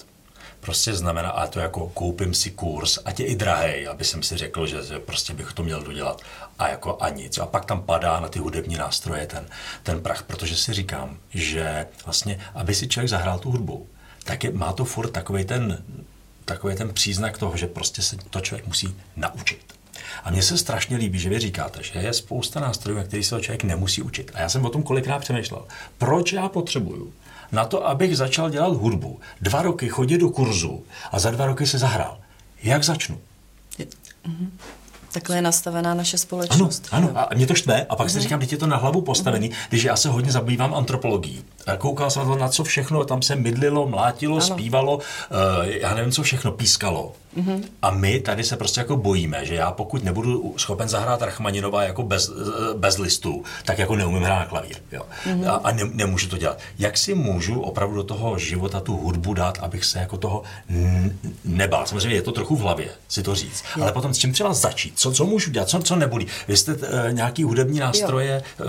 prostě 0.60 0.94
znamená, 0.94 1.30
a 1.30 1.46
to 1.46 1.60
jako 1.60 1.88
koupím 1.88 2.34
si 2.34 2.50
kurz, 2.50 2.98
ať 3.04 3.20
je 3.20 3.26
i 3.26 3.36
drahý, 3.36 3.86
aby 3.86 4.04
jsem 4.04 4.22
si 4.22 4.36
řekl, 4.36 4.66
že, 4.66 4.82
že 4.82 4.98
prostě 4.98 5.34
bych 5.34 5.52
to 5.52 5.62
měl 5.62 5.82
dodělat 5.82 6.22
a 6.58 6.68
jako 6.68 6.96
a 7.00 7.08
nic. 7.08 7.38
A 7.38 7.46
pak 7.46 7.64
tam 7.64 7.82
padá 7.82 8.20
na 8.20 8.28
ty 8.28 8.38
hudební 8.38 8.76
nástroje 8.76 9.26
ten, 9.26 9.46
ten 9.82 10.00
prach, 10.02 10.22
protože 10.22 10.56
si 10.56 10.72
říkám, 10.72 11.18
že 11.30 11.86
vlastně, 12.04 12.40
aby 12.54 12.74
si 12.74 12.88
člověk 12.88 13.10
zahrál 13.10 13.38
tu 13.38 13.50
hudbu, 13.50 13.88
tak 14.24 14.44
je, 14.44 14.52
má 14.52 14.72
to 14.72 14.84
furt 14.84 15.10
takový 15.10 15.44
ten, 15.44 15.84
takový 16.44 16.76
ten 16.76 16.94
příznak 16.94 17.38
toho, 17.38 17.56
že 17.56 17.66
prostě 17.66 18.02
se 18.02 18.16
to 18.30 18.40
člověk 18.40 18.66
musí 18.66 18.96
naučit. 19.16 19.65
A 20.24 20.30
mně 20.30 20.42
se 20.42 20.58
strašně 20.58 20.96
líbí, 20.96 21.18
že 21.18 21.28
vy 21.28 21.38
říkáte, 21.38 21.82
že 21.82 21.98
je 21.98 22.12
spousta 22.12 22.60
nástrojů, 22.60 22.98
na 22.98 23.04
který 23.04 23.24
se 23.24 23.40
člověk 23.40 23.64
nemusí 23.64 24.02
učit. 24.02 24.30
A 24.34 24.40
já 24.40 24.48
jsem 24.48 24.64
o 24.64 24.70
tom 24.70 24.82
kolikrát 24.82 25.18
přemýšlel. 25.18 25.64
Proč 25.98 26.32
já 26.32 26.48
potřebuju 26.48 27.12
na 27.52 27.64
to, 27.64 27.88
abych 27.88 28.16
začal 28.16 28.50
dělat 28.50 28.72
hudbu, 28.72 29.20
dva 29.40 29.62
roky 29.62 29.88
chodit 29.88 30.18
do 30.18 30.30
kurzu 30.30 30.84
a 31.12 31.18
za 31.18 31.30
dva 31.30 31.46
roky 31.46 31.66
se 31.66 31.78
zahrál? 31.78 32.18
Jak 32.62 32.84
začnu? 32.84 33.20
Mhm. 34.26 34.58
Takhle 35.16 35.36
je 35.36 35.42
nastavená 35.42 35.94
naše 35.94 36.18
společnost. 36.18 36.88
Ano, 36.90 37.08
ano. 37.08 37.28
a 37.32 37.34
mě 37.34 37.46
to 37.46 37.54
štve. 37.54 37.86
A 37.88 37.96
pak 37.96 38.10
si 38.10 38.16
mhm. 38.16 38.22
říkám, 38.22 38.40
teď 38.40 38.52
je 38.52 38.58
to 38.58 38.66
na 38.66 38.76
hlavu 38.76 39.00
postavený, 39.00 39.48
mm. 39.48 39.54
když 39.68 39.84
já 39.84 39.96
se 39.96 40.08
hodně 40.08 40.32
zabývám 40.32 40.74
antropologií. 40.74 41.44
Koukal 41.78 42.10
jsem 42.10 42.22
na 42.22 42.34
to, 42.34 42.40
na 42.40 42.48
co 42.48 42.64
všechno, 42.64 43.04
tam 43.04 43.22
se 43.22 43.36
mydlilo, 43.36 43.88
mlátilo, 43.88 44.36
ano. 44.36 44.46
zpívalo, 44.46 44.96
uh, 44.96 45.02
já 45.64 45.94
nevím, 45.94 46.12
co 46.12 46.22
všechno, 46.22 46.52
pískalo. 46.52 47.12
Mm-hmm. 47.36 47.62
A 47.82 47.90
my 47.90 48.20
tady 48.20 48.44
se 48.44 48.56
prostě 48.56 48.80
jako 48.80 48.96
bojíme, 48.96 49.46
že 49.46 49.54
já 49.54 49.70
pokud 49.70 50.04
nebudu 50.04 50.54
schopen 50.56 50.88
zahrát 50.88 51.22
Rachmaninova 51.22 51.82
jako 51.82 52.02
bez, 52.02 52.30
bez 52.76 52.98
listů, 52.98 53.44
tak 53.64 53.78
jako 53.78 53.96
neumím 53.96 54.22
hrát 54.22 54.38
na 54.38 54.46
klavír. 54.46 54.76
Jo. 54.92 55.02
Mm-hmm. 55.26 55.50
A, 55.50 55.52
a 55.52 55.72
ne, 55.72 55.82
nemůžu 55.92 56.28
to 56.28 56.38
dělat. 56.38 56.58
Jak 56.78 56.98
si 56.98 57.14
můžu 57.14 57.60
opravdu 57.60 57.96
do 57.96 58.02
toho 58.02 58.38
života 58.38 58.80
tu 58.80 58.96
hudbu 58.96 59.34
dát, 59.34 59.58
abych 59.58 59.84
se 59.84 59.98
jako 59.98 60.16
toho 60.16 60.42
n- 60.68 61.18
nebál? 61.44 61.86
Samozřejmě 61.86 62.16
je 62.16 62.22
to 62.22 62.32
trochu 62.32 62.56
v 62.56 62.60
hlavě 62.60 62.88
si 63.08 63.22
to 63.22 63.34
říct. 63.34 63.64
Je. 63.76 63.82
Ale 63.82 63.92
potom 63.92 64.14
s 64.14 64.18
čím 64.18 64.32
třeba 64.32 64.52
začít? 64.52 64.92
Co, 64.96 65.05
co 65.12 65.26
můžu 65.26 65.50
dělat? 65.50 65.68
Co, 65.68 65.78
co 65.78 65.96
nebolí? 65.96 66.26
Vy 66.48 66.56
jste 66.56 66.74
uh, 66.74 66.80
nějaký 67.10 67.44
hudební 67.44 67.78
nástroje, 67.78 68.42
uh, 68.60 68.66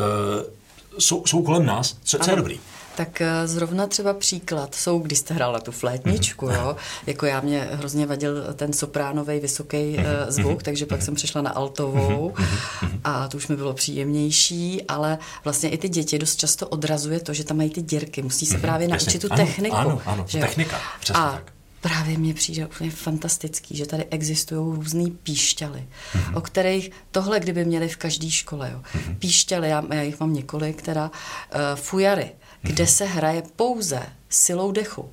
jsou, 1.00 1.24
jsou 1.26 1.44
kolem 1.44 1.66
nás. 1.66 1.98
Co, 2.04 2.18
co 2.20 2.30
je 2.30 2.36
dobrý? 2.36 2.60
Tak 2.98 3.22
eh, 3.22 3.48
zrovna 3.48 3.88
třeba 3.88 4.14
příklad 4.14 4.76
jsou, 4.76 5.00
když 5.00 5.20
jste 5.20 5.34
hrála 5.34 5.60
tu 5.60 5.72
flétničku, 5.72 6.48
mm-hmm. 6.48 6.62
jo, 6.62 6.76
jako 7.08 7.26
já 7.26 7.42
mě 7.42 7.68
hrozně 7.72 8.06
vadil 8.06 8.54
ten 8.54 8.74
sopránový 8.74 9.40
vysoký 9.40 9.78
mm-hmm. 9.78 10.26
zvuk, 10.28 10.64
takže 10.64 10.86
pak 10.86 11.00
mm-hmm. 11.00 11.04
jsem 11.04 11.16
přešla 11.16 11.42
na 11.42 11.52
altovou 11.52 12.34
mm-hmm. 12.36 13.00
a 13.04 13.28
to 13.28 13.38
už 13.38 13.48
mi 13.48 13.56
bylo 13.56 13.74
příjemnější, 13.74 14.84
ale 14.88 15.18
vlastně 15.44 15.70
i 15.70 15.78
ty 15.78 15.90
děti 15.90 16.20
dost 16.20 16.36
často 16.36 16.68
odrazuje 16.68 17.20
to, 17.20 17.34
že 17.34 17.44
tam 17.44 17.58
mají 17.58 17.70
ty 17.70 17.82
dírky, 17.82 18.22
musí 18.22 18.46
se 18.46 18.58
mm-hmm. 18.58 18.62
právě 18.62 18.88
naučit 18.88 19.22
tu 19.22 19.28
ano, 19.32 19.46
techniku. 19.46 19.76
Ano, 19.76 20.02
ano, 20.06 20.26
že 20.28 20.40
technika, 20.40 20.80
přesně 21.00 21.22
a 21.22 21.32
tak 21.32 21.57
právě 21.88 22.18
mně 22.18 22.34
přijde 22.34 22.66
úplně 22.66 22.92
fantastický, 22.92 23.78
že 23.78 23.86
tady 23.86 24.06
existují 24.06 24.76
různé 24.76 25.10
píšťaly, 25.24 25.88
mm-hmm. 26.14 26.38
o 26.38 26.42
kterých 26.42 26.92
tohle 27.12 27.40
kdyby 27.40 27.66
měli 27.66 27.88
v 27.88 27.98
každé 27.98 28.32
škole. 28.32 28.70
Jo. 28.74 28.82
Mm-hmm. 28.82 29.16
Píšťaly, 29.20 29.70
já, 29.70 29.84
já 29.94 30.02
jich 30.02 30.20
mám 30.20 30.34
několik, 30.34 30.78
která 30.78 31.06
uh, 31.06 31.60
fujary, 31.76 32.32
kde 32.62 32.88
se 32.88 33.06
hraje 33.06 33.44
pouze 33.56 34.04
silou 34.30 34.72
dechu. 34.72 35.10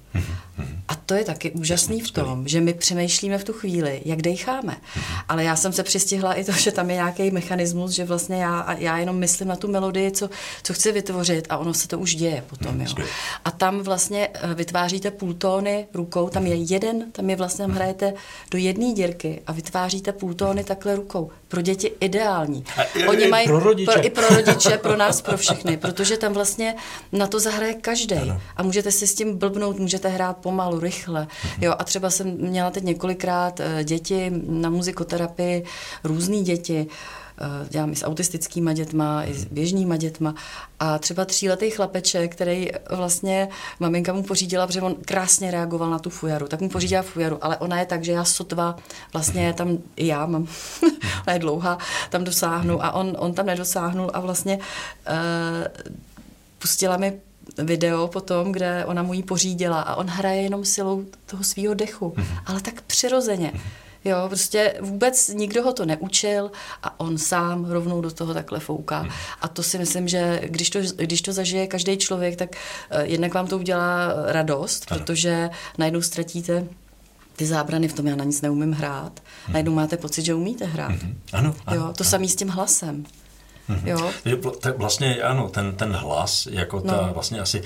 A 0.89 0.95
to 0.95 1.15
je 1.15 1.25
taky 1.25 1.51
úžasný 1.51 2.01
v 2.01 2.11
tom, 2.11 2.49
že 2.49 2.61
my 2.61 2.75
přemýšlíme 2.75 3.39
v 3.39 3.45
tu 3.45 3.53
chvíli, 3.53 4.03
jak 4.05 4.23
decháme. 4.23 4.77
Ale 5.29 5.45
já 5.45 5.57
jsem 5.57 5.73
se 5.73 5.83
přistihla 5.83 6.35
i 6.35 6.45
to, 6.45 6.53
že 6.53 6.73
tam 6.73 6.91
je 6.91 6.97
nějaký 6.97 7.31
mechanismus, 7.31 7.91
že 7.91 8.05
vlastně 8.05 8.43
já, 8.43 8.77
já 8.79 8.99
jenom 8.99 9.17
myslím 9.17 9.49
na 9.49 9.57
tu 9.57 9.69
melodii, 9.69 10.11
co, 10.11 10.31
co 10.63 10.75
chci 10.75 10.93
vytvořit 10.93 11.47
a 11.49 11.59
ono 11.59 11.75
se 11.75 11.89
to 11.89 11.99
už 11.99 12.15
děje 12.15 12.45
potom. 12.51 12.81
Jo. 12.81 12.95
A 13.45 13.51
tam 13.51 13.81
vlastně 13.81 14.29
eh, 14.35 14.55
vytváříte 14.55 15.11
půltóny 15.11 15.87
rukou, 15.95 16.29
tam 16.29 16.47
je 16.47 16.55
jeden, 16.55 17.13
tam 17.13 17.31
je 17.31 17.37
vlastně, 17.37 17.65
tam 17.65 17.75
hrajete 17.75 18.15
do 18.51 18.59
jedné 18.59 18.95
dírky 18.95 19.43
a 19.47 19.53
vytváříte 19.53 20.13
půltóny 20.13 20.65
takhle 20.65 20.97
rukou. 20.97 21.31
Pro 21.49 21.61
děti 21.61 21.93
ideální. 22.01 22.65
Oni 23.09 23.27
mají 23.27 23.47
pro 23.47 23.61
rodiče. 23.61 23.93
Pro, 23.93 24.07
i 24.07 24.11
pro 24.11 24.29
rodiče, 24.29 24.79
pro 24.79 24.97
nás, 24.97 25.23
pro 25.23 25.37
všechny, 25.37 25.77
protože 25.77 26.17
tam 26.17 26.33
vlastně 26.33 26.75
na 27.13 27.27
to 27.27 27.41
zahraje 27.41 27.75
každý. 27.75 28.17
A 28.57 28.63
můžete 28.63 28.93
si 28.93 29.04
s 29.07 29.15
tím 29.15 29.39
blbnout, 29.39 29.79
můžete 29.79 30.09
hrát 30.09 30.37
pomalu, 30.37 30.81
rychle. 30.81 31.27
Jo, 31.61 31.75
a 31.79 31.85
třeba 31.85 32.11
jsem 32.11 32.37
měla 32.41 32.71
teď 32.71 32.85
několikrát 32.85 33.61
eh, 33.61 33.85
děti 33.85 34.33
na 34.47 34.71
muzikoterapii, 34.71 35.65
různý 36.05 36.45
děti, 36.45 36.87
eh, 37.41 37.69
dělám 37.69 37.93
i 37.93 37.97
s 37.97 38.05
autistickýma 38.05 38.73
dětma, 38.73 39.25
i 39.25 39.35
s 39.35 39.45
běžnýma 39.45 39.97
dětma. 39.97 40.35
A 40.81 40.99
třeba 40.99 41.25
tříletý 41.25 41.71
chlapeček, 41.71 42.33
který 42.33 42.69
vlastně 42.91 43.49
maminka 43.81 44.13
mu 44.13 44.23
pořídila, 44.23 44.67
protože 44.67 44.83
on 44.83 44.95
krásně 44.95 45.51
reagoval 45.51 45.91
na 45.91 45.99
tu 45.99 46.11
fujaru, 46.11 46.49
tak 46.49 46.61
mu 46.61 46.69
pořídila 46.69 47.03
fujaru, 47.03 47.39
ale 47.45 47.57
ona 47.57 47.81
je 47.81 47.87
tak, 47.87 48.05
že 48.05 48.13
já 48.13 48.25
sotva 48.25 48.77
vlastně 49.13 49.53
tam, 49.53 49.79
i 49.97 50.07
já 50.07 50.27
mám, 50.27 50.47
ona 51.27 51.33
je 51.33 51.39
dlouhá, 51.39 51.79
tam 52.11 52.25
dosáhnu 52.25 52.85
a 52.85 52.93
on, 52.93 53.17
on 53.19 53.35
tam 53.35 53.47
nedosáhnul 53.47 54.11
a 54.15 54.21
vlastně 54.21 54.59
uh, 54.59 55.85
pustila 56.59 56.97
mi 56.97 57.21
video 57.59 58.09
potom, 58.09 58.53
kde 58.53 58.85
ona 58.85 59.03
mu 59.03 59.15
ji 59.15 59.23
pořídila 59.23 59.81
a 59.81 59.97
on 59.97 60.07
hraje 60.07 60.43
jenom 60.43 60.65
silou 60.65 61.05
toho 61.27 61.45
svého 61.45 61.75
dechu, 61.75 62.09
mm-hmm. 62.17 62.39
ale 62.47 62.61
tak 62.61 62.83
přirozeně. 62.83 63.53
Mm-hmm. 63.55 63.85
Jo, 64.05 64.17
prostě 64.27 64.75
vůbec 64.81 65.29
nikdo 65.29 65.63
ho 65.63 65.73
to 65.73 65.85
neučil 65.85 66.51
a 66.83 67.01
on 67.01 67.19
sám 67.19 67.65
rovnou 67.65 68.01
do 68.01 68.11
toho 68.11 68.35
takhle 68.35 68.61
fouká. 68.61 68.99
Hmm. 68.99 69.11
A 69.41 69.49
to 69.49 69.63
si 69.63 69.79
myslím, 69.79 70.09
že 70.09 70.41
když 70.45 70.71
to, 70.71 70.79
když 70.97 71.23
to 71.23 71.33
zažije 71.33 71.67
každý 71.67 71.97
člověk, 71.97 72.37
tak 72.37 72.51
uh, 72.51 73.01
jednak 73.01 73.35
vám 73.35 73.47
to 73.47 73.59
udělá 73.59 74.13
radost, 74.27 74.87
ano. 74.89 75.01
protože 75.01 75.51
najednou 75.79 76.03
ztratíte 76.03 76.67
ty 77.37 77.47
zábrany 77.47 77.89
v 77.89 77.93
tom, 77.93 78.07
já 78.07 78.17
na 78.17 78.25
nic 78.25 78.41
neumím 78.41 78.73
hrát. 78.73 79.21
Najednou 79.49 79.75
máte 79.75 79.97
pocit, 79.97 80.25
že 80.25 80.35
umíte 80.35 80.65
hrát. 80.65 80.95
Ano, 81.33 81.55
ano, 81.67 81.81
jo, 81.81 81.93
to 81.97 82.05
samé 82.05 82.29
s 82.29 82.37
tím 82.37 82.49
hlasem. 82.49 83.05
Mm-hmm. 83.71 83.89
Jo? 84.25 84.53
Tak 84.61 84.79
vlastně 84.79 85.23
ano, 85.23 85.49
ten, 85.49 85.75
ten 85.75 85.93
hlas 85.93 86.49
jako 86.51 86.81
ta 86.81 87.07
no. 87.07 87.15
vlastně 87.15 87.41
asi 87.41 87.63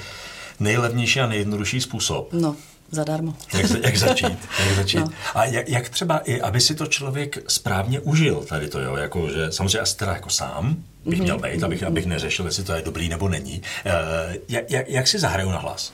nejlevnější 0.60 1.20
a 1.20 1.26
nejjednodušší 1.26 1.80
způsob. 1.80 2.32
No, 2.32 2.56
zadarmo. 2.90 3.34
Jak, 3.54 3.70
jak 3.84 3.96
začít? 3.96 4.38
Jak 4.66 4.76
začít? 4.76 4.98
No. 4.98 5.08
A 5.34 5.44
jak, 5.44 5.68
jak 5.68 5.88
třeba 5.88 6.18
i, 6.18 6.40
aby 6.40 6.60
si 6.60 6.74
to 6.74 6.86
člověk 6.86 7.38
správně 7.48 8.00
užil 8.00 8.44
tady 8.48 8.68
to, 8.68 8.80
jo, 8.80 8.96
jako, 8.96 9.28
že 9.28 9.52
samozřejmě 9.52 9.78
asi 9.78 9.96
teda 9.96 10.12
jako 10.12 10.30
sám 10.30 10.76
bych 11.04 11.18
mm-hmm. 11.18 11.22
měl 11.22 11.38
být, 11.38 11.64
abych, 11.64 11.82
abych 11.82 12.06
neřešil, 12.06 12.46
jestli 12.46 12.64
to 12.64 12.72
je 12.72 12.82
dobrý 12.82 13.08
nebo 13.08 13.28
není. 13.28 13.62
Uh, 13.86 14.34
jak, 14.48 14.70
jak, 14.70 14.88
jak 14.88 15.08
si 15.08 15.18
zahraju 15.18 15.50
na 15.50 15.58
hlas? 15.58 15.92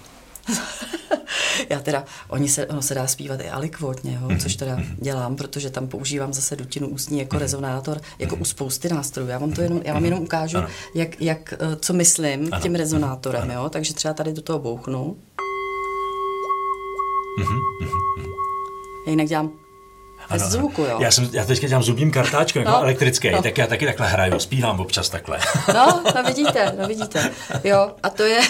Já 1.70 1.80
teda, 1.80 2.04
oni 2.28 2.48
se, 2.48 2.66
ono 2.66 2.82
se 2.82 2.94
dá 2.94 3.06
zpívat 3.06 3.40
i 3.40 3.50
alikvotně, 3.50 4.18
jo, 4.22 4.28
mm-hmm. 4.28 4.42
což 4.42 4.56
teda 4.56 4.78
dělám, 4.96 5.36
protože 5.36 5.70
tam 5.70 5.88
používám 5.88 6.32
zase 6.32 6.56
dutinu 6.56 6.88
ústní 6.88 7.18
jako 7.18 7.36
mm-hmm. 7.36 7.40
rezonátor, 7.40 8.00
jako 8.18 8.36
u 8.36 8.44
spousty 8.44 8.88
nástrojů. 8.88 9.28
Já 9.28 9.38
vám 9.38 9.52
to 9.52 9.62
jenom, 9.62 9.80
já 9.84 9.94
vám 9.94 10.04
jenom 10.04 10.20
ukážu, 10.20 10.58
jak, 10.94 11.20
jak, 11.20 11.52
eh, 11.52 11.76
co 11.76 11.92
myslím 11.92 12.48
ano. 12.52 12.62
tím 12.62 12.74
rezonátorem, 12.74 13.42
ano. 13.42 13.54
jo, 13.54 13.68
takže 13.68 13.94
třeba 13.94 14.14
tady 14.14 14.32
do 14.32 14.42
toho 14.42 14.58
bouchnu. 14.58 15.16
Já 19.06 19.10
jinak 19.10 19.26
dělám 19.26 19.63
ano, 20.28 20.50
zvuku, 20.50 20.82
jo. 20.82 20.98
Já, 21.00 21.10
jsem, 21.10 21.30
já 21.32 21.44
teďka 21.44 21.66
dělám 21.68 21.82
zubním 21.82 22.10
kartáčkem, 22.10 22.62
jako 22.62 22.72
no, 22.72 22.82
elektrický, 22.82 23.30
no. 23.30 23.42
tak 23.42 23.58
já 23.58 23.66
taky 23.66 23.86
takhle 23.86 24.08
hraju, 24.08 24.38
zpívám 24.38 24.80
občas 24.80 25.08
takhle. 25.08 25.38
No, 25.74 26.02
no 26.16 26.22
vidíte, 26.22 26.74
no 26.78 26.88
vidíte. 26.88 27.30
Jo, 27.64 27.90
a 28.02 28.10
to 28.10 28.22
je, 28.22 28.40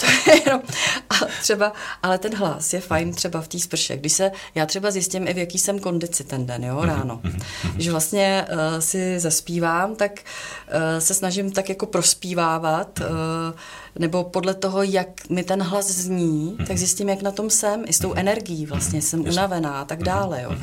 to 0.00 0.06
je 0.30 0.42
jenom, 0.44 0.62
a 1.10 1.14
třeba, 1.42 1.72
ale 2.02 2.18
ten 2.18 2.36
hlas 2.36 2.72
je 2.72 2.80
fajn 2.80 3.14
třeba 3.14 3.40
v 3.40 3.48
té 3.48 3.58
sprše, 3.58 3.96
když 3.96 4.12
se, 4.12 4.30
já 4.54 4.66
třeba 4.66 4.90
zjistím 4.90 5.28
i 5.28 5.34
v 5.34 5.38
jaký 5.38 5.58
jsem 5.58 5.78
kondici 5.78 6.24
ten 6.24 6.46
den, 6.46 6.64
jo, 6.64 6.74
mhm, 6.74 6.88
ráno. 6.88 7.20
Mm-hmm. 7.24 7.72
Když 7.74 7.88
vlastně 7.88 8.46
uh, 8.52 8.58
si 8.78 9.20
zaspívám, 9.20 9.96
tak 9.96 10.12
uh, 10.12 10.98
se 10.98 11.14
snažím 11.14 11.52
tak 11.52 11.68
jako 11.68 11.86
prospívávat, 11.86 13.00
uh, 13.00 13.06
nebo 13.98 14.24
podle 14.24 14.54
toho, 14.54 14.82
jak 14.82 15.28
mi 15.28 15.42
ten 15.42 15.62
hlas 15.62 15.90
zní, 15.90 16.56
mm-hmm. 16.58 16.66
tak 16.66 16.78
zjistím, 16.78 17.08
jak 17.08 17.22
na 17.22 17.30
tom 17.30 17.50
jsem, 17.50 17.84
i 17.86 17.92
s 17.92 17.98
tou 17.98 18.14
energií 18.14 18.66
vlastně, 18.66 19.02
jsem 19.02 19.20
unavená 19.20 19.80
a 19.80 19.84
tak 19.84 20.02
dále. 20.02 20.42
Jo. 20.42 20.56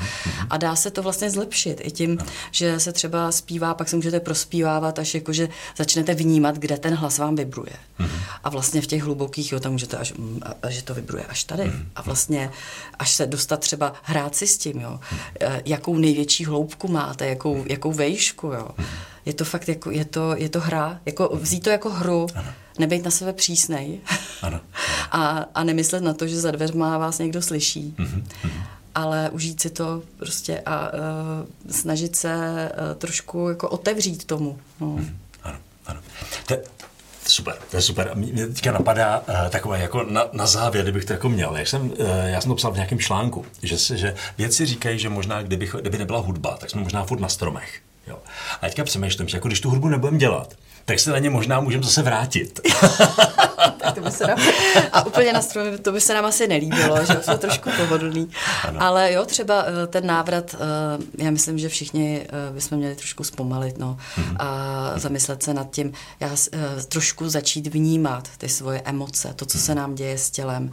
A 0.50 0.58
dá 0.58 0.76
se 0.76 0.92
to 0.92 1.04
vlastně 1.04 1.30
zlepšit 1.30 1.82
i 1.84 1.92
tím, 1.92 2.18
že 2.52 2.80
se 2.80 2.92
třeba 2.92 3.32
zpívá, 3.32 3.74
pak 3.74 3.90
se 3.90 3.96
můžete 3.96 4.20
prospívávat, 4.20 5.00
až 5.00 5.16
jako, 5.16 5.34
že 5.34 5.50
začnete 5.78 6.14
vnímat, 6.14 6.56
kde 6.56 6.78
ten 6.78 6.94
hlas 6.94 7.18
vám 7.18 7.36
vibruje. 7.36 7.74
A 8.44 8.50
vlastně 8.50 8.82
v 8.82 8.88
těch 8.88 9.04
hlubokých, 9.04 9.52
jo, 9.52 9.60
tam 9.60 9.72
můžete 9.72 9.98
až, 9.98 10.14
a, 10.62 10.70
že 10.70 10.84
to 10.84 10.94
vibruje 10.94 11.24
až 11.24 11.44
tady. 11.44 11.72
A 11.96 12.02
vlastně 12.02 12.52
až 13.00 13.12
se 13.12 13.26
dostat 13.26 13.60
třeba 13.60 13.94
hrát 14.04 14.36
si 14.36 14.48
s 14.48 14.58
tím, 14.58 14.80
jo, 14.80 15.00
e, 15.42 15.62
jakou 15.66 15.98
největší 15.98 16.46
hloubku 16.46 16.88
máte, 16.88 17.28
jakou, 17.28 17.64
jakou 17.68 17.92
vejšku, 17.92 18.48
jo. 18.48 18.68
Je 19.26 19.34
to 19.34 19.46
fakt 19.46 19.70
jako, 19.70 19.92
je 19.92 20.06
to, 20.06 20.36
je 20.36 20.50
to 20.50 20.60
hra, 20.60 21.00
jako 21.06 21.30
vzít 21.34 21.64
to 21.64 21.70
jako 21.70 21.90
hru, 21.90 22.28
nebejt 22.80 23.06
na 23.06 23.12
sebe 23.12 23.34
přísnej 23.34 24.00
ano. 24.42 24.62
a, 25.12 25.46
a 25.56 25.64
nemyslet 25.64 26.04
na 26.04 26.14
to, 26.14 26.28
že 26.28 26.40
za 26.40 26.52
dveřma 26.52 26.98
vás 26.98 27.20
někdo 27.20 27.42
slyší. 27.42 27.96
Mm-hmm 27.98 28.24
ale 28.96 29.30
užít 29.30 29.62
si 29.62 29.70
to 29.70 30.02
prostě 30.18 30.62
a 30.66 30.94
uh, 30.94 31.00
snažit 31.72 32.16
se 32.16 32.36
uh, 32.72 32.98
trošku 32.98 33.50
jako 33.50 33.70
otevřít 33.70 34.26
tomu. 34.26 34.60
No. 34.80 34.88
Hmm, 34.88 35.18
ano, 35.44 35.58
ano. 35.86 36.02
To, 36.46 36.56
Super, 37.28 37.56
to 37.72 37.78
je 37.78 37.82
super. 37.82 38.12
Mě 38.14 38.48
teďka 38.48 38.72
napadá 38.72 39.20
uh, 39.20 39.50
takové 39.50 39.80
jako 39.80 40.04
na, 40.04 40.26
na 40.34 40.48
závěr, 40.48 40.84
kdybych 40.86 41.06
to 41.06 41.14
jako 41.14 41.30
měl. 41.30 41.58
Jak 41.58 41.68
jsem, 41.68 41.82
uh, 41.82 41.98
já 42.26 42.42
jsem 42.42 42.50
to 42.52 42.56
psal 42.56 42.72
v 42.72 42.76
nějakém 42.76 43.00
článku, 43.00 43.46
že, 43.64 43.98
že 43.98 44.16
vědci 44.38 44.66
říkají, 44.66 45.00
že 45.00 45.10
možná 45.10 45.42
kdyby, 45.42 45.70
kdyby 45.82 45.98
nebyla 45.98 46.20
hudba, 46.20 46.58
tak 46.58 46.70
jsme 46.70 46.82
možná 46.82 47.06
furt 47.06 47.20
na 47.20 47.30
stromech. 47.30 47.82
Jo. 48.08 48.20
A 48.62 48.66
teďka 48.66 48.84
přemýšlím, 48.84 49.28
že 49.28 49.38
jako 49.38 49.48
když 49.48 49.62
tu 49.62 49.70
hudbu 49.70 49.88
nebudeme 49.88 50.18
dělat, 50.18 50.54
tak 50.86 51.00
se 51.00 51.12
na 51.12 51.20
ně 51.20 51.30
možná 51.30 51.60
můžeme 51.60 51.84
zase 51.84 52.02
vrátit. 52.02 52.60
tak 53.78 53.96
to 53.96 54.02
by 54.02 54.12
se 54.12 54.28
nám, 54.28 54.38
a 54.92 55.06
úplně 55.06 55.34
na 55.34 55.42
stromě, 55.42 55.78
to 55.78 55.92
by 55.92 56.02
se 56.02 56.14
nám 56.14 56.26
asi 56.26 56.48
nelíbilo, 56.48 57.06
že 57.06 57.22
jsou 57.22 57.38
trošku 57.38 57.70
pohodlný. 57.78 58.30
Ano. 58.64 58.82
Ale 58.82 59.14
jo, 59.14 59.26
třeba 59.26 59.66
eh, 59.68 59.88
ten 59.88 60.06
návrat, 60.06 60.56
eh, 60.56 61.24
já 61.24 61.32
myslím, 61.32 61.60
že 61.60 61.70
všichni 61.70 62.22
eh, 62.22 62.54
bychom 62.54 62.78
měli 62.78 62.96
trošku 62.96 63.24
zpomalit 63.24 63.78
no, 63.78 63.98
mm-hmm. 64.18 64.36
a 64.40 64.92
zamyslet 64.96 65.44
se 65.44 65.54
nad 65.54 65.72
tím, 65.72 65.94
já 66.20 66.30
trošku 66.88 67.30
začít 67.30 67.68
vnímat 67.68 68.30
ty 68.38 68.50
svoje 68.50 68.82
emoce, 68.86 69.34
to, 69.36 69.46
co 69.46 69.58
se 69.60 69.72
mhm. 69.72 69.82
nám 69.82 69.96
děje 69.96 70.18
s 70.18 70.30
tělem 70.30 70.72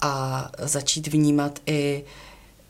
a 0.00 0.50
začít 0.58 1.06
vnímat 1.06 1.58
i 1.66 2.04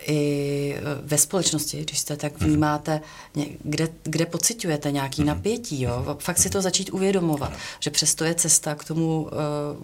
i 0.06 0.76
ve 1.02 1.18
společnosti, 1.18 1.82
když 1.82 1.98
jste 1.98 2.16
tak 2.16 2.40
mhm. 2.40 2.48
vnímáte, 2.48 3.00
kde, 3.64 3.88
kde 4.02 4.26
pocitujete 4.26 4.92
nějaký 4.92 5.24
napětí, 5.24 5.82
jo? 5.82 6.16
fakt 6.18 6.38
si 6.38 6.50
to 6.50 6.62
začít 6.62 6.90
uvědomovat, 6.90 7.52
že 7.80 7.90
přesto 7.90 8.24
je 8.24 8.34
cesta 8.34 8.74
k 8.74 8.84
tomu 8.84 9.22
uh, 9.22 9.30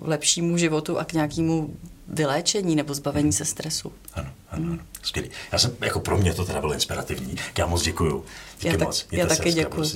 lepšímu 0.00 0.58
životu 0.58 0.98
a 0.98 1.04
k 1.04 1.12
nějakému 1.12 1.76
vyléčení 2.08 2.76
nebo 2.76 2.94
zbavení 2.94 3.32
se 3.32 3.44
stresu. 3.44 3.92
Ano, 4.14 4.28
ano, 4.50 4.66
ano. 4.72 4.78
Skvělý. 5.02 5.30
Já 5.52 5.58
jsem, 5.58 5.76
jako 5.80 6.00
pro 6.00 6.18
mě 6.18 6.34
to 6.34 6.44
teda 6.44 6.60
bylo 6.60 6.72
inspirativní. 6.72 7.36
Já 7.58 7.66
moc 7.66 7.82
děkuju. 7.82 8.24
Díky 8.60 8.76
já 8.78 8.84
moc. 8.84 9.06
já 9.12 9.26
taky 9.26 9.52
děkuju. 9.52 9.90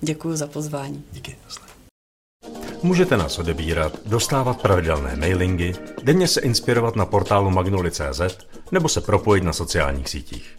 Děkuju 0.00 0.36
za 0.36 0.46
pozvání. 0.46 1.04
Díky. 1.12 1.36
Můžete 2.82 3.16
nás 3.16 3.38
odebírat, 3.38 3.92
dostávat 4.06 4.62
pravidelné 4.62 5.16
mailingy, 5.16 5.74
denně 6.02 6.28
se 6.28 6.40
inspirovat 6.40 6.96
na 6.96 7.06
portálu 7.06 7.50
magnoli.cz 7.50 8.20
nebo 8.72 8.88
se 8.88 9.00
propojit 9.00 9.44
na 9.44 9.52
sociálních 9.52 10.08
sítích. 10.08 10.57